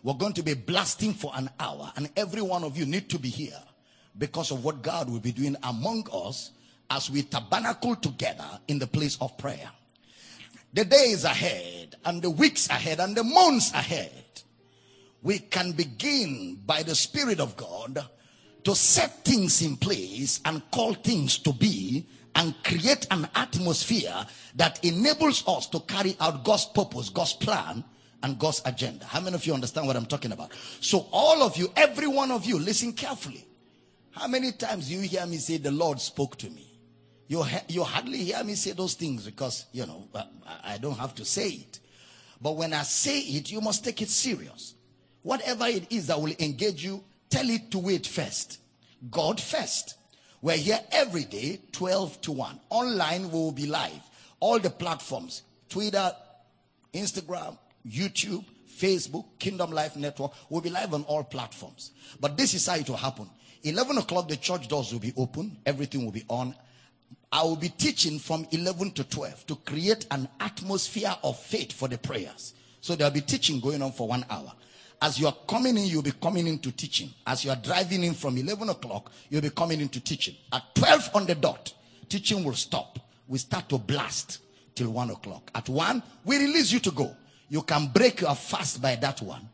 [0.04, 3.20] We're going to be blasting for an hour, and every one of you need to
[3.20, 3.62] be here
[4.18, 6.52] because of what God will be doing among us
[6.90, 9.70] as we tabernacle together in the place of prayer.
[10.74, 14.12] The days ahead, and the weeks ahead, and the months ahead,
[15.22, 18.06] we can begin by the Spirit of God
[18.64, 22.06] to set things in place and call things to be
[22.36, 27.84] and create an atmosphere that enables us to carry out God's purpose, God's plan,
[28.24, 29.06] and God's agenda.
[29.06, 30.52] How many of you understand what I'm talking about?
[30.82, 33.46] So, all of you, every one of you, listen carefully.
[34.12, 36.70] How many times you hear me say, The Lord spoke to me?
[37.28, 40.08] You, you hardly hear me say those things because, you know,
[40.64, 41.80] I don't have to say it.
[42.42, 44.74] But when I say it, you must take it serious.
[45.22, 48.60] Whatever it is that will engage you, tell it to wait first.
[49.12, 49.96] God first.
[50.42, 52.60] We're here every day, 12 to 1.
[52.70, 54.02] Online, we will be live.
[54.40, 56.12] All the platforms Twitter,
[56.94, 57.58] Instagram,
[57.90, 60.32] YouTube, Facebook, Kingdom Life Network.
[60.50, 61.92] We'll be live on all platforms.
[62.20, 63.30] But this is how it will happen.
[63.64, 66.56] 11 o'clock, the church doors will be open, everything will be on.
[67.32, 71.88] I will be teaching from 11 to 12 to create an atmosphere of faith for
[71.88, 72.54] the prayers.
[72.82, 74.52] So there'll be teaching going on for one hour.
[75.02, 77.10] As you are coming in, you'll be coming into teaching.
[77.26, 80.36] As you are driving in from 11 o'clock, you'll be coming into teaching.
[80.52, 81.74] At 12 on the dot,
[82.10, 83.00] teaching will stop.
[83.28, 84.40] We start to blast
[84.76, 85.52] till 1 o'clock.
[85.54, 87.16] At 1, we release you to go.
[87.50, 89.48] You can break your fast by that one.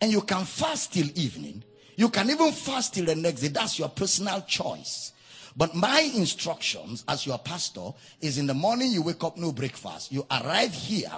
[0.00, 1.62] And you can fast till evening.
[1.96, 3.48] You can even fast till the next day.
[3.48, 5.12] That's your personal choice.
[5.56, 7.90] But my instructions as your pastor
[8.20, 10.12] is in the morning you wake up, no breakfast.
[10.12, 11.12] You arrive here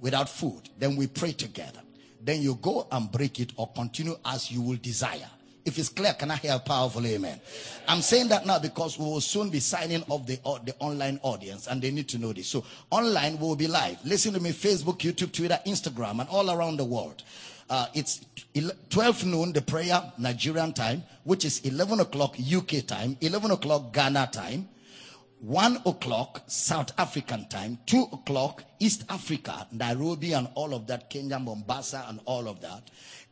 [0.00, 0.68] without food.
[0.78, 1.80] Then we pray together
[2.20, 5.30] then you go and break it or continue as you will desire.
[5.68, 7.38] If it's clear, can I hear a powerful amen?
[7.86, 11.20] I'm saying that now because we will soon be signing off the, uh, the online
[11.22, 12.48] audience and they need to know this.
[12.48, 13.98] So online will be live.
[14.02, 17.22] Listen to me, Facebook, YouTube, Twitter, Instagram, and all around the world.
[17.68, 18.24] Uh, it's
[18.88, 24.30] 12 noon, the prayer, Nigerian time, which is 11 o'clock UK time, 11 o'clock Ghana
[24.32, 24.66] time,
[25.40, 31.38] 1 o'clock South African time, 2 o'clock East Africa, Nairobi and all of that, Kenya,
[31.38, 32.82] Mombasa and all of that.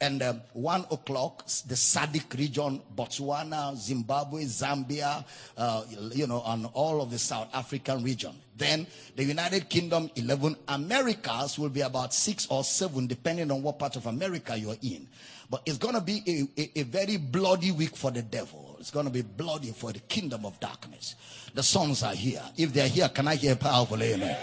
[0.00, 5.24] And um, 1 o'clock, the SADC region, Botswana, Zimbabwe, Zambia,
[5.56, 8.34] uh, you know, and all of the South African region.
[8.56, 10.56] Then the United Kingdom, 11.
[10.68, 15.08] Americas will be about 6 or 7, depending on what part of America you're in.
[15.50, 16.22] But it's going to be
[16.56, 18.65] a, a, a very bloody week for the devil.
[18.78, 21.14] It's going to be bloody for the kingdom of darkness.
[21.54, 22.42] The sons are here.
[22.56, 24.36] If they're here, can I hear a powerful amen?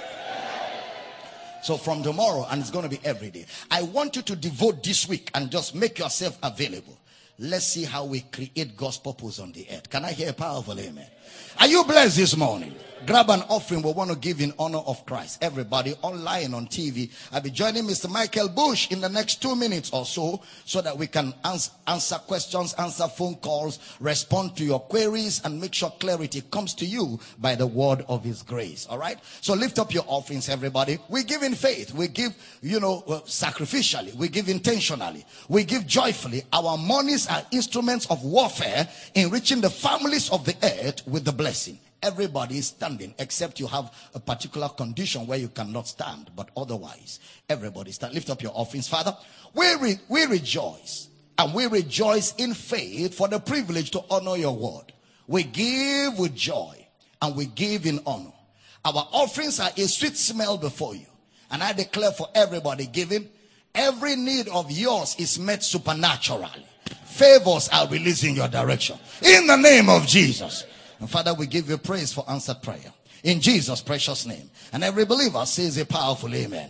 [1.64, 3.46] So from tomorrow, and it's going to be every day.
[3.72, 6.98] I want you to devote this week and just make yourself available.
[7.40, 9.90] Let's see how we create God's purpose on the earth.
[9.90, 11.08] Can I hear a powerful amen?
[11.60, 12.76] Are you blessed this morning?
[13.06, 13.82] Grab an offering.
[13.82, 15.44] We want to give in honor of Christ.
[15.44, 17.12] Everybody online on TV.
[17.34, 18.10] I'll be joining Mr.
[18.10, 22.16] Michael Bush in the next two minutes or so, so that we can ans- answer
[22.16, 27.20] questions, answer phone calls, respond to your queries, and make sure clarity comes to you
[27.40, 28.88] by the word of His grace.
[28.90, 29.20] All right.
[29.42, 30.98] So lift up your offerings, everybody.
[31.10, 31.94] We give in faith.
[31.94, 34.16] We give, you know, uh, sacrificially.
[34.16, 35.26] We give intentionally.
[35.50, 36.44] We give joyfully.
[36.54, 41.80] Our monies are instruments of warfare, enriching the families of the earth with the blessing.
[42.04, 46.30] Everybody is standing except you have a particular condition where you cannot stand.
[46.36, 48.14] But otherwise, everybody stand.
[48.14, 48.90] Lift up your offerings.
[48.90, 49.16] Father,
[49.54, 51.08] we, re- we rejoice
[51.38, 54.92] and we rejoice in faith for the privilege to honor your word.
[55.28, 56.86] We give with joy
[57.22, 58.34] and we give in honor.
[58.84, 61.06] Our offerings are a sweet smell before you.
[61.52, 63.30] And I declare for everybody giving,
[63.74, 66.66] every need of yours is met supernaturally.
[67.06, 68.98] Favors are released in your direction.
[69.22, 70.66] In the name of Jesus.
[71.04, 72.94] And Father, we give you praise for answered prayer.
[73.26, 74.50] In Jesus' precious name.
[74.72, 76.70] And every believer says a powerful amen.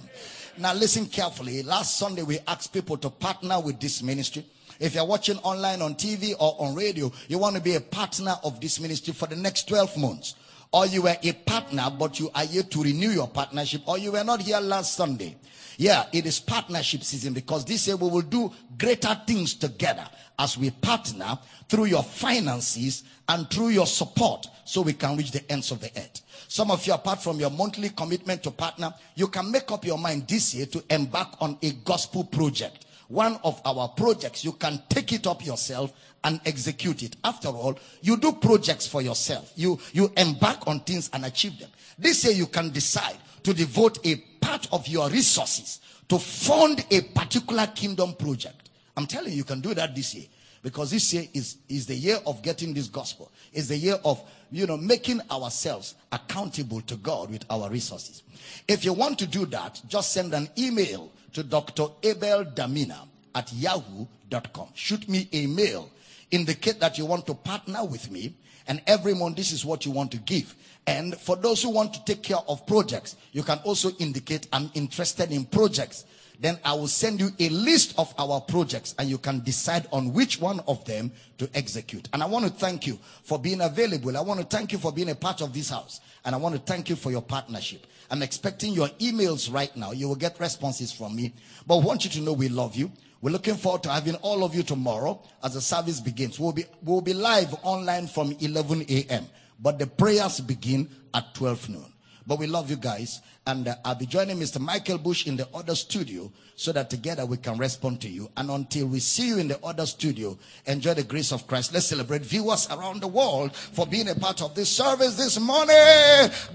[0.57, 1.61] Now listen carefully.
[1.61, 4.43] Last Sunday we asked people to partner with this ministry.
[4.80, 8.34] If you're watching online on TV or on radio, you want to be a partner
[8.43, 10.34] of this ministry for the next 12 months.
[10.72, 14.14] Or you were a partner, but you are yet to renew your partnership, or you
[14.14, 15.35] were not here last Sunday.
[15.77, 20.07] Yeah, it is partnership season because this year we will do greater things together
[20.39, 21.38] as we partner
[21.74, 25.90] through your finances and through your support so we can reach the ends of the
[25.98, 26.22] earth.
[26.48, 29.98] Some of you, apart from your monthly commitment to partner, you can make up your
[29.98, 32.86] mind this year to embark on a gospel project.
[33.08, 35.91] One of our projects, you can take it up yourself
[36.24, 37.16] and execute it.
[37.24, 39.52] After all, you do projects for yourself.
[39.56, 41.72] You, you embark on things and achieve them.
[41.98, 47.02] This year you can decide to devote a part of your resources to fund a
[47.02, 48.70] particular kingdom project.
[48.95, 50.26] I'm telling you, you can do that this year.
[50.64, 53.30] Because this year is, is the year of getting this gospel.
[53.52, 58.23] It's the year of, you know, making ourselves accountable to God with our resources.
[58.68, 61.88] If you want to do that, just send an email to Dr.
[62.02, 64.69] Abel Damina at yahoo.com.
[64.73, 65.90] Shoot me a mail.
[66.31, 68.34] Indicate that you want to partner with me.
[68.65, 70.56] And every month, this is what you want to give.
[70.88, 74.72] And for those who want to take care of projects, you can also indicate I'm
[74.73, 76.06] interested in projects
[76.39, 80.14] then I will send you a list of our projects and you can decide on
[80.14, 82.10] which one of them to execute.
[82.14, 84.18] And I want to thank you for being available.
[84.18, 86.01] I want to thank you for being a part of this house.
[86.26, 87.85] And I want to thank you for your partnership.
[88.10, 89.91] I'm expecting your emails right now.
[89.91, 91.34] You will get responses from me.
[91.65, 92.91] But I want you to know we love you.
[93.22, 96.39] We're looking forward to having all of you tomorrow as the service begins.
[96.39, 99.27] We'll be, we'll be live online from 11 a.m.
[99.60, 101.93] But the prayers begin at 12 noon.
[102.26, 103.22] But we love you guys.
[103.45, 104.60] And uh, I'll be joining Mr.
[104.60, 108.30] Michael Bush in the other studio so that together we can respond to you.
[108.38, 111.74] And until we see you in the other studio, enjoy the grace of Christ.
[111.74, 115.76] Let's celebrate viewers around the world for being a part of this service this morning.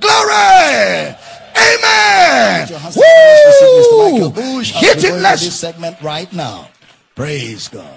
[0.01, 1.15] Glory!
[1.57, 2.69] Amen!
[2.97, 4.61] Woo!
[4.61, 5.45] Hit it, let's...
[5.45, 6.71] This segment right now.
[7.15, 7.95] Praise God.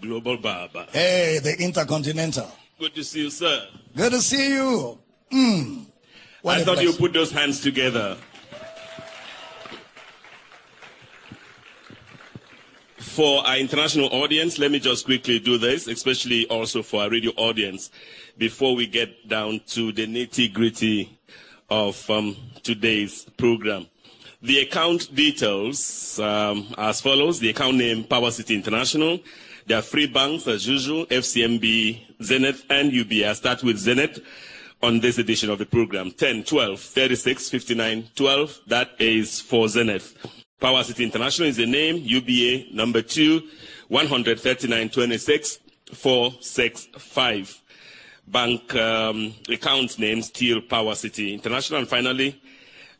[0.00, 0.86] Global Baba.
[0.92, 2.50] Hey, the Intercontinental.
[2.78, 3.66] Good to see you, sir.
[3.96, 4.98] Good to see you.
[5.32, 5.86] Mm.
[6.44, 8.16] I thought you put those hands together.
[12.98, 17.30] For our international audience, let me just quickly do this, especially also for our radio
[17.36, 17.90] audience,
[18.36, 21.16] before we get down to the nitty gritty
[21.70, 23.86] of um, today's program.
[24.42, 27.38] The account details um, as follows.
[27.38, 29.20] The account name Power City International.
[29.66, 33.28] There are three banks as usual, FCMB, Zenith, and UBA.
[33.28, 34.20] I start with Zenith
[34.82, 36.10] on this edition of the program.
[36.10, 38.60] 10, 12, 36, 59, 12.
[38.66, 40.16] That is for Zenith.
[40.60, 41.96] Power City International is the name.
[42.02, 43.42] UBA number two,
[43.88, 45.58] 139, 26,
[45.92, 47.62] 465.
[48.26, 51.80] Bank um, account name Steel Power City International.
[51.80, 52.40] And finally,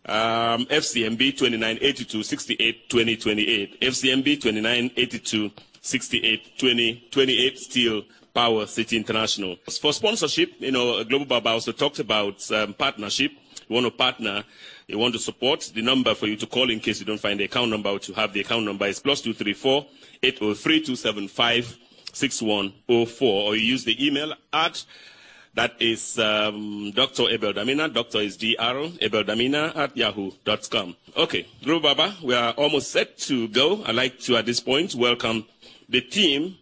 [0.07, 3.81] um, FCMB 2982 68 2028.
[3.81, 8.03] FCMB 2982 68 20 28 Steel
[8.35, 9.57] Power City International.
[9.81, 13.33] For sponsorship, you know, Global Baba also talked about um, partnership.
[13.69, 14.45] You want to partner,
[14.87, 15.71] you want to support.
[15.75, 17.99] The number for you to call in case you don't find the account number or
[18.01, 19.87] to have the account number is plus 234
[20.23, 21.79] 803 275
[22.13, 23.43] 6104.
[23.43, 24.85] Or you use the email at
[25.55, 27.29] that is um, Dr.
[27.29, 27.93] Abel Damina.
[27.93, 30.97] Doctor is D-R, Abel Damina at yahoo.com.
[31.17, 33.85] Okay, Global Baba, we are almost set to go.
[33.85, 35.47] I'd like to, at this point, welcome
[35.89, 36.57] the team,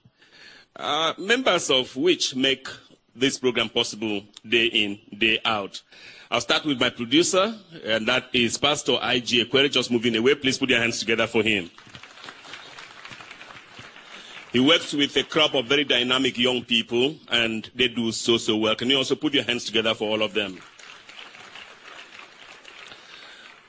[0.76, 2.68] uh, members of which make
[3.14, 5.82] this program possible day in, day out.
[6.30, 7.54] I'll start with my producer,
[7.84, 9.44] and that is Pastor I.G.
[9.44, 10.34] Equere, just moving away.
[10.34, 11.70] Please put your hands together for him.
[14.52, 18.56] He works with a crop of very dynamic young people, and they do so, so
[18.56, 18.74] well.
[18.74, 20.58] Can you also put your hands together for all of them?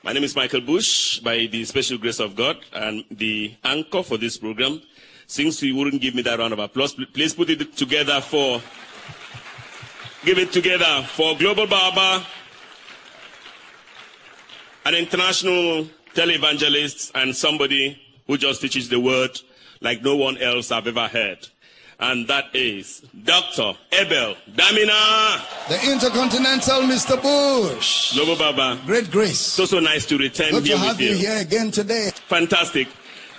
[0.02, 4.18] My name is Michael Bush, by the special grace of God, and the anchor for
[4.18, 4.82] this program.
[5.26, 8.60] Since you wouldn't give me that round of applause, please put it together for,
[10.24, 12.24] give it together for Global Baba,
[14.84, 19.40] an international televangelist, and somebody who just teaches the word
[19.80, 21.48] like no one else I've ever heard.
[22.00, 23.74] And that is Dr.
[23.92, 25.68] Abel Damina.
[25.68, 27.20] The Intercontinental Mr.
[27.22, 28.14] Bush.
[28.14, 28.80] Global Baba.
[28.84, 29.38] Great grace.
[29.38, 32.10] So, so nice to return Good here to have with you here again today.
[32.26, 32.88] Fantastic.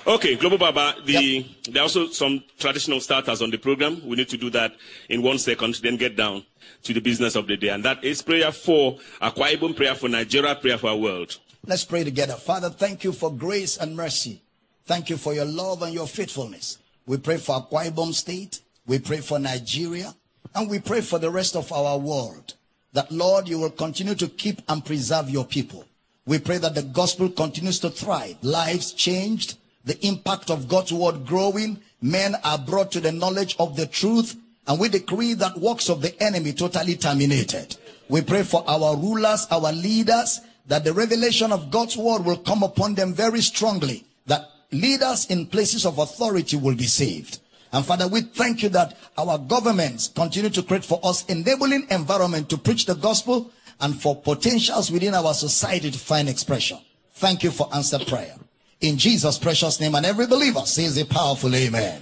[0.08, 1.46] Okay, Global Baba, the, yep.
[1.68, 4.08] there are also some traditional starters on the program.
[4.08, 4.76] We need to do that
[5.10, 6.46] in one second, then get down
[6.84, 7.70] to the business of the day.
[7.70, 11.40] And that is prayer for Akwa Ibom, prayer for Nigeria, prayer for our world.
[11.66, 12.34] Let's pray together.
[12.34, 14.44] Father, thank you for grace and mercy.
[14.84, 16.78] Thank you for your love and your faithfulness.
[17.08, 18.62] We pray for Akwa Ibom State.
[18.86, 20.14] We pray for Nigeria.
[20.54, 22.54] And we pray for the rest of our world.
[22.94, 25.84] That, Lord, you will continue to keep and preserve your people.
[26.28, 28.38] We pray that the gospel continues to thrive.
[28.44, 33.76] Lives changed the impact of God's word growing, men are brought to the knowledge of
[33.76, 34.36] the truth,
[34.68, 37.78] and we decree that works of the enemy totally terminated.
[38.10, 42.64] We pray for our rulers, our leaders, that the revelation of God's word will come
[42.64, 47.40] upon them very strongly, that leaders in places of authority will be saved.
[47.72, 52.50] And Father, we thank you that our governments continue to create for us enabling environment
[52.50, 53.52] to preach the gospel
[53.82, 56.80] and for potentials within our society to find expression.
[57.14, 58.36] Thank you for answered prayer
[58.82, 59.96] in Jesus' precious name.
[59.96, 62.02] And every believer says a powerful amen.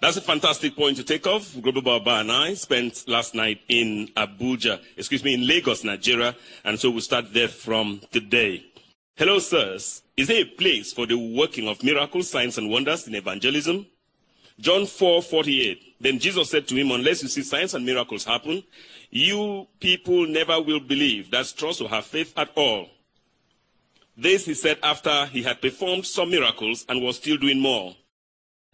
[0.00, 1.54] That's a fantastic point to take off.
[1.62, 6.34] Global Baba and I spent last night in Abuja, excuse me, in Lagos, Nigeria,
[6.64, 8.66] and so we'll start there from today.
[9.14, 10.02] Hello, sirs.
[10.16, 13.86] Is there a place for the working of miracles, signs, and wonders in evangelism?
[14.58, 15.96] John 4 48.
[16.00, 18.64] Then Jesus said to him, Unless you see signs and miracles happen,
[19.10, 21.30] you people never will believe.
[21.30, 22.88] That's trust or have faith at all.
[24.16, 27.94] This he said after he had performed some miracles and was still doing more.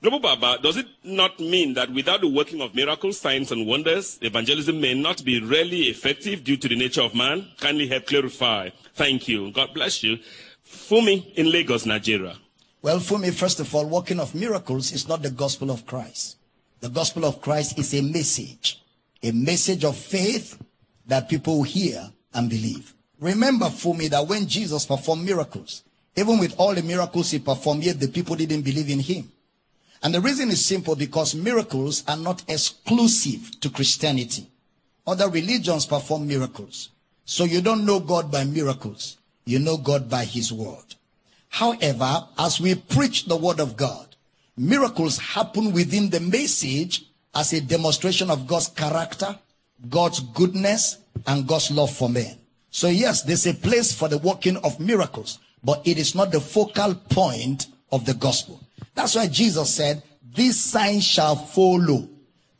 [0.01, 4.17] Global Baba, does it not mean that without the working of miracles, signs, and wonders,
[4.23, 7.49] evangelism may not be really effective due to the nature of man?
[7.59, 8.71] Kindly help clarify.
[8.95, 9.51] Thank you.
[9.51, 10.19] God bless you.
[10.65, 12.37] Fumi in Lagos, Nigeria.
[12.81, 16.37] Well, Fumi, first of all, working of miracles is not the gospel of Christ.
[16.79, 18.81] The gospel of Christ is a message,
[19.21, 20.63] a message of faith
[21.07, 22.95] that people hear and believe.
[23.21, 25.83] Remember, Fumi, that when Jesus performed miracles,
[26.17, 29.31] even with all the miracles he performed, yet the people didn't believe in him.
[30.03, 34.47] And the reason is simple because miracles are not exclusive to Christianity.
[35.07, 36.91] Other religions perform miracles.
[37.25, 39.17] So you don't know God by miracles.
[39.45, 40.95] You know God by his word.
[41.49, 44.17] However, as we preach the word of God,
[44.57, 47.05] miracles happen within the message
[47.35, 49.39] as a demonstration of God's character,
[49.89, 52.37] God's goodness, and God's love for men.
[52.79, 56.41] So yes, there's a place for the working of miracles, but it is not the
[56.41, 58.61] focal point of the gospel.
[58.95, 62.09] That's why Jesus said, these signs shall follow.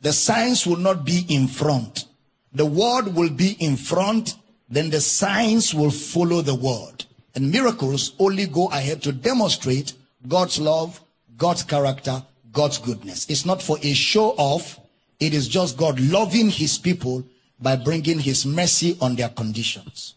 [0.01, 2.03] The signs will not be in front.
[2.51, 4.35] The word will be in front,
[4.67, 7.05] then the signs will follow the word.
[7.33, 9.93] And miracles only go ahead to demonstrate
[10.27, 10.99] God's love,
[11.37, 12.21] God's character,
[12.51, 13.25] God's goodness.
[13.29, 14.81] It's not for a show off.
[15.21, 17.23] It is just God loving his people
[17.61, 20.15] by bringing his mercy on their conditions.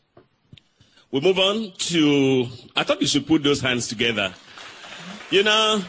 [1.11, 4.33] We move on to, I thought you should put those hands together.
[5.31, 5.83] You know,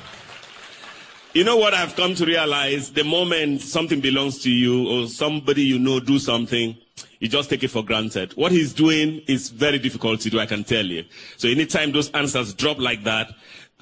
[1.33, 2.91] you know what I've come to realize?
[2.91, 6.77] The moment something belongs to you or somebody you know do something,
[7.19, 8.33] you just take it for granted.
[8.33, 11.05] What he's doing is very difficult to do, I can tell you.
[11.37, 13.31] So anytime those answers drop like that,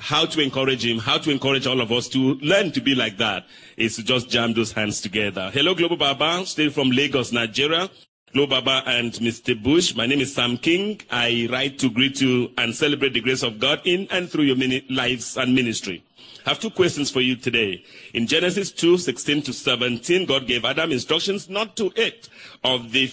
[0.02, 3.18] how to encourage him, how to encourage all of us to learn to be like
[3.18, 3.46] that
[3.78, 5.52] is to just jam those hands together.
[5.54, 7.90] Hello, Global Baba, still from Lagos, Nigeria.
[8.34, 9.62] Global Baba and Mr.
[9.62, 9.94] Bush.
[9.94, 11.00] My name is Sam King.
[11.12, 14.56] I write to greet you and celebrate the grace of God in and through your
[14.56, 16.04] many lives and ministry.
[16.46, 17.84] I have two questions for you today.
[18.16, 22.28] In Genesis 2, 16 to 17, God gave Adam instructions not to eat
[22.64, 23.12] of the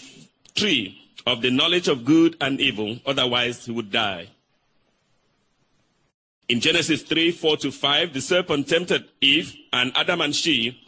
[0.54, 4.28] tree of the knowledge of good and evil, otherwise he would die.
[6.48, 10.80] In Genesis 3, 4 to 5, the serpent tempted Eve, and Adam and she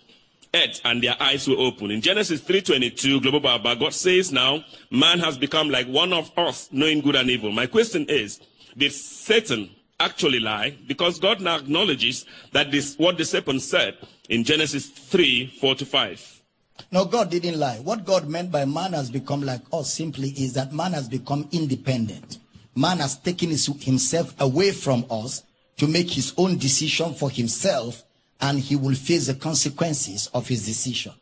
[0.54, 1.90] ate, and their eyes were open.
[1.90, 6.70] In Genesis 3.22, Global Baba, God says now, man has become like one of us,
[6.72, 7.52] knowing good and evil.
[7.52, 8.40] My question is,
[8.74, 9.68] did Satan
[10.00, 10.78] actually lie?
[10.86, 13.98] Because God now acknowledges that this, what the serpent said
[14.30, 16.42] in Genesis 3, 4 to 5.
[16.90, 17.76] No, God didn't lie.
[17.80, 21.46] What God meant by man has become like us simply is that man has become
[21.52, 22.38] independent.
[22.74, 25.42] Man has taken his, himself away from us
[25.80, 28.04] to make his own decision for himself
[28.42, 31.12] and he will face the consequences of his decision.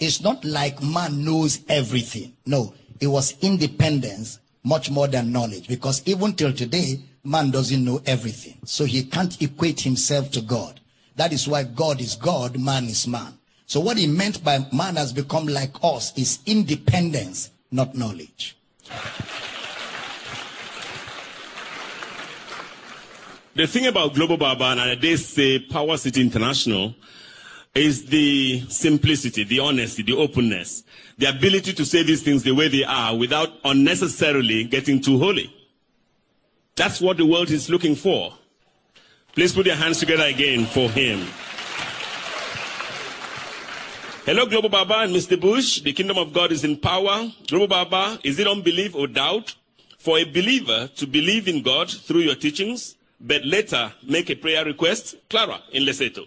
[0.00, 2.36] It's not like man knows everything.
[2.44, 8.02] No, it was independence much more than knowledge because even till today, man doesn't know
[8.06, 8.58] everything.
[8.64, 10.80] So he can't equate himself to God.
[11.14, 13.38] That is why God is God, man is man.
[13.66, 18.56] So what he meant by man has become like us is independence, not knowledge.
[23.58, 26.94] The thing about Global Baba and they say Power City International
[27.74, 30.84] is the simplicity, the honesty, the openness,
[31.16, 35.52] the ability to say these things the way they are without unnecessarily getting too holy.
[36.76, 38.32] That's what the world is looking for.
[39.32, 41.26] Please put your hands together again for him.
[44.24, 45.40] Hello, Global Baba and Mr.
[45.40, 45.80] Bush.
[45.80, 47.28] The kingdom of God is in power.
[47.48, 49.56] Global Baba, is it unbelief or doubt
[49.98, 54.64] for a believer to believe in God through your teachings but later make a prayer
[54.64, 55.16] request.
[55.28, 56.26] Clara in Lesotho.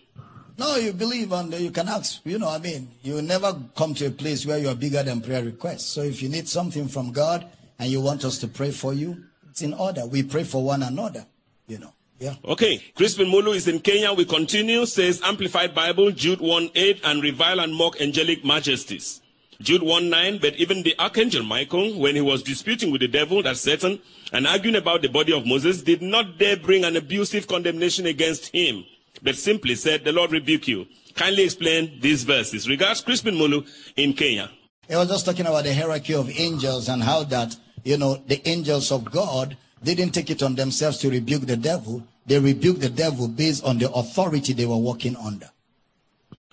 [0.57, 2.21] No, you believe and you can ask.
[2.23, 5.21] You know, I mean, you never come to a place where you are bigger than
[5.21, 5.85] prayer requests.
[5.85, 7.47] So if you need something from God
[7.79, 10.05] and you want us to pray for you, it's in order.
[10.05, 11.25] We pray for one another,
[11.67, 11.93] you know.
[12.19, 12.35] Yeah.
[12.45, 12.83] Okay.
[12.95, 14.13] Crispin Mulu is in Kenya.
[14.13, 14.85] We continue.
[14.85, 19.20] Says Amplified Bible, Jude 1 8, and revile and mock angelic majesties.
[19.61, 23.43] Jude 1 9, but even the archangel Michael, when he was disputing with the devil,
[23.43, 23.99] that's Satan,
[24.33, 28.47] and arguing about the body of Moses, did not dare bring an abusive condemnation against
[28.47, 28.85] him,
[29.21, 30.87] but simply said, The Lord rebuke you.
[31.13, 32.67] Kindly explain these verses.
[32.67, 34.49] Regards Crispin Mulu in Kenya.
[34.87, 38.45] He was just talking about the hierarchy of angels and how that, you know, the
[38.47, 42.03] angels of God didn't take it on themselves to rebuke the devil.
[42.25, 45.49] They rebuked the devil based on the authority they were working under.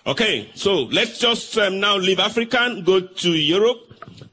[0.09, 3.77] Okay, so let's just um, now leave Africa go to Europe,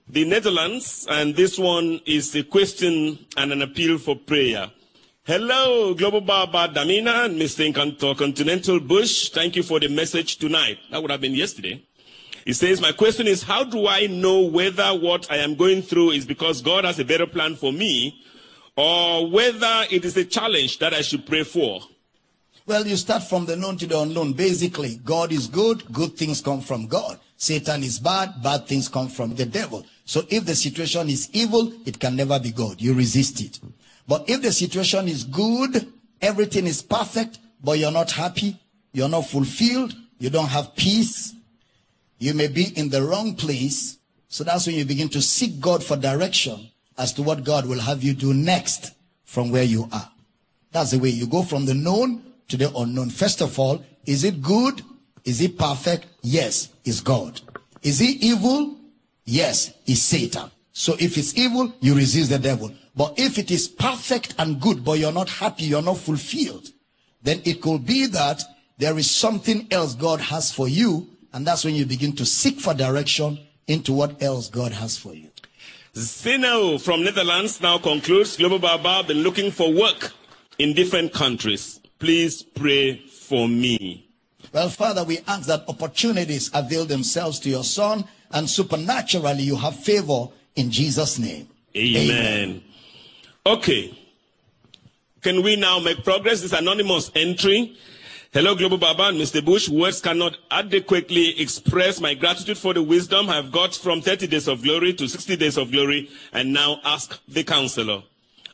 [0.09, 4.71] the Netherlands, and this one is a question and an appeal for prayer.
[5.25, 8.17] Hello, Global Baba Damina and Mr.
[8.17, 9.29] Continental Bush.
[9.29, 10.79] Thank you for the message tonight.
[10.91, 11.85] That would have been yesterday.
[12.47, 16.13] He says, My question is, how do I know whether what I am going through
[16.13, 18.25] is because God has a better plan for me
[18.79, 21.83] or whether it is a challenge that I should pray for?
[22.67, 24.33] Well, you start from the known to the unknown.
[24.33, 27.21] Basically, God is good, good things come from God.
[27.37, 29.87] Satan is bad, bad things come from the devil.
[30.05, 32.81] So if the situation is evil, it can never be God.
[32.81, 33.61] You resist it.
[34.09, 38.59] But if the situation is good, everything is perfect, but you're not happy,
[38.93, 41.35] you're not fulfilled, you don't have peace,
[42.19, 43.99] you may be in the wrong place.
[44.27, 46.69] So that's when you begin to seek God for direction
[46.99, 48.93] as to what God will have you do next
[49.25, 50.11] from where you are.
[50.73, 53.11] That's the way you go from the known to the unknown.
[53.11, 54.83] First of all, is it good?
[55.25, 56.07] Is it perfect?
[56.23, 57.41] Yes, it's God.
[57.83, 58.77] Is it evil?
[59.25, 60.51] Yes, it's Satan.
[60.73, 62.73] So if it's evil, you resist the devil.
[62.95, 66.69] But if it is perfect and good, but you're not happy, you're not fulfilled,
[67.23, 68.43] then it could be that
[68.79, 71.09] there is something else God has for you.
[71.33, 75.15] And that's when you begin to seek for direction into what else God has for
[75.15, 75.31] you.
[75.95, 80.13] Zeno from Netherlands now concludes Global Baba been looking for work
[80.59, 81.76] in different countries.
[81.99, 84.09] Please pray for me.
[84.53, 89.77] Well, Father, we ask that opportunities avail themselves to your son and supernaturally you have
[89.77, 91.49] favor in Jesus' name.
[91.77, 92.11] Amen.
[92.11, 92.63] Amen.
[93.45, 93.97] Okay.
[95.23, 96.43] Can we now make progress?
[96.43, 97.77] This anonymous entry.
[98.33, 99.45] Hello, Global Baba and Mr.
[99.45, 99.69] Bush.
[99.69, 104.63] Words cannot adequately express my gratitude for the wisdom I've got from 30 days of
[104.63, 108.03] glory to 60 days of glory and now ask the counselor.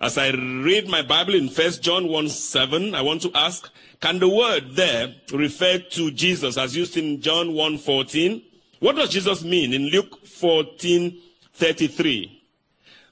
[0.02, 3.70] As I read my Bible in 1 John 1 7, I want to ask,
[4.00, 8.42] can the word there refer to Jesus as used in John 1 14?
[8.80, 11.16] What does Jesus mean in Luke 14
[11.54, 12.42] 33?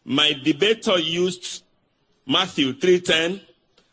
[0.05, 1.63] My debater used
[2.27, 3.41] Matthew 3:10,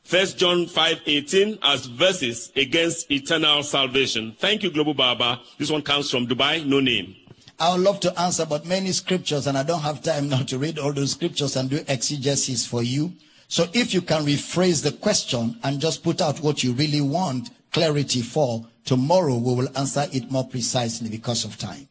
[0.09, 4.35] 1 John 5:18 as verses against eternal salvation.
[4.39, 5.41] Thank you, Global Baba.
[5.59, 7.15] This one comes from Dubai, no name.
[7.59, 10.59] I would love to answer, but many scriptures, and I don't have time now to
[10.59, 13.13] read all those scriptures and do exegesis for you.
[13.47, 17.49] So if you can rephrase the question and just put out what you really want
[17.71, 21.87] clarity for, tomorrow we will answer it more precisely because of time.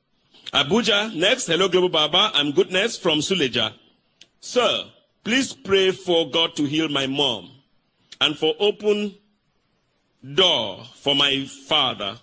[0.52, 1.46] Abuja, next.
[1.46, 2.30] Hello, Global Baba.
[2.34, 3.72] I'm Goodness from Suleja.
[4.40, 4.84] Sir,
[5.24, 7.50] please pray for God to heal my mom
[8.20, 9.16] and for open
[10.34, 12.18] door for my father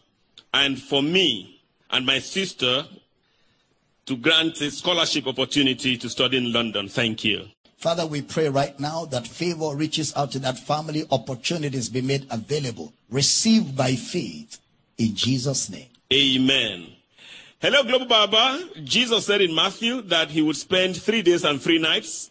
[0.54, 1.62] and for me
[1.92, 2.86] and my sister
[4.06, 6.90] to grant a scholarship opportunity to study in London.
[6.90, 7.48] Thank you.
[7.78, 12.26] Father, we pray right now that favor reaches out to that family, opportunities be made
[12.32, 12.94] available.
[13.10, 14.60] Receive by faith
[14.98, 15.90] in Jesus' name.
[16.14, 16.88] Amen.
[17.60, 18.62] Hello, Global Baba.
[18.84, 22.30] Jesus said in Matthew that he would spend three days and three nights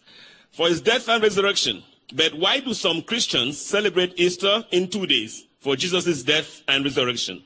[0.51, 1.83] for his death and resurrection.
[2.15, 7.43] But why do some Christians celebrate Easter in two days for Jesus' death and resurrection?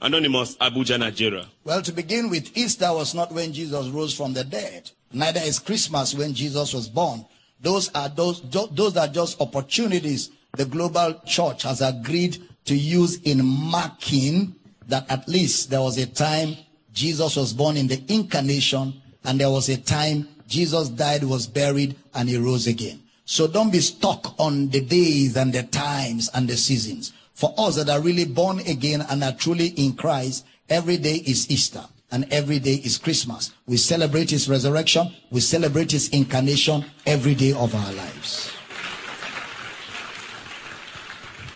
[0.00, 1.46] Anonymous, Abuja, Nigeria.
[1.64, 4.90] Well, to begin with, Easter was not when Jesus rose from the dead.
[5.12, 7.26] Neither is Christmas when Jesus was born.
[7.60, 13.44] Those are those, those are just opportunities the global church has agreed to use in
[13.44, 14.54] marking
[14.88, 16.56] that at least there was a time
[16.92, 21.94] Jesus was born in the incarnation and there was a time Jesus died, was buried,
[22.12, 23.00] and he rose again.
[23.24, 27.12] So don't be stuck on the days and the times and the seasons.
[27.40, 31.50] For us that are really born again and are truly in Christ, every day is
[31.50, 33.54] Easter and every day is Christmas.
[33.66, 35.10] We celebrate his resurrection.
[35.30, 38.52] We celebrate his incarnation every day of our lives.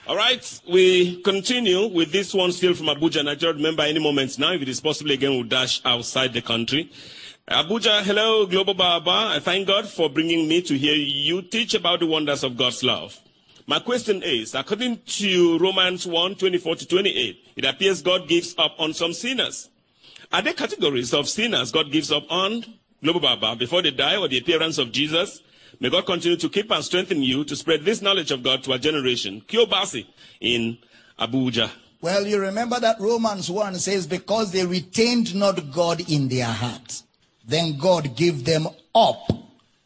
[0.06, 3.54] All right, we continue with this one still from Abuja, Nigeria.
[3.54, 6.90] Remember, any moment now, if it is possible again, we'll dash outside the country.
[7.46, 9.34] Abuja, hello, Global Baba.
[9.36, 12.82] I thank God for bringing me to hear you teach about the wonders of God's
[12.82, 13.20] love.
[13.66, 18.74] My question is, according to Romans 1, 24 to 28, it appears God gives up
[18.78, 19.70] on some sinners.
[20.30, 22.62] Are there categories of sinners God gives up on,
[23.02, 25.40] Global Baba, before they die or the appearance of Jesus?
[25.80, 28.72] May God continue to keep and strengthen you to spread this knowledge of God to
[28.72, 29.42] our generation.
[29.48, 30.06] Kiobasi
[30.42, 30.76] in
[31.18, 31.70] Abuja.
[32.02, 37.04] Well, you remember that Romans 1 says, because they retained not God in their hearts,
[37.46, 39.26] then God gave them up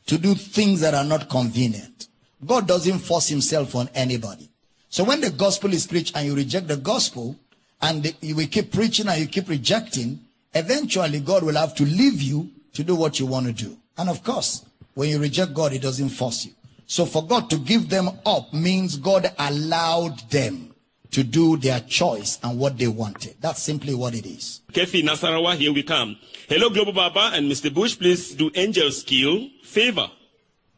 [0.06, 2.07] to do things that are not convenient.
[2.44, 4.48] God doesn't force himself on anybody.
[4.88, 7.36] So when the gospel is preached and you reject the gospel,
[7.80, 10.20] and you will keep preaching and you keep rejecting,
[10.54, 13.76] eventually God will have to leave you to do what you want to do.
[13.96, 16.52] And of course, when you reject God, He doesn't force you.
[16.86, 20.74] So for God to give them up means God allowed them
[21.10, 23.36] to do their choice and what they wanted.
[23.40, 24.60] That's simply what it is.
[24.72, 26.16] Keffi Nasarawa, here we come.
[26.48, 27.72] Hello, Global Baba and Mr.
[27.72, 27.98] Bush.
[27.98, 30.10] Please do angels kill favor?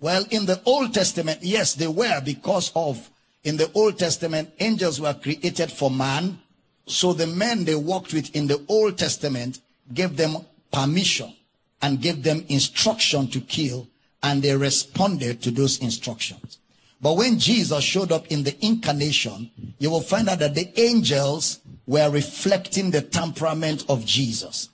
[0.00, 3.10] Well, in the Old Testament, yes, they were because of,
[3.44, 6.40] in the Old Testament, angels were created for man.
[6.86, 9.60] So the men they worked with in the Old Testament
[9.92, 10.38] gave them
[10.72, 11.34] permission
[11.82, 13.88] and gave them instruction to kill,
[14.22, 16.58] and they responded to those instructions.
[17.02, 21.60] But when Jesus showed up in the incarnation, you will find out that the angels
[21.86, 24.68] were reflecting the temperament of Jesus.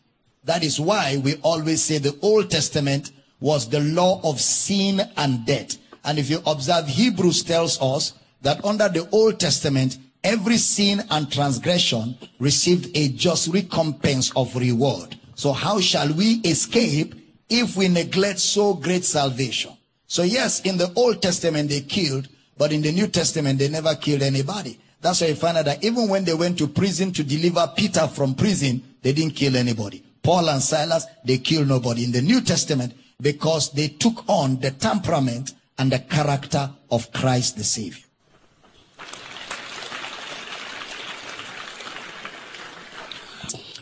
[0.44, 5.44] That is why we always say the Old Testament was the law of sin and
[5.46, 5.76] death.
[6.04, 11.30] And if you observe, Hebrews tells us that under the Old Testament, every sin and
[11.30, 15.18] transgression received a just recompense of reward.
[15.34, 17.14] So how shall we escape
[17.48, 19.72] if we neglect so great salvation?
[20.06, 23.94] So yes, in the Old Testament they killed, but in the New Testament they never
[23.96, 24.78] killed anybody.
[25.00, 28.06] That's why you find out that even when they went to prison to deliver Peter
[28.08, 30.02] from prison, they didn't kill anybody.
[30.22, 32.04] Paul and Silas, they killed nobody.
[32.04, 37.56] In the New Testament, because they took on the temperament and the character of Christ
[37.56, 38.02] the Savior.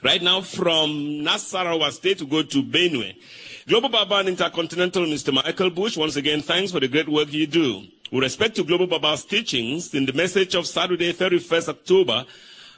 [0.03, 0.91] Right now, from
[1.25, 3.17] Nasarawa State to go to Benue.
[3.67, 5.33] Global Baba and Intercontinental Mr.
[5.33, 7.85] Michael Bush, once again, thanks for the great work you do.
[8.13, 12.27] With respect to Global Baba's teachings in the message of Saturday, 31st October,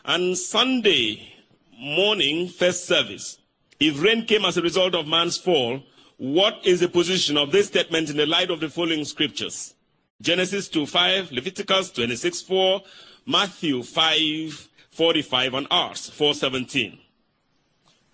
[0.05, 1.35] and Sunday
[1.77, 3.39] morning, first service,
[3.81, 5.83] if rain came as a result of man's fall,
[6.19, 9.75] what is the position of this statement in the light of the following scriptures?
[10.21, 12.83] Genesis 2 5, Leviticus 26 4,
[13.27, 16.99] Matthew 5 45, and Acts 4 17.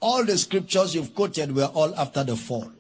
[0.01, 2.73] All the scriptures you've quoted were all after the fall.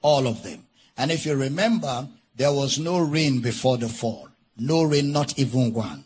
[0.00, 0.64] All of them.
[0.96, 2.06] And if you remember,
[2.36, 4.28] there was no rain before the fall.
[4.56, 6.04] No rain, not even one.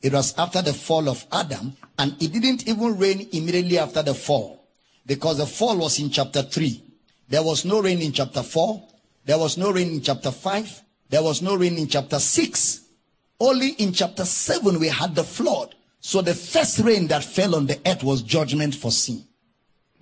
[0.00, 4.14] It was after the fall of Adam, and it didn't even rain immediately after the
[4.14, 4.66] fall.
[5.04, 6.91] Because the fall was in chapter 3.
[7.32, 8.80] There was no rain in chapter 4.
[9.24, 10.82] There was no rain in chapter 5.
[11.10, 12.80] There was no rain in chapter 6.
[13.40, 15.74] Only in chapter 7 we had the flood.
[15.98, 19.24] So the first rain that fell on the earth was judgment for sin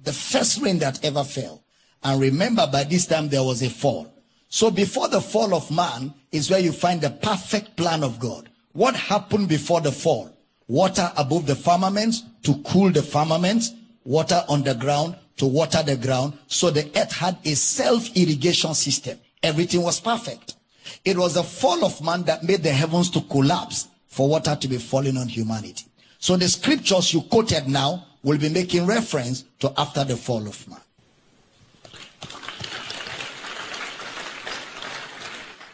[0.05, 1.62] the first rain that ever fell.
[2.02, 4.12] And remember, by this time there was a fall.
[4.48, 8.48] So before the fall of man is where you find the perfect plan of God.
[8.73, 10.31] What happened before the fall?
[10.66, 13.73] Water above the firmaments to cool the firmaments,
[14.05, 16.39] water on the ground to water the ground.
[16.47, 19.19] So the earth had a self-irrigation system.
[19.43, 20.55] Everything was perfect.
[21.03, 24.69] It was the fall of man that made the heavens to collapse for water to
[24.69, 25.87] be falling on humanity.
[26.19, 30.69] So the scriptures you quoted now will be making reference to after the fall of
[30.69, 30.81] man.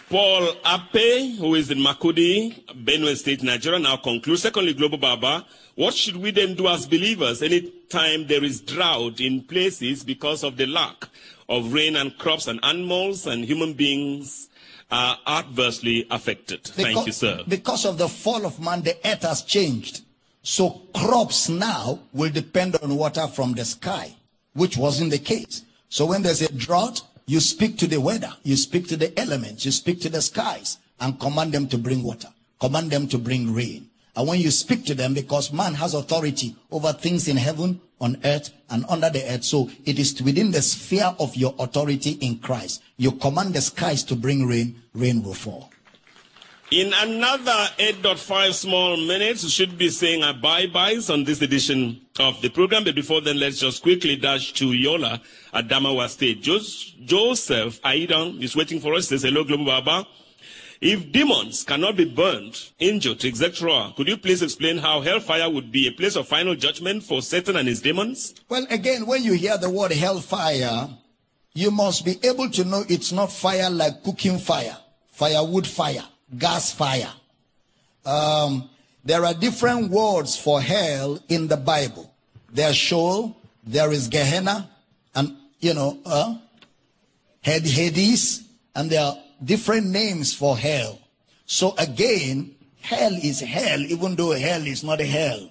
[0.09, 4.43] Paul Ape, who is in Makurdi, Benue State, Nigeria, now concludes.
[4.43, 5.45] Secondly, Global Baba,
[5.77, 10.57] what should we then do as believers anytime there is drought in places because of
[10.57, 11.09] the lack
[11.49, 14.49] of rain and crops and animals and human beings
[14.91, 16.63] are adversely affected?
[16.63, 17.45] Because, Thank you, sir.
[17.47, 20.03] Because of the fall of man, the earth has changed.
[20.43, 24.17] So crops now will depend on water from the sky,
[24.55, 25.63] which wasn't the case.
[25.89, 29.65] So when there's a drought, you speak to the weather, you speak to the elements,
[29.67, 32.29] you speak to the skies and command them to bring water,
[32.61, 33.91] command them to bring rain.
[34.17, 38.17] And when you speak to them, because man has authority over things in heaven, on
[38.25, 39.45] earth, and under the earth.
[39.45, 42.83] So it is within the sphere of your authority in Christ.
[42.97, 45.71] You command the skies to bring rain, rain will fall.
[46.73, 52.43] In another 8.5 small minutes, we should be saying our bye-byes on this edition of
[52.43, 52.83] the program.
[52.83, 55.23] But before then, let's just quickly dash to Yola
[55.55, 56.43] Adamawa State.
[56.43, 59.09] Joseph Aidan is waiting for us.
[59.09, 60.07] Says, hello, Global Baba.
[60.81, 65.89] If demons cannot be burned, injured, etc., could you please explain how hellfire would be
[65.89, 68.35] a place of final judgment for Satan and his demons?
[68.49, 70.89] Well, again, when you hear the word hellfire,
[71.55, 74.77] you must be able to know it's not fire like cooking fire,
[75.09, 76.05] firewood fire
[76.37, 77.13] gas fire.
[78.05, 78.69] Um,
[79.05, 82.13] there are different words for hell in the Bible.
[82.53, 84.69] There's Sheol, there is Gehenna,
[85.15, 86.37] and you know, uh,
[87.41, 88.45] Hades,
[88.75, 90.99] and there are different names for hell.
[91.47, 95.51] So again, hell is hell, even though hell is not hell.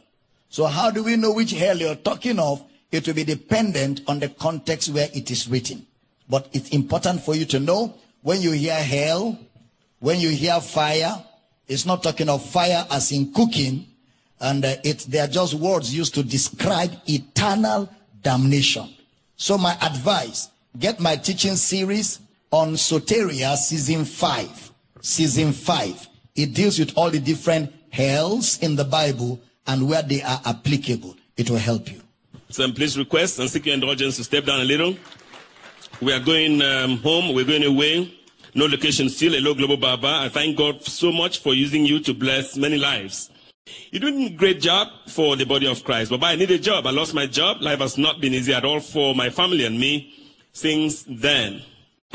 [0.49, 2.63] So how do we know which hell you're talking of?
[2.91, 5.85] It will be dependent on the context where it is written.
[6.29, 9.37] But it's important for you to know when you hear hell,
[9.99, 11.23] when you hear fire,
[11.67, 13.87] it's not talking of fire as in cooking,
[14.39, 17.89] and uh, it, they are just words used to describe eternal
[18.21, 18.87] damnation.
[19.35, 22.19] So my advice, get my teaching series
[22.55, 24.71] on Soteria season 5.
[25.01, 26.07] Season 5.
[26.35, 31.17] It deals with all the different hells in the Bible and where they are applicable.
[31.35, 32.01] It will help you.
[32.49, 34.95] So please request and seek your indulgence to step down a little.
[36.01, 37.35] We are going um, home.
[37.35, 38.13] We're going away.
[38.53, 39.33] No location still.
[39.33, 40.19] Hello, Global Baba.
[40.21, 43.31] I thank God so much for using you to bless many lives.
[43.91, 46.09] You're doing a great job for the body of Christ.
[46.09, 46.87] Baba, I need a job.
[46.87, 47.61] I lost my job.
[47.61, 50.13] Life has not been easy at all for my family and me
[50.53, 51.61] since then.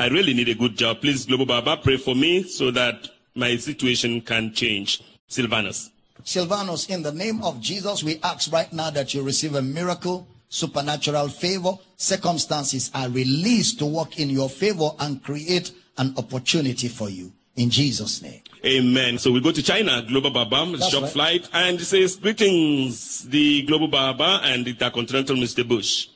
[0.01, 0.99] I really need a good job.
[0.99, 4.99] Please, Global Baba, pray for me so that my situation can change.
[5.27, 5.91] Silvanus.
[6.23, 10.27] Silvanus, in the name of Jesus, we ask right now that you receive a miracle,
[10.49, 11.73] supernatural favor.
[11.97, 17.31] Circumstances are released to work in your favor and create an opportunity for you.
[17.55, 18.41] In Jesus' name.
[18.65, 19.19] Amen.
[19.19, 21.11] So we go to China, Global Baba, That's shop right.
[21.11, 25.67] flight, and it says, Greetings, the Global Baba and the Intercontinental Mr.
[25.67, 26.07] Bush.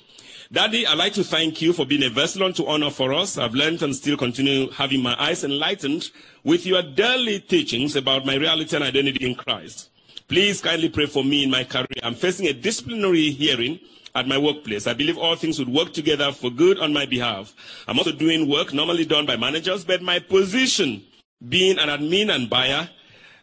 [0.52, 3.36] Daddy, I'd like to thank you for being a vessel unto honor for us.
[3.38, 6.12] I've learned and still continue having my eyes enlightened
[6.44, 9.90] with your daily teachings about my reality and identity in Christ.
[10.28, 11.88] Please kindly pray for me in my career.
[12.04, 13.80] I'm facing a disciplinary hearing
[14.14, 14.86] at my workplace.
[14.86, 17.54] I believe all things would work together for good on my behalf.
[17.88, 21.04] I'm also doing work normally done by managers, but my position,
[21.50, 22.88] being an admin and buyer,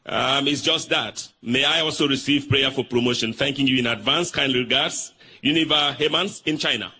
[0.06, 1.28] um, is just that.
[1.42, 3.32] May I also receive prayer for promotion.
[3.32, 4.30] Thanking you in advance.
[4.30, 5.12] Kind regards.
[5.42, 6.92] Univa Hemans in China.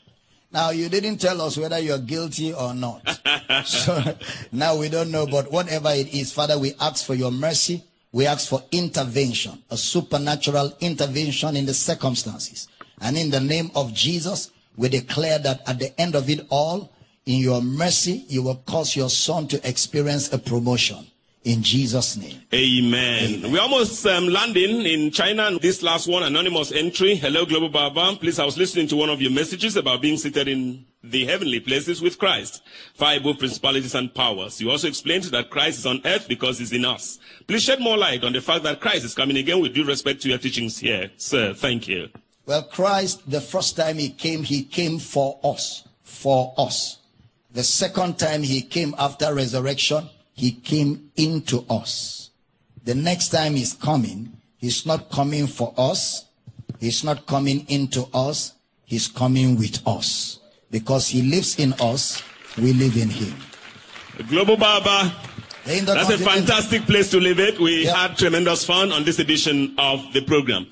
[0.53, 3.09] Now, you didn't tell us whether you're guilty or not.
[3.65, 4.17] so
[4.53, 7.83] now we don't know, but whatever it is, Father, we ask for your mercy.
[8.13, 12.69] We ask for intervention, a supernatural intervention in the circumstances.
[13.01, 16.93] And in the name of Jesus, we declare that at the end of it all,
[17.25, 21.07] in your mercy, you will cause your son to experience a promotion.
[21.45, 22.41] In Jesus' name.
[22.55, 23.51] Amen.
[23.51, 25.59] We're almost um, landing in China.
[25.59, 27.17] This last one, anonymous entry.
[27.17, 28.17] Hello, Global Baba.
[28.17, 31.59] Please, I was listening to one of your messages about being seated in the heavenly
[31.59, 32.63] places with Christ,
[32.95, 34.61] far above principalities and powers.
[34.61, 37.19] You also explained that Christ is on earth because he's in us.
[37.49, 40.23] Please shed more light on the fact that Christ is coming again with due respect
[40.23, 41.11] to your teachings here.
[41.17, 42.09] Sir, thank you.
[42.47, 45.89] Well, Christ, the first time he came, he came for us.
[46.03, 46.99] For us.
[47.51, 52.31] The second time he came after resurrection, he came into us.
[52.85, 56.27] The next time he's coming, he's not coming for us.
[56.81, 58.55] He's not coming into us.
[58.85, 60.41] He's coming with us.
[60.71, 62.23] Because he lives in us,
[62.59, 63.35] we live in him.
[64.29, 65.15] Global Baba,
[65.65, 67.61] That's a fantastic place to live it.
[67.61, 67.97] We Yeah.
[68.09, 70.67] had tremendous fun on this edition of the program.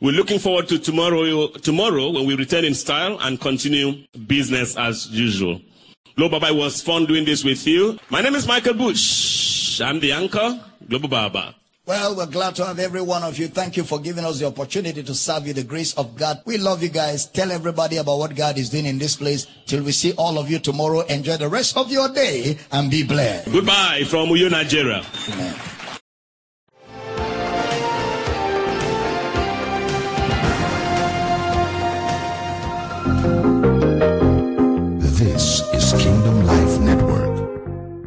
[0.00, 5.08] We're looking forward to tomorrow, tomorrow when we return in style and continue business as
[5.10, 5.60] usual.
[6.16, 7.98] Global Baba, was fun doing this with you.
[8.08, 9.82] My name is Michael Bush.
[9.82, 11.54] I'm the anchor, Global Baba.
[11.84, 13.48] Well, we're glad to have every one of you.
[13.48, 16.40] Thank you for giving us the opportunity to serve you the grace of God.
[16.46, 17.26] We love you guys.
[17.26, 19.46] Tell everybody about what God is doing in this place.
[19.66, 21.00] Till we see all of you tomorrow.
[21.02, 23.52] Enjoy the rest of your day and be blessed.
[23.52, 25.04] Goodbye from Uyo, Nigeria.
[25.34, 25.54] Amen.